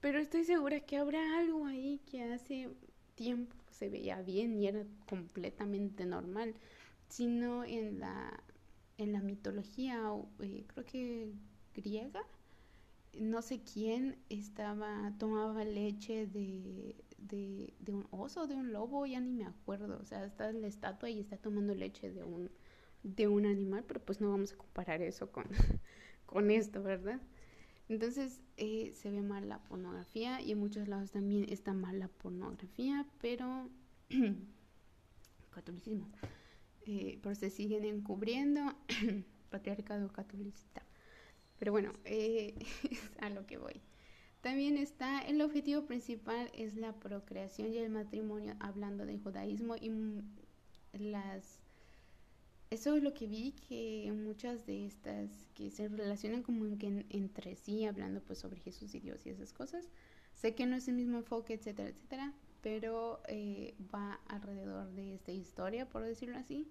Pero 0.00 0.18
estoy 0.18 0.44
segura 0.44 0.80
que 0.80 0.96
habrá 0.96 1.38
algo 1.38 1.66
ahí 1.66 2.00
que 2.10 2.22
hace 2.24 2.68
tiempo 3.14 3.54
se 3.70 3.88
veía 3.88 4.20
bien 4.22 4.56
y 4.58 4.66
era 4.66 4.84
completamente 5.08 6.04
normal, 6.04 6.54
sino 7.08 7.64
en 7.64 8.00
la, 8.00 8.42
en 8.98 9.12
la 9.12 9.20
mitología, 9.20 10.00
eh, 10.40 10.64
creo 10.66 10.84
que 10.84 11.32
griega, 11.74 12.22
no 13.18 13.42
sé 13.42 13.62
quién 13.62 14.18
estaba, 14.28 15.12
tomaba 15.18 15.64
leche 15.64 16.26
de, 16.26 16.96
de, 17.18 17.74
de 17.80 17.92
un 17.92 18.06
oso, 18.10 18.46
de 18.46 18.54
un 18.54 18.72
lobo, 18.72 19.06
ya 19.06 19.20
ni 19.20 19.32
me 19.32 19.44
acuerdo, 19.46 19.98
o 20.00 20.04
sea, 20.04 20.24
está 20.24 20.52
la 20.52 20.66
estatua 20.66 21.10
y 21.10 21.20
está 21.20 21.36
tomando 21.36 21.74
leche 21.74 22.10
de 22.10 22.24
un, 22.24 22.50
de 23.02 23.28
un 23.28 23.46
animal, 23.46 23.84
pero 23.86 24.00
pues 24.00 24.20
no 24.20 24.30
vamos 24.30 24.52
a 24.52 24.56
comparar 24.56 25.02
eso 25.02 25.30
con, 25.30 25.46
con 26.26 26.50
esto, 26.50 26.82
¿verdad? 26.82 27.20
Entonces 27.88 28.40
eh, 28.56 28.92
se 28.94 29.10
ve 29.10 29.22
mal 29.22 29.48
la 29.48 29.62
pornografía 29.64 30.40
y 30.40 30.52
en 30.52 30.58
muchos 30.58 30.88
lados 30.88 31.10
también 31.10 31.46
está 31.48 31.72
mal 31.74 31.98
la 31.98 32.08
pornografía, 32.08 33.06
pero 33.20 33.68
catolicismo. 35.50 36.10
Eh, 36.86 37.18
pero 37.22 37.34
se 37.34 37.50
siguen 37.50 37.84
encubriendo 37.84 38.60
patriarcado 39.50 40.10
catolicista. 40.12 40.82
Pero 41.62 41.70
bueno, 41.70 41.92
eh, 42.04 42.56
es 42.90 42.98
a 43.20 43.30
lo 43.30 43.46
que 43.46 43.56
voy. 43.56 43.80
También 44.40 44.76
está 44.78 45.20
el 45.20 45.40
objetivo 45.40 45.86
principal 45.86 46.50
es 46.54 46.74
la 46.74 46.92
procreación 46.92 47.72
y 47.72 47.78
el 47.78 47.88
matrimonio, 47.88 48.56
hablando 48.58 49.06
de 49.06 49.16
judaísmo 49.20 49.76
y 49.76 49.92
las 50.92 51.60
eso 52.70 52.96
es 52.96 53.02
lo 53.04 53.14
que 53.14 53.28
vi 53.28 53.52
que 53.52 54.12
muchas 54.12 54.66
de 54.66 54.86
estas 54.86 55.30
que 55.54 55.70
se 55.70 55.86
relacionan 55.86 56.42
como 56.42 56.76
que 56.78 57.06
entre 57.10 57.54
sí, 57.54 57.84
hablando 57.84 58.20
pues 58.22 58.40
sobre 58.40 58.58
Jesús 58.58 58.92
y 58.96 58.98
Dios 58.98 59.24
y 59.24 59.30
esas 59.30 59.52
cosas, 59.52 59.88
sé 60.32 60.56
que 60.56 60.66
no 60.66 60.74
es 60.74 60.88
el 60.88 60.96
mismo 60.96 61.18
enfoque, 61.18 61.54
etcétera, 61.54 61.90
etcétera, 61.90 62.34
pero 62.60 63.20
eh, 63.28 63.76
va 63.94 64.14
alrededor 64.26 64.90
de 64.94 65.14
esta 65.14 65.30
historia, 65.30 65.88
por 65.88 66.02
decirlo 66.02 66.38
así. 66.38 66.66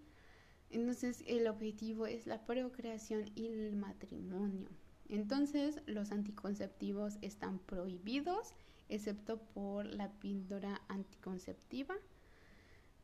Entonces 0.70 1.24
el 1.28 1.48
objetivo 1.48 2.08
es 2.08 2.28
la 2.28 2.46
procreación 2.46 3.32
y 3.36 3.48
el 3.48 3.78
matrimonio. 3.78 4.81
Entonces 5.12 5.82
los 5.86 6.12
anticonceptivos 6.12 7.18
están 7.22 7.60
prohibidos 7.60 8.56
excepto 8.88 9.38
por 9.54 9.86
la 9.86 10.10
píldora 10.10 10.82
anticonceptiva. 10.88 11.96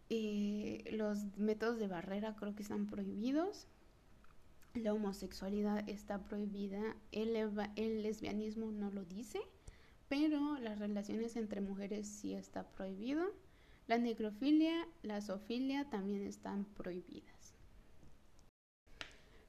Eh, 0.10 0.84
los 0.94 1.38
métodos 1.38 1.80
de 1.80 1.88
barrera 1.88 2.36
creo 2.36 2.56
que 2.56 2.64
están 2.64 2.88
prohibidos. 2.88 3.68
La 4.74 4.94
homosexualidad 4.94 5.88
está 5.90 6.24
prohibida. 6.24 6.96
El, 7.12 7.36
el 7.76 8.04
lesbianismo 8.04 8.72
no 8.72 8.90
lo 8.90 9.04
dice, 9.04 9.42
pero 10.08 10.58
las 10.60 10.80
relaciones 10.80 11.36
entre 11.36 11.60
mujeres 11.60 12.08
sí 12.08 12.34
está 12.34 12.64
prohibido. 12.70 13.26
La 13.88 13.98
necrofilia, 13.98 14.88
la 15.04 15.22
zoofilia 15.22 15.90
también 15.90 16.26
están 16.26 16.66
prohibidas. 16.66 17.56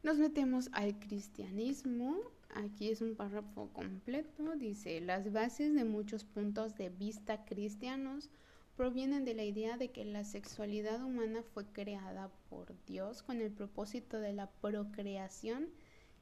Nos 0.02 0.18
metemos 0.18 0.70
al 0.72 0.98
cristianismo. 1.00 2.16
Aquí 2.54 2.90
es 2.90 3.00
un 3.00 3.14
párrafo 3.14 3.68
completo. 3.72 4.56
Dice, 4.56 5.00
las 5.00 5.32
bases 5.32 5.74
de 5.74 5.84
muchos 5.84 6.24
puntos 6.24 6.74
de 6.76 6.88
vista 6.88 7.44
cristianos 7.44 8.30
provienen 8.76 9.24
de 9.24 9.34
la 9.34 9.44
idea 9.44 9.76
de 9.76 9.90
que 9.90 10.04
la 10.04 10.24
sexualidad 10.24 11.02
humana 11.02 11.42
fue 11.42 11.66
creada 11.66 12.30
por 12.48 12.74
Dios 12.86 13.22
con 13.22 13.40
el 13.40 13.50
propósito 13.50 14.20
de 14.20 14.32
la 14.32 14.50
procreación 14.60 15.68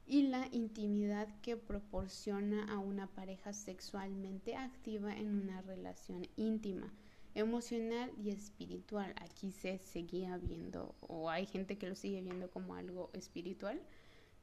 y 0.07 0.23
la 0.29 0.49
intimidad 0.53 1.29
que 1.43 1.57
proporciona 1.57 2.73
a 2.73 2.79
una 2.79 3.09
pareja 3.09 3.53
sexualmente 3.53 4.55
activa 4.55 5.15
en 5.17 5.43
una 5.43 5.61
relación 5.63 6.27
íntima, 6.37 6.93
emocional 7.35 8.11
y 8.17 8.31
espiritual. 8.31 9.15
Aquí 9.21 9.53
se 9.53 9.79
seguía 9.79 10.39
viendo, 10.39 10.95
o 11.01 11.29
hay 11.29 11.45
gente 11.45 11.77
que 11.77 11.89
lo 11.89 11.95
sigue 11.95 12.23
viendo 12.23 12.51
como 12.51 12.75
algo 12.75 13.11
espiritual, 13.13 13.83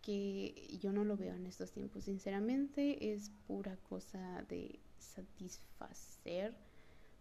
que 0.03 0.77
yo 0.79 0.91
no 0.91 1.03
lo 1.05 1.17
veo 1.17 1.33
en 1.33 1.47
estos 1.47 1.71
tiempos. 1.71 2.03
Sinceramente 2.03 3.13
es 3.13 3.31
pura 3.47 3.77
cosa 3.77 4.43
de 4.49 4.79
satisfacer 4.99 6.53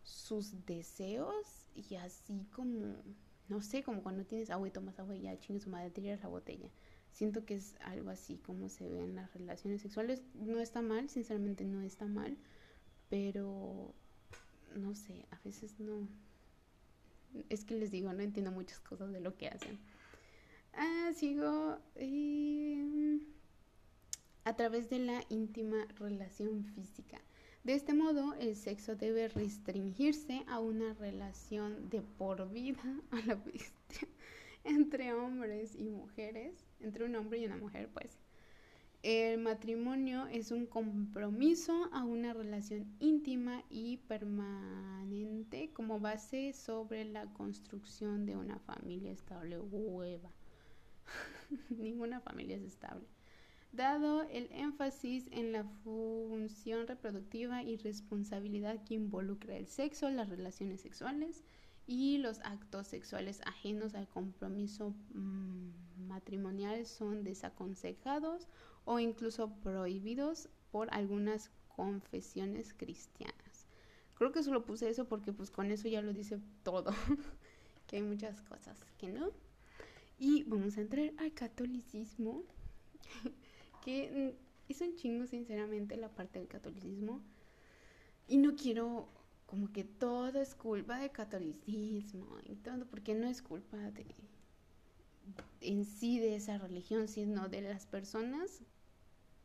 sus 0.02 0.66
deseos 0.66 1.46
y 1.74 1.94
así 1.94 2.44
como, 2.54 2.96
no 3.48 3.62
sé, 3.62 3.82
como 3.82 4.02
cuando 4.02 4.24
tienes 4.24 4.50
agua 4.50 4.68
y 4.68 4.72
tomas 4.72 4.98
agua 4.98 5.16
y 5.16 5.22
ya 5.22 5.38
chingues 5.38 5.62
su 5.62 5.70
madre, 5.70 5.90
tiras 5.90 6.20
la 6.22 6.28
botella. 6.28 6.68
Siento 7.12 7.44
que 7.44 7.54
es 7.54 7.76
algo 7.82 8.10
así 8.10 8.38
como 8.38 8.68
se 8.68 8.88
ve 8.88 9.04
en 9.04 9.14
las 9.14 9.32
relaciones 9.32 9.80
sexuales. 9.80 10.22
No 10.34 10.58
está 10.58 10.82
mal, 10.82 11.08
sinceramente 11.08 11.64
no 11.64 11.82
está 11.82 12.06
mal, 12.06 12.36
pero 13.08 13.94
no 14.74 14.94
sé, 14.94 15.24
a 15.30 15.38
veces 15.44 15.78
no. 15.78 16.08
Es 17.48 17.64
que 17.64 17.76
les 17.76 17.92
digo, 17.92 18.12
no 18.12 18.22
entiendo 18.22 18.50
muchas 18.50 18.80
cosas 18.80 19.12
de 19.12 19.20
lo 19.20 19.36
que 19.36 19.48
hacen. 19.48 19.78
Ah, 20.74 21.10
sigo 21.14 21.78
eh, 21.96 23.20
a 24.44 24.56
través 24.56 24.90
de 24.90 24.98
la 24.98 25.22
íntima 25.28 25.86
relación 25.98 26.64
física. 26.64 27.20
De 27.64 27.74
este 27.74 27.94
modo, 27.94 28.34
el 28.34 28.56
sexo 28.56 28.96
debe 28.96 29.28
restringirse 29.28 30.42
a 30.48 30.58
una 30.58 30.94
relación 30.94 31.88
de 31.90 32.02
por 32.02 32.50
vida 32.50 32.82
a 33.10 33.20
la 33.20 33.38
entre 34.64 35.12
hombres 35.12 35.74
y 35.76 35.88
mujeres, 35.88 36.64
entre 36.80 37.04
un 37.04 37.16
hombre 37.16 37.38
y 37.38 37.46
una 37.46 37.56
mujer, 37.56 37.88
pues. 37.92 38.18
El 39.02 39.38
matrimonio 39.38 40.28
es 40.28 40.52
un 40.52 40.66
compromiso 40.66 41.88
a 41.92 42.04
una 42.04 42.32
relación 42.32 42.86
íntima 43.00 43.64
y 43.68 43.96
permanente 43.96 45.72
como 45.72 45.98
base 45.98 46.52
sobre 46.52 47.04
la 47.04 47.26
construcción 47.32 48.26
de 48.26 48.36
una 48.36 48.60
familia 48.60 49.10
estable. 49.10 49.58
Hueva. 49.58 50.30
Ninguna 51.70 52.20
familia 52.20 52.56
es 52.56 52.62
estable 52.62 53.06
dado 53.72 54.22
el 54.24 54.50
énfasis 54.52 55.28
en 55.32 55.52
la 55.52 55.64
función 55.64 56.86
reproductiva 56.86 57.62
y 57.62 57.76
responsabilidad 57.76 58.84
que 58.84 58.94
involucra 58.94 59.56
el 59.56 59.66
sexo, 59.66 60.10
las 60.10 60.28
relaciones 60.28 60.82
sexuales 60.82 61.42
y 61.86 62.18
los 62.18 62.38
actos 62.40 62.86
sexuales 62.86 63.40
ajenos 63.46 63.94
al 63.94 64.08
compromiso 64.08 64.94
mm, 65.14 66.06
matrimonial 66.06 66.86
son 66.86 67.24
desaconsejados 67.24 68.46
o 68.84 68.98
incluso 68.98 69.54
prohibidos 69.62 70.48
por 70.70 70.92
algunas 70.92 71.50
confesiones 71.68 72.74
cristianas. 72.74 73.66
Creo 74.14 74.32
que 74.32 74.42
solo 74.42 74.64
puse 74.64 74.90
eso 74.90 75.08
porque 75.08 75.32
pues 75.32 75.50
con 75.50 75.70
eso 75.70 75.88
ya 75.88 76.02
lo 76.02 76.12
dice 76.12 76.38
todo, 76.62 76.92
que 77.86 77.96
hay 77.96 78.02
muchas 78.02 78.42
cosas 78.42 78.84
que 78.98 79.08
no. 79.08 79.30
Y 80.22 80.44
vamos 80.44 80.78
a 80.78 80.82
entrar 80.82 81.10
al 81.18 81.34
catolicismo. 81.34 82.44
que 83.84 84.36
es 84.68 84.80
un 84.80 84.94
chingo 84.94 85.26
sinceramente 85.26 85.96
la 85.96 86.08
parte 86.08 86.38
del 86.38 86.46
catolicismo 86.46 87.20
y 88.28 88.36
no 88.36 88.54
quiero 88.54 89.08
como 89.46 89.72
que 89.72 89.82
todo 89.82 90.40
es 90.40 90.54
culpa 90.54 91.00
del 91.00 91.10
catolicismo 91.10 92.38
y 92.44 92.54
todo, 92.54 92.86
porque 92.86 93.14
no 93.14 93.26
es 93.26 93.42
culpa 93.42 93.76
de 93.76 94.06
en 95.60 95.84
sí 95.84 96.20
de 96.20 96.36
esa 96.36 96.56
religión, 96.56 97.08
sino 97.08 97.48
de 97.48 97.62
las 97.62 97.86
personas 97.86 98.62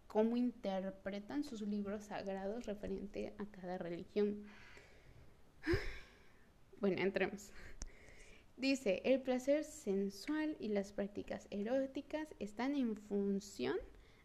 cómo 0.05 0.37
interpretan 0.37 1.43
sus 1.43 1.61
libros 1.61 2.03
sagrados 2.03 2.67
referente 2.67 3.33
a 3.39 3.45
cada 3.47 3.79
religión. 3.79 4.43
Bueno, 6.79 7.01
entremos. 7.01 7.49
Dice, 8.57 9.03
el 9.05 9.21
placer 9.21 9.63
sensual 9.63 10.57
y 10.59 10.69
las 10.69 10.91
prácticas 10.91 11.47
eróticas 11.51 12.27
están 12.39 12.73
en 12.73 12.95
función 12.95 13.77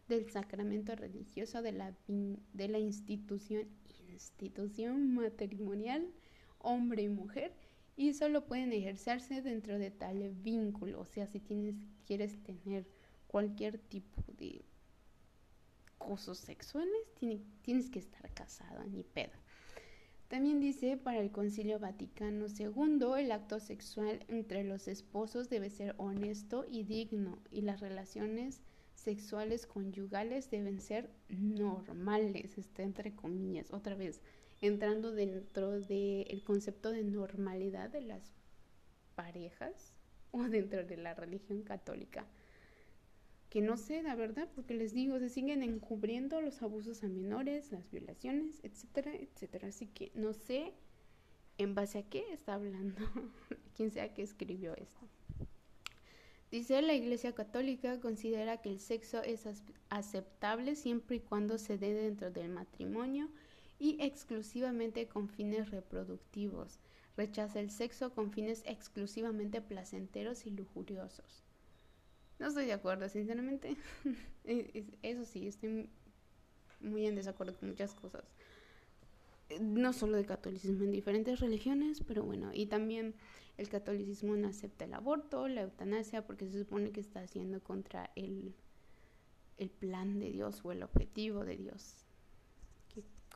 del 0.07 0.27
sacramento 0.31 0.95
religioso 0.95 1.61
de 1.61 1.71
la, 1.71 1.95
de 2.07 2.67
la 2.67 2.79
institución, 2.79 3.67
institución 4.09 5.13
matrimonial, 5.13 6.09
hombre 6.57 7.03
y 7.03 7.09
mujer, 7.09 7.53
y 7.95 8.13
solo 8.13 8.47
pueden 8.47 8.73
ejercerse 8.73 9.43
dentro 9.43 9.77
de 9.77 9.91
tal 9.91 10.31
vínculo. 10.31 11.01
O 11.01 11.05
sea, 11.05 11.27
si 11.27 11.39
tienes, 11.39 11.75
quieres 12.07 12.41
tener 12.41 12.87
cualquier 13.27 13.77
tipo 13.77 14.23
de 14.39 14.65
cosas 15.99 16.39
sexuales, 16.39 16.97
tienes 17.61 17.91
que 17.91 17.99
estar 17.99 18.33
casado, 18.33 18.83
ni 18.85 19.03
pedo. 19.03 19.42
También 20.33 20.59
dice, 20.59 20.97
para 20.97 21.19
el 21.19 21.31
Concilio 21.31 21.77
Vaticano 21.77 22.47
II, 22.47 23.19
el 23.19 23.31
acto 23.31 23.59
sexual 23.59 24.25
entre 24.27 24.63
los 24.63 24.87
esposos 24.87 25.47
debe 25.47 25.69
ser 25.69 25.93
honesto 25.99 26.65
y 26.67 26.81
digno, 26.81 27.37
y 27.51 27.61
las 27.61 27.81
relaciones 27.81 28.63
sexuales 28.95 29.67
conyugales 29.67 30.49
deben 30.49 30.81
ser 30.81 31.11
normales, 31.29 32.57
está 32.57 32.81
entre 32.81 33.15
comillas, 33.15 33.71
otra 33.71 33.93
vez, 33.93 34.21
entrando 34.59 35.11
dentro 35.11 35.79
del 35.79 36.43
concepto 36.43 36.89
de 36.89 37.03
normalidad 37.03 37.91
de 37.91 38.01
las 38.01 38.33
parejas 39.13 39.93
o 40.31 40.41
dentro 40.45 40.83
de 40.83 40.97
la 40.97 41.13
religión 41.13 41.61
católica. 41.61 42.25
Que 43.53 43.61
no 43.61 43.77
sé, 43.77 44.01
la 44.01 44.15
verdad, 44.15 44.49
porque 44.55 44.73
les 44.73 44.95
digo, 44.95 45.19
se 45.19 45.29
siguen 45.29 45.61
encubriendo 45.61 46.41
los 46.41 46.63
abusos 46.63 47.03
a 47.03 47.07
menores, 47.07 47.71
las 47.71 47.87
violaciones, 47.91 48.59
etcétera, 48.63 49.13
etcétera. 49.13 49.67
Así 49.67 49.85
que 49.85 50.11
no 50.15 50.33
sé 50.33 50.73
en 51.59 51.75
base 51.75 51.99
a 51.99 52.09
qué 52.09 52.25
está 52.33 52.55
hablando 52.55 52.95
quien 53.77 53.91
sea 53.91 54.11
que 54.11 54.23
escribió 54.23 54.75
esto. 54.75 55.07
Dice 56.49 56.81
la 56.81 56.95
Iglesia 56.95 57.33
Católica 57.33 57.99
considera 57.99 58.59
que 58.59 58.69
el 58.69 58.79
sexo 58.79 59.21
es 59.21 59.45
aceptable 59.89 60.75
siempre 60.75 61.17
y 61.17 61.19
cuando 61.19 61.59
se 61.59 61.77
dé 61.77 61.93
dentro 61.93 62.31
del 62.31 62.49
matrimonio 62.49 63.29
y 63.77 64.01
exclusivamente 64.01 65.07
con 65.07 65.29
fines 65.29 65.69
reproductivos. 65.69 66.79
Rechaza 67.15 67.59
el 67.59 67.69
sexo 67.69 68.15
con 68.15 68.31
fines 68.31 68.63
exclusivamente 68.65 69.61
placenteros 69.61 70.47
y 70.47 70.49
lujuriosos. 70.49 71.43
No 72.39 72.47
estoy 72.47 72.65
de 72.65 72.73
acuerdo, 72.73 73.07
sinceramente. 73.09 73.75
Eso 75.01 75.25
sí, 75.25 75.47
estoy 75.47 75.89
muy 76.79 77.05
en 77.05 77.15
desacuerdo 77.15 77.55
con 77.57 77.69
muchas 77.69 77.93
cosas. 77.93 78.23
No 79.59 79.93
solo 79.93 80.17
de 80.17 80.25
catolicismo, 80.25 80.83
en 80.83 80.91
diferentes 80.91 81.39
religiones, 81.39 82.01
pero 82.05 82.23
bueno, 82.23 82.51
y 82.53 82.65
también 82.65 83.13
el 83.57 83.69
catolicismo 83.69 84.35
no 84.35 84.47
acepta 84.47 84.85
el 84.85 84.93
aborto, 84.93 85.47
la 85.47 85.61
eutanasia, 85.61 86.25
porque 86.25 86.47
se 86.47 86.59
supone 86.59 86.91
que 86.91 87.01
está 87.01 87.21
haciendo 87.21 87.61
contra 87.61 88.09
el, 88.15 88.55
el 89.57 89.69
plan 89.69 90.19
de 90.19 90.31
Dios 90.31 90.61
o 90.63 90.71
el 90.71 90.81
objetivo 90.81 91.45
de 91.45 91.57
Dios. 91.57 92.03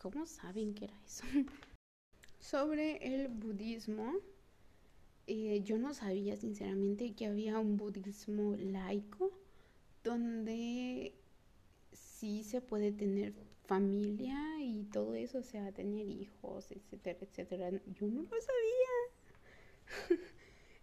¿Cómo 0.01 0.25
saben 0.27 0.73
que 0.73 0.85
era 0.85 0.99
eso? 1.05 1.23
Sobre 2.39 2.97
el 3.15 3.29
budismo, 3.29 4.13
eh, 5.27 5.61
yo 5.63 5.77
no 5.77 5.93
sabía 5.93 6.35
sinceramente 6.37 7.13
que 7.13 7.27
había 7.27 7.59
un 7.59 7.77
budismo 7.77 8.55
laico 8.55 9.31
donde 10.03 11.13
sí 11.91 12.43
se 12.43 12.61
puede 12.61 12.91
tener 12.91 13.33
familia 13.65 14.37
y 14.61 14.85
todo 14.85 15.13
eso, 15.15 15.39
o 15.39 15.43
sea, 15.43 15.71
tener 15.73 16.07
hijos, 16.07 16.71
etcétera, 16.71 17.19
etcétera. 17.21 17.71
Yo 17.87 18.07
no 18.07 18.23
lo 18.23 18.29
sabía. 18.41 20.17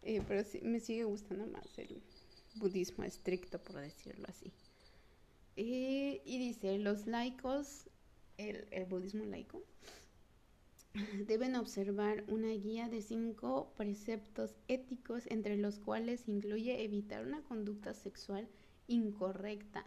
Eh, 0.06 0.20
pero 0.28 0.44
sí, 0.44 0.60
me 0.60 0.80
sigue 0.80 1.04
gustando 1.04 1.46
más 1.46 1.78
el 1.78 2.02
budismo 2.56 3.04
estricto, 3.04 3.58
por 3.58 3.76
decirlo 3.76 4.26
así. 4.28 4.52
Eh, 5.56 6.20
y 6.26 6.38
dice, 6.38 6.78
los 6.78 7.06
laicos, 7.06 7.88
el, 8.36 8.84
budismo 8.84 9.24
laico, 9.24 9.62
deben 11.26 11.56
observar 11.56 12.24
una 12.28 12.50
guía 12.50 12.88
de 12.88 13.02
cinco 13.02 13.72
preceptos 13.76 14.54
éticos 14.68 15.24
entre 15.26 15.56
los 15.56 15.78
cuales 15.78 16.28
incluye 16.28 16.84
evitar 16.84 17.26
una 17.26 17.42
conducta 17.42 17.94
sexual 17.94 18.48
incorrecta. 18.86 19.84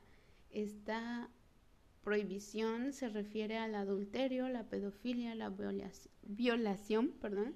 Esta 0.51 1.30
prohibición 2.03 2.93
se 2.93 3.10
refiere 3.10 3.58
al 3.58 3.76
adulterio, 3.76 4.49
la 4.49 4.70
pedofilia, 4.70 5.36
la 5.36 5.53
violación, 6.24 7.12
perdón, 7.22 7.55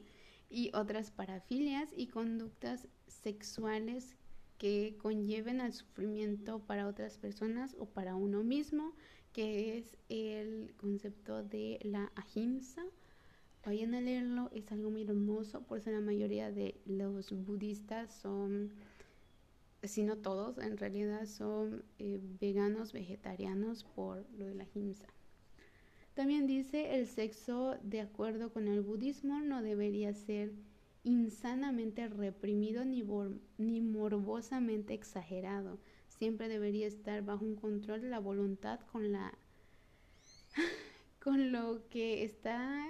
y 0.50 0.72
otras 0.74 1.12
parafilias 1.12 1.90
y 1.96 2.08
conductas 2.08 2.88
sexuales 3.08 4.16
que 4.58 4.98
conlleven 5.02 5.60
al 5.62 5.74
sufrimiento 5.74 6.60
para 6.60 6.88
otras 6.88 7.18
personas 7.18 7.76
o 7.80 7.86
para 7.86 8.16
uno 8.16 8.44
mismo, 8.44 8.94
que 9.34 9.78
es 9.78 9.98
el 10.10 10.74
concepto 10.78 11.44
de 11.44 11.80
la 11.84 12.12
ahimsa 12.16 12.84
Vayan 13.66 13.94
a 13.94 14.02
leerlo, 14.02 14.50
es 14.54 14.72
algo 14.72 14.90
muy 14.90 15.04
hermoso, 15.04 15.62
por 15.62 15.78
eso 15.78 15.92
la 15.92 16.02
mayoría 16.02 16.52
de 16.52 16.82
los 16.86 17.32
budistas 17.32 18.12
son, 18.12 18.72
si 19.84 20.02
no 20.02 20.18
todos, 20.18 20.58
en 20.58 20.78
realidad 20.78 21.26
son 21.28 21.84
eh, 22.00 22.20
veganos, 22.40 22.92
vegetarianos 22.92 23.84
por 23.84 24.26
lo 24.38 24.46
de 24.46 24.56
la 24.56 24.66
himsa. 24.74 25.08
También 26.16 26.48
dice, 26.48 26.96
el 26.96 27.06
sexo, 27.08 27.78
de 27.84 28.02
acuerdo 28.02 28.52
con 28.52 28.68
el 28.68 28.82
budismo, 28.82 29.40
no 29.42 29.62
debería 29.62 30.14
ser 30.14 30.52
insanamente 31.04 32.08
reprimido 32.08 32.84
ni, 32.84 33.04
ni 33.58 33.82
morbosamente 33.82 34.94
exagerado. 34.94 35.78
Siempre 36.10 36.48
debería 36.48 36.88
estar 36.88 37.24
bajo 37.24 37.46
un 37.46 37.56
control 37.56 38.02
de 38.02 38.10
la 38.10 38.20
voluntad 38.20 38.80
con 38.92 39.12
la 39.12 39.34
con 41.24 41.52
lo 41.52 41.88
que 41.90 42.24
está 42.24 42.88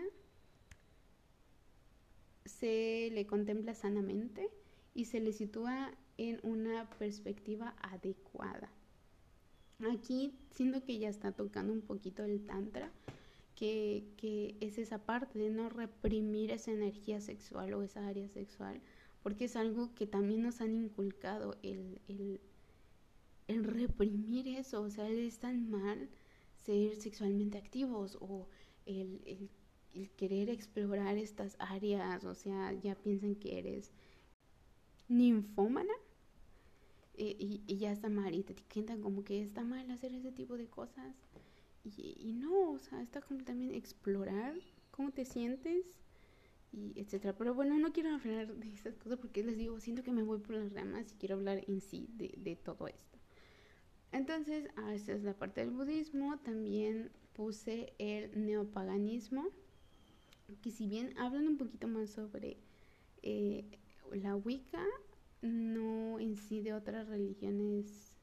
se 2.45 3.09
le 3.11 3.25
contempla 3.25 3.73
sanamente 3.73 4.49
y 4.93 5.05
se 5.05 5.19
le 5.19 5.33
sitúa 5.33 5.91
en 6.17 6.39
una 6.43 6.89
perspectiva 6.89 7.75
adecuada. 7.81 8.71
Aquí 9.91 10.33
siento 10.51 10.83
que 10.83 10.99
ya 10.99 11.09
está 11.09 11.31
tocando 11.31 11.73
un 11.73 11.81
poquito 11.81 12.23
el 12.23 12.45
tantra, 12.45 12.91
que, 13.55 14.57
es 14.59 14.77
esa 14.79 15.05
parte 15.05 15.37
de 15.37 15.49
no 15.51 15.69
reprimir 15.69 16.51
esa 16.51 16.71
energía 16.71 17.21
sexual 17.21 17.73
o 17.73 17.83
esa 17.83 18.07
área 18.07 18.27
sexual, 18.27 18.81
porque 19.21 19.45
es 19.45 19.55
algo 19.55 19.93
que 19.93 20.07
también 20.07 20.41
nos 20.41 20.61
han 20.61 20.75
inculcado, 20.75 21.57
el, 21.61 21.99
el 23.47 23.63
reprimir 23.63 24.47
eso, 24.47 24.81
o 24.81 24.89
sea, 24.89 25.07
es 25.07 25.39
tan 25.39 25.69
mal 25.69 26.09
ser 26.55 26.95
sexualmente 26.95 27.57
activos 27.57 28.17
o 28.19 28.47
el 28.85 29.49
el 29.93 30.09
querer 30.11 30.49
explorar 30.49 31.17
estas 31.17 31.55
áreas, 31.59 32.23
o 32.23 32.35
sea, 32.35 32.73
ya 32.73 32.95
piensan 32.95 33.35
que 33.35 33.57
eres 33.57 33.91
ninfómana 35.07 35.93
y, 37.17 37.61
y, 37.67 37.77
ya 37.77 37.91
está 37.91 38.09
mal 38.09 38.33
y 38.33 38.43
te 38.43 38.53
etiquetan 38.53 39.01
como 39.01 39.23
que 39.23 39.41
está 39.41 39.63
mal 39.63 39.89
hacer 39.91 40.13
ese 40.13 40.31
tipo 40.31 40.57
de 40.57 40.67
cosas. 40.67 41.15
Y, 41.83 42.33
no, 42.33 42.71
o 42.71 42.79
sea, 42.79 43.01
está 43.01 43.21
como 43.21 43.43
también 43.43 43.73
explorar 43.73 44.55
cómo 44.91 45.11
te 45.11 45.25
sientes 45.25 45.85
y 46.71 46.93
etcétera. 46.99 47.35
Pero 47.37 47.53
bueno, 47.53 47.77
no 47.79 47.91
quiero 47.91 48.15
hablar 48.15 48.55
de 48.55 48.73
esas 48.73 48.95
cosas 48.97 49.17
porque 49.19 49.43
les 49.43 49.57
digo, 49.57 49.79
siento 49.79 50.03
que 50.03 50.11
me 50.11 50.23
voy 50.23 50.39
por 50.39 50.55
las 50.55 50.73
ramas 50.73 51.11
y 51.11 51.15
quiero 51.15 51.35
hablar 51.35 51.63
en 51.67 51.81
sí 51.81 52.07
de, 52.13 52.33
de 52.37 52.55
todo 52.55 52.87
esto. 52.87 53.17
Entonces, 54.11 54.69
ah, 54.77 54.93
esta 54.93 55.13
es 55.13 55.23
la 55.23 55.33
parte 55.33 55.61
del 55.61 55.71
budismo. 55.71 56.37
También 56.39 57.11
puse 57.33 57.93
el 57.97 58.45
neopaganismo 58.45 59.49
que 60.61 60.71
si 60.71 60.87
bien 60.87 61.17
hablan 61.17 61.47
un 61.47 61.57
poquito 61.57 61.87
más 61.87 62.09
sobre 62.09 62.57
eh, 63.23 63.65
la 64.11 64.35
Wicca, 64.35 64.85
no 65.41 66.19
en 66.19 66.37
sí 66.37 66.61
de 66.61 66.73
otras 66.73 67.07
religiones 67.07 68.13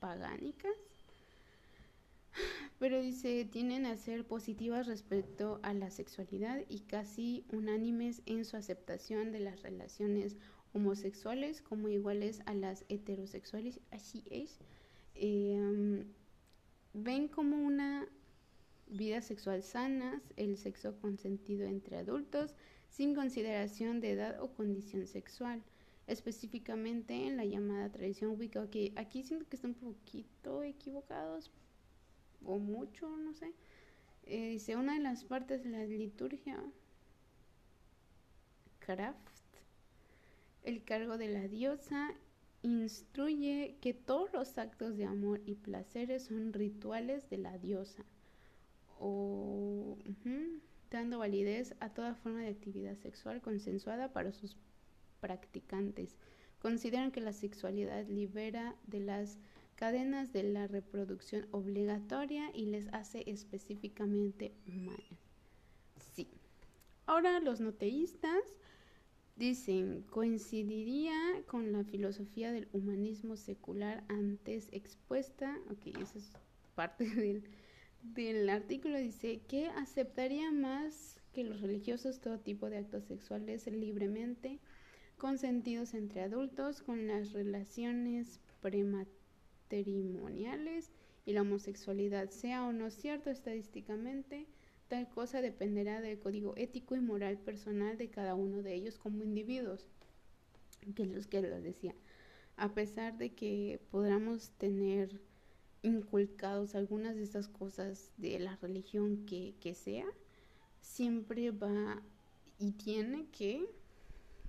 pagánicas, 0.00 0.72
pero 2.78 3.00
dice, 3.00 3.44
tienen 3.44 3.86
a 3.86 3.96
ser 3.96 4.26
positivas 4.26 4.86
respecto 4.86 5.58
a 5.62 5.74
la 5.74 5.90
sexualidad 5.90 6.64
y 6.68 6.80
casi 6.80 7.44
unánimes 7.52 8.22
en 8.26 8.44
su 8.44 8.56
aceptación 8.56 9.32
de 9.32 9.40
las 9.40 9.62
relaciones 9.62 10.36
homosexuales 10.72 11.62
como 11.62 11.88
iguales 11.88 12.42
a 12.46 12.54
las 12.54 12.84
heterosexuales, 12.88 13.80
así 13.90 14.22
es. 14.30 14.58
Em, 15.14 16.04
ven 16.92 17.28
como 17.28 17.56
una 17.56 18.08
vidas 18.90 19.26
sexual 19.26 19.62
sanas, 19.62 20.22
el 20.36 20.56
sexo 20.56 20.98
consentido 21.00 21.66
entre 21.66 21.98
adultos, 21.98 22.54
sin 22.88 23.14
consideración 23.14 24.00
de 24.00 24.12
edad 24.12 24.40
o 24.42 24.52
condición 24.54 25.06
sexual, 25.06 25.62
específicamente 26.06 27.26
en 27.26 27.36
la 27.36 27.44
llamada 27.44 27.90
tradición 27.90 28.38
Wicca, 28.38 28.68
que 28.70 28.92
aquí 28.96 29.22
siento 29.22 29.48
que 29.48 29.56
están 29.56 29.76
un 29.82 29.94
poquito 29.94 30.62
equivocados, 30.62 31.50
o 32.44 32.58
mucho, 32.58 33.08
no 33.16 33.34
sé. 33.34 33.52
Eh, 34.24 34.50
dice, 34.50 34.76
una 34.76 34.94
de 34.94 35.00
las 35.00 35.24
partes 35.24 35.64
de 35.64 35.70
la 35.70 35.84
liturgia, 35.84 36.62
Kraft, 38.78 39.16
el 40.62 40.82
cargo 40.84 41.18
de 41.18 41.28
la 41.28 41.46
diosa, 41.48 42.14
instruye 42.62 43.76
que 43.80 43.94
todos 43.94 44.32
los 44.32 44.58
actos 44.58 44.96
de 44.96 45.04
amor 45.04 45.40
y 45.46 45.54
placeres 45.54 46.24
son 46.24 46.52
rituales 46.52 47.28
de 47.30 47.38
la 47.38 47.56
diosa 47.58 48.04
o 48.98 49.96
dando 50.90 51.18
validez 51.18 51.74
a 51.80 51.90
toda 51.90 52.14
forma 52.14 52.40
de 52.40 52.48
actividad 52.48 52.96
sexual 52.96 53.40
consensuada 53.40 54.12
para 54.12 54.32
sus 54.32 54.56
practicantes. 55.20 56.16
Consideran 56.60 57.12
que 57.12 57.20
la 57.20 57.32
sexualidad 57.32 58.06
libera 58.06 58.74
de 58.86 59.00
las 59.00 59.38
cadenas 59.76 60.32
de 60.32 60.42
la 60.42 60.66
reproducción 60.66 61.46
obligatoria 61.52 62.50
y 62.52 62.66
les 62.66 62.88
hace 62.92 63.22
específicamente 63.26 64.52
humanas. 64.66 65.00
Sí. 66.14 66.28
Ahora 67.06 67.38
los 67.40 67.60
noteístas 67.60 68.42
dicen, 69.36 70.02
coincidiría 70.10 71.14
con 71.46 71.70
la 71.70 71.84
filosofía 71.84 72.50
del 72.50 72.68
humanismo 72.72 73.36
secular 73.36 74.02
antes 74.08 74.68
expuesta, 74.72 75.56
ok, 75.70 75.96
esa 76.02 76.18
es 76.18 76.32
parte 76.74 77.04
del 77.14 77.44
del 78.02 78.48
artículo 78.48 78.98
dice 78.98 79.42
que 79.48 79.66
aceptaría 79.68 80.50
más 80.50 81.20
que 81.32 81.44
los 81.44 81.60
religiosos 81.60 82.20
todo 82.20 82.38
tipo 82.38 82.70
de 82.70 82.78
actos 82.78 83.04
sexuales 83.04 83.66
libremente 83.66 84.58
consentidos 85.18 85.92
entre 85.94 86.22
adultos 86.22 86.82
con 86.82 87.06
las 87.06 87.32
relaciones 87.32 88.40
prematrimoniales 88.60 90.90
y 91.26 91.32
la 91.32 91.42
homosexualidad 91.42 92.30
sea 92.30 92.64
o 92.64 92.72
no 92.72 92.90
cierto 92.90 93.30
estadísticamente 93.30 94.48
tal 94.88 95.08
cosa 95.08 95.40
dependerá 95.42 96.00
del 96.00 96.18
código 96.18 96.54
ético 96.56 96.96
y 96.96 97.00
moral 97.00 97.38
personal 97.38 97.96
de 97.98 98.10
cada 98.10 98.34
uno 98.34 98.62
de 98.62 98.74
ellos 98.74 98.98
como 98.98 99.22
individuos 99.22 99.86
que 100.94 101.02
es 101.02 101.08
lo 101.08 101.20
que 101.28 101.42
les 101.42 101.62
decía. 101.62 101.94
A 102.56 102.74
pesar 102.74 103.18
de 103.18 103.34
que 103.34 103.80
podamos 103.90 104.50
tener 104.52 105.20
inculcados 105.82 106.74
algunas 106.74 107.16
de 107.16 107.22
estas 107.22 107.48
cosas 107.48 108.10
de 108.16 108.38
la 108.38 108.56
religión 108.56 109.24
que, 109.26 109.54
que 109.60 109.74
sea, 109.74 110.06
siempre 110.80 111.50
va 111.50 112.02
y 112.58 112.72
tiene 112.72 113.26
que 113.30 113.68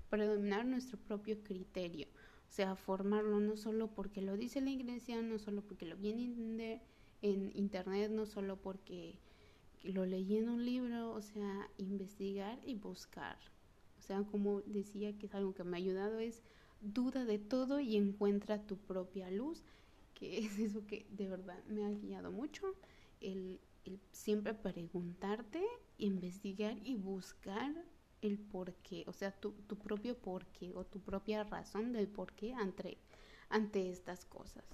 predominar 0.10 0.66
nuestro 0.66 0.98
propio 0.98 1.44
criterio. 1.44 2.08
O 2.50 2.52
sea, 2.52 2.76
formarlo 2.76 3.40
no 3.40 3.58
solo 3.58 3.88
porque 3.94 4.22
lo 4.22 4.36
dice 4.36 4.62
la 4.62 4.72
iglesia, 4.72 5.22
no 5.22 5.38
solo 5.38 5.62
porque 5.62 5.86
lo 5.86 5.96
viene 5.98 6.82
en 7.22 7.52
internet, 7.56 8.12
no 8.12 8.26
solo 8.26 8.58
porque 8.58 9.20
lo 9.84 10.06
leí 10.06 10.38
en 10.38 10.50
un 10.50 10.66
libro, 10.66 11.12
o 11.12 11.22
sea, 11.22 11.70
investigar 11.78 12.60
y 12.66 12.76
buscar. 12.76 13.38
O 14.00 14.02
sea, 14.02 14.24
como 14.24 14.62
decía 14.62 15.18
que 15.18 15.28
es 15.28 15.36
algo 15.36 15.54
que 15.54 15.64
me 15.64 15.78
ha 15.78 15.80
ayudado, 15.80 16.20
es 16.20 16.42
duda 16.82 17.26
de 17.26 17.38
todo 17.38 17.80
y 17.80 17.96
encuentra 17.96 18.66
tu 18.66 18.78
propia 18.78 19.30
luz 19.30 19.64
que 20.20 20.40
es 20.40 20.60
eso 20.60 20.86
que 20.86 21.08
de 21.10 21.28
verdad 21.28 21.64
me 21.66 21.86
ha 21.86 21.90
guiado 21.90 22.32
mucho, 22.32 22.76
el, 23.22 23.60
siempre 24.12 24.54
preguntarte, 24.54 25.64
investigar 25.98 26.78
y 26.84 26.96
buscar 26.96 27.74
el 28.22 28.38
porqué, 28.38 29.06
o 29.08 29.14
sea, 29.14 29.32
tu, 29.32 29.52
tu 29.52 29.78
propio 29.78 30.18
porqué 30.18 30.74
o 30.76 30.86
tu 30.86 31.00
propia 31.00 31.44
razón 31.46 31.94
del 31.94 32.08
porqué 32.10 32.54
ante, 32.54 32.98
ante 33.50 33.90
estas 33.90 34.26
cosas. 34.26 34.66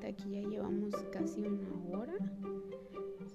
Cuenta 0.00 0.22
que 0.22 0.30
ya 0.30 0.48
llevamos 0.48 0.94
casi 1.12 1.42
una 1.42 1.98
hora 1.98 2.14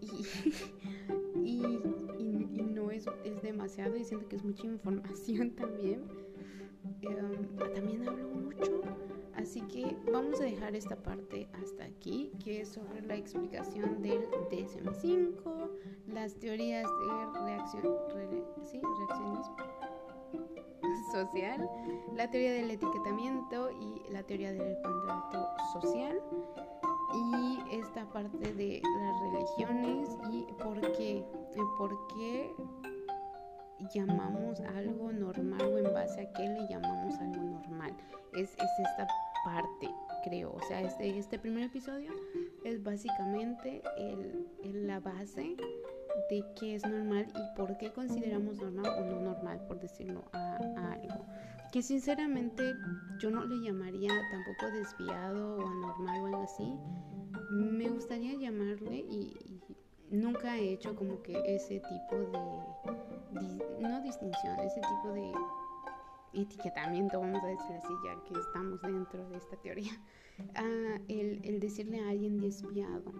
y, 1.43 1.79
y, 2.17 2.63
no 2.63 2.91
es, 2.91 3.05
es 3.23 3.41
demasiado 3.41 3.95
y 3.95 4.03
siento 4.03 4.27
que 4.27 4.35
es 4.35 4.43
mucha 4.43 4.65
información 4.65 5.51
también. 5.55 6.03
Em, 7.01 7.73
también 7.73 8.07
hablo 8.07 8.27
mucho, 8.29 8.81
así 9.35 9.61
que 9.61 9.95
vamos 10.11 10.39
a 10.41 10.45
dejar 10.45 10.75
esta 10.75 10.95
parte 10.95 11.47
hasta 11.53 11.85
aquí, 11.85 12.31
que 12.43 12.61
es 12.61 12.69
sobre 12.69 13.01
la 13.01 13.15
explicación 13.15 14.01
del 14.01 14.23
DSM-5, 14.51 15.69
las 16.07 16.35
teorías 16.35 16.87
de 16.87 17.39
reacción, 17.41 17.95
¿sí? 18.63 18.79
reaccionismo 18.81 19.55
social, 21.11 21.69
la 22.13 22.29
teoría 22.29 22.53
del 22.53 22.71
etiquetamiento 22.71 23.71
y 23.71 24.11
la 24.11 24.23
teoría 24.23 24.51
del 24.51 24.75
contrato 24.81 25.47
social 25.73 26.21
y 27.13 27.59
esta 27.71 28.05
parte 28.11 28.53
de 28.53 28.81
las 28.83 29.21
religiones 29.21 30.09
y 30.31 30.45
por 30.61 30.79
qué, 30.93 31.23
por 31.77 32.07
qué 32.07 32.53
llamamos 33.93 34.59
algo 34.61 35.11
normal 35.11 35.61
o 35.61 35.77
en 35.77 35.93
base 35.93 36.21
a 36.21 36.33
qué 36.33 36.47
le 36.47 36.67
llamamos 36.67 37.15
algo 37.19 37.43
normal. 37.43 37.93
Es, 38.33 38.51
esta 38.51 39.07
parte, 39.43 39.89
creo. 40.23 40.53
O 40.53 40.61
sea, 40.67 40.81
este, 40.81 41.17
este 41.17 41.39
primer 41.39 41.63
episodio 41.63 42.11
es 42.63 42.81
básicamente 42.83 43.81
el, 43.97 44.87
la 44.87 44.99
base 44.99 45.55
de 46.29 46.43
qué 46.59 46.75
es 46.75 46.85
normal 46.85 47.27
y 47.35 47.57
por 47.57 47.77
qué 47.77 47.91
consideramos 47.91 48.57
normal 48.57 48.85
o 48.97 49.05
no 49.05 49.19
normal, 49.19 49.61
por 49.67 49.79
decirlo 49.79 50.23
a, 50.33 50.55
algo. 50.93 51.25
Que 51.71 51.81
sinceramente 51.81 52.73
yo 53.19 53.29
no 53.29 53.45
le 53.45 53.61
llamaría 53.61 54.11
tampoco 54.31 54.71
desviado 54.71 55.57
o 55.57 55.67
anormal 55.67 56.21
o 56.21 56.25
algo 56.27 56.43
así. 56.43 56.77
Me 57.51 57.89
gustaría 57.89 58.33
llamarle 58.37 58.97
y 58.97 59.33
nunca 60.09 60.57
he 60.57 60.73
hecho 60.73 60.95
como 60.95 61.21
que 61.21 61.41
ese 61.45 61.81
tipo 61.81 62.15
de, 62.15 63.87
no 63.87 64.01
distinción, 64.01 64.59
ese 64.59 64.81
tipo 64.81 65.13
de 65.13 65.31
etiquetamiento, 66.33 67.19
vamos 67.19 67.43
a 67.43 67.47
decir 67.47 67.75
así, 67.75 67.93
ya 68.05 68.23
que 68.23 68.39
estamos 68.39 68.81
dentro 68.81 69.29
de 69.29 69.37
esta 69.37 69.55
teoría, 69.57 69.91
el, 71.07 71.41
el 71.43 71.59
decirle 71.59 71.99
a 72.01 72.09
alguien 72.09 72.39
desviado. 72.39 73.13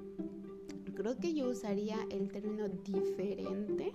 Creo 0.95 1.17
que 1.17 1.33
yo 1.33 1.49
usaría 1.49 1.97
el 2.09 2.31
término 2.31 2.69
diferente 2.69 3.91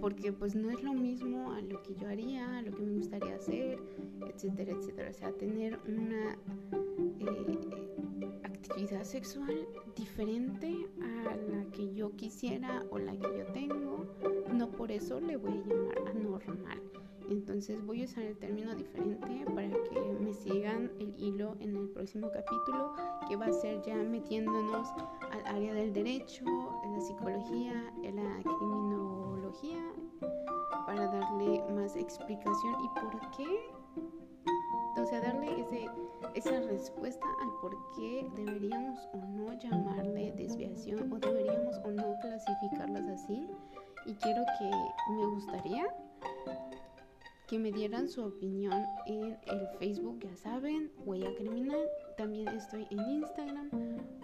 porque 0.00 0.32
pues 0.32 0.54
no 0.54 0.70
es 0.70 0.82
lo 0.82 0.92
mismo 0.92 1.52
a 1.52 1.60
lo 1.60 1.82
que 1.82 1.94
yo 1.94 2.08
haría, 2.08 2.58
a 2.58 2.62
lo 2.62 2.74
que 2.74 2.82
me 2.82 2.92
gustaría 2.98 3.36
hacer, 3.36 3.78
etcétera, 4.26 4.72
etcétera. 4.72 5.10
O 5.10 5.14
sea, 5.14 5.32
tener 5.32 5.78
una 5.86 6.36
eh, 7.20 8.40
actividad 8.42 9.04
sexual 9.04 9.66
diferente 9.96 10.86
a 11.00 11.36
la 11.36 11.64
que 11.70 11.94
yo 11.94 12.14
quisiera 12.16 12.84
o 12.90 12.98
la 12.98 13.12
que 13.12 13.38
yo 13.38 13.46
tengo, 13.52 14.06
no 14.52 14.70
por 14.70 14.90
eso 14.90 15.20
le 15.20 15.36
voy 15.36 15.52
a 15.52 15.66
llamar 15.66 15.98
anormal. 16.08 16.82
Entonces 17.28 17.84
voy 17.84 18.02
a 18.02 18.04
usar 18.04 18.24
el 18.24 18.36
término 18.36 18.74
diferente 18.74 19.44
para 19.46 19.68
que 19.68 20.00
me 20.20 20.32
sigan 20.32 20.90
el 20.98 21.14
hilo 21.18 21.56
en 21.60 21.76
el 21.76 21.88
próximo 21.88 22.30
capítulo, 22.30 22.92
que 23.28 23.36
va 23.36 23.46
a 23.46 23.52
ser 23.52 23.82
ya 23.82 23.96
metiéndonos 23.96 24.88
al 25.30 25.46
área 25.46 25.74
del 25.74 25.92
derecho, 25.92 26.44
en 26.84 26.92
la 26.92 27.00
psicología, 27.00 27.92
en 28.02 28.16
la 28.16 28.42
criminología, 28.42 29.82
para 30.86 31.06
darle 31.06 31.62
más 31.72 31.96
explicación 31.96 32.74
y 32.84 33.00
por 33.00 33.30
qué 33.36 33.74
o 35.04 35.06
sea, 35.06 35.20
darle 35.20 35.60
ese, 35.60 35.90
esa 36.34 36.60
respuesta 36.60 37.26
al 37.42 37.50
por 37.60 37.76
qué 37.94 38.26
deberíamos 38.36 38.98
o 39.12 39.18
no 39.18 39.52
llamarle 39.58 40.32
desviación 40.32 41.12
o 41.12 41.18
deberíamos 41.18 41.76
o 41.84 41.90
no 41.90 42.16
clasificarlas 42.20 43.08
así. 43.08 43.48
Y 44.06 44.14
quiero 44.14 44.44
que 44.58 44.70
me 45.12 45.26
gustaría 45.26 45.86
que 47.46 47.58
me 47.58 47.72
dieran 47.72 48.08
su 48.08 48.24
opinión 48.24 48.84
en 49.06 49.38
el 49.46 49.68
Facebook, 49.78 50.20
ya 50.20 50.34
saben, 50.36 50.90
Huella 51.04 51.34
Criminal. 51.36 51.86
También 52.16 52.48
estoy 52.48 52.86
en 52.90 53.00
Instagram 53.10 53.70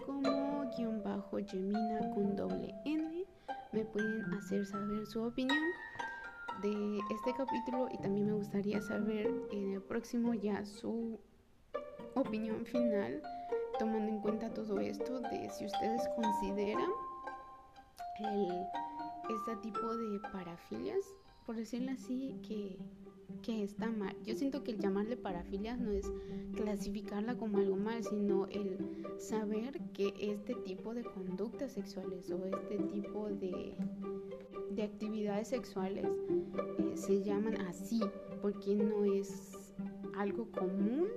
como 0.05 0.69
guion 0.75 1.03
bajo 1.03 1.37
Gemina 1.45 1.99
con 2.13 2.35
doble 2.35 2.73
N. 2.85 3.25
Me 3.71 3.85
pueden 3.85 4.23
hacer 4.33 4.65
saber 4.65 5.05
su 5.05 5.23
opinión 5.23 5.63
de 6.61 6.99
este 7.11 7.33
capítulo 7.35 7.87
y 7.91 7.97
también 7.97 8.27
me 8.27 8.33
gustaría 8.33 8.81
saber 8.81 9.31
en 9.51 9.73
el 9.73 9.81
próximo 9.81 10.33
ya 10.33 10.65
su 10.65 11.19
opinión 12.15 12.65
final 12.65 13.21
tomando 13.79 14.09
en 14.09 14.19
cuenta 14.19 14.53
todo 14.53 14.79
esto 14.79 15.21
de 15.21 15.49
si 15.49 15.65
ustedes 15.65 16.01
consideran 16.15 16.91
el, 18.19 18.67
este 19.29 19.55
tipo 19.63 19.97
de 19.97 20.19
parafilias, 20.31 21.03
por 21.45 21.55
decirlo 21.55 21.91
así, 21.91 22.39
que, 22.47 22.77
que 23.41 23.63
está 23.63 23.89
mal. 23.89 24.15
Yo 24.25 24.35
siento 24.35 24.63
que 24.63 24.71
el 24.71 24.79
llamarle 24.79 25.17
parafilias 25.17 25.79
no 25.79 25.91
es 25.91 26.11
clasificarla 26.55 27.37
como 27.37 27.57
algo 27.57 27.75
mal, 27.75 28.03
sino 28.03 28.47
el 28.47 28.77
saber 29.17 29.79
que 29.93 30.13
este 30.19 30.55
tipo 30.55 30.93
de 30.93 31.03
conductas 31.03 31.73
sexuales 31.73 32.29
o 32.31 32.45
este 32.45 32.77
tipo 32.77 33.29
de 33.29 33.75
de 34.75 34.83
actividades 34.83 35.49
sexuales 35.49 36.05
eh, 36.05 36.91
se 36.95 37.21
llaman 37.21 37.59
así 37.61 37.99
porque 38.41 38.75
no 38.75 39.03
es 39.03 39.51
algo 40.15 40.49
común 40.51 41.07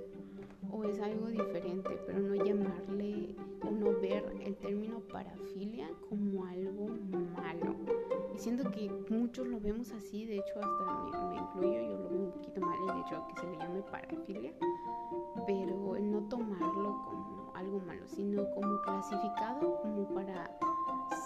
o 0.71 0.83
es 0.83 0.99
algo 0.99 1.27
diferente, 1.27 1.89
pero 2.05 2.19
no 2.19 2.35
llamarle 2.35 3.35
o 3.61 3.71
no 3.71 3.99
ver 3.99 4.25
el 4.43 4.55
término 4.57 4.99
parafilia 4.99 5.89
como 6.09 6.45
algo 6.45 6.89
malo. 7.35 7.75
Y 8.35 8.37
siento 8.37 8.69
que 8.69 8.91
muchos 9.09 9.47
lo 9.47 9.61
vemos 9.61 9.91
así, 9.93 10.25
de 10.25 10.35
hecho 10.35 10.59
hasta 10.59 11.23
me, 11.29 11.37
incluyo, 11.37 11.81
yo 11.83 11.97
lo 11.97 12.09
veo 12.09 12.19
un 12.19 12.31
poquito 12.33 12.59
mal 12.59 12.77
el 12.89 13.01
hecho 13.01 13.25
que 13.29 13.39
se 13.39 13.47
le 13.47 13.57
llame 13.57 13.81
parafilia, 13.83 14.51
pero 15.47 15.97
no 15.97 16.19
tomarlo 16.27 17.01
como 17.05 17.53
algo 17.55 17.79
malo, 17.79 18.05
sino 18.05 18.43
como 18.49 18.81
clasificado 18.81 19.79
como 19.81 20.09
para 20.13 20.51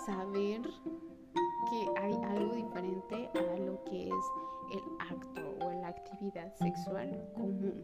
saber 0.05 0.61
que 0.61 1.99
hay 1.99 2.13
algo 2.13 2.53
diferente 2.53 3.27
a 3.33 3.57
lo 3.57 3.83
que 3.85 4.09
es 4.09 4.25
el 4.71 4.83
acto 4.99 5.65
o 5.65 5.71
la 5.81 5.87
actividad 5.87 6.53
sexual 6.57 7.27
común, 7.33 7.83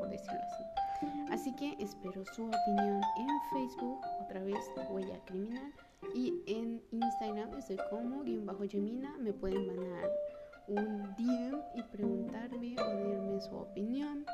por 0.00 0.08
decirlo 0.08 0.40
así. 0.42 1.30
Así 1.30 1.54
que 1.54 1.76
espero 1.78 2.24
su 2.34 2.46
opinión 2.46 3.00
en 3.16 3.28
Facebook, 3.52 4.00
otra 4.20 4.42
vez 4.42 4.58
Huella 4.90 5.20
Criminal, 5.26 5.72
y 6.14 6.42
en 6.46 6.82
Instagram 6.90 7.54
estoy 7.54 7.78
como 7.90 8.22
guion 8.22 8.46
bajo 8.46 8.64
Gemina, 8.68 9.16
me 9.18 9.32
pueden 9.32 9.66
mandar 9.66 10.10
un 10.68 11.14
DM 11.16 11.60
y 11.74 11.82
preguntarme 11.82 12.76
o 12.78 12.84
darme 12.84 13.40
su 13.40 13.56
opinión. 13.56 14.24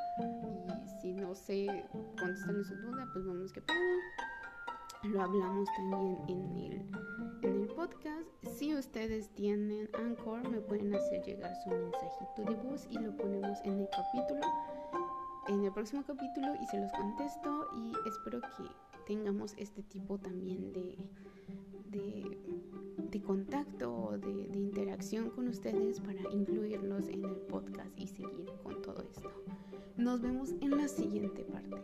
Y 0.85 1.01
si 1.01 1.13
no 1.13 1.35
sé 1.35 1.85
contestarle 1.91 2.65
su 2.65 2.77
duda, 2.77 3.09
pues 3.13 3.27
vamos 3.27 3.53
que 3.53 3.61
pedo. 3.63 3.79
Lo 5.05 5.23
hablamos 5.23 5.69
también 5.77 6.19
en 6.29 6.57
el 6.57 7.07
en 7.43 7.63
el 7.63 7.69
podcast. 7.69 8.27
Si 8.57 8.75
ustedes 8.75 9.29
tienen 9.35 9.89
Anchor, 9.95 10.49
me 10.49 10.61
pueden 10.61 10.95
hacer 10.95 11.23
llegar 11.25 11.55
su 11.63 11.71
mensajito 11.71 12.45
de 12.45 12.55
voz 12.57 12.87
y 12.91 12.99
lo 12.99 13.17
ponemos 13.17 13.59
en 13.65 13.81
el 13.81 13.89
capítulo, 13.91 14.41
en 15.49 15.65
el 15.65 15.73
próximo 15.73 16.03
capítulo 16.07 16.55
y 16.61 16.67
se 16.67 16.81
los 16.81 16.93
contesto 16.93 17.69
y 17.77 17.93
espero 18.09 18.41
que 18.41 18.65
tengamos 19.07 19.55
este 19.59 19.83
tipo 19.83 20.19
también 20.19 20.73
de, 20.73 20.99
de, 21.91 22.39
de 23.11 23.23
contacto, 23.23 24.19
de, 24.19 24.49
de 24.49 24.59
interacción 24.59 25.31
con 25.31 25.49
ustedes 25.49 26.01
para 26.01 26.21
incluirlos 26.33 27.09
en 27.09 27.25
el 27.25 27.37
podcast 27.37 27.91
y 27.99 28.07
seguir 28.07 28.51
con 28.63 28.83
todo 28.83 29.03
esto. 29.03 29.31
Nos 29.97 30.21
vemos 30.21 30.55
en 30.61 30.77
la 30.77 30.89
siguiente 30.89 31.43
parte. 31.45 31.77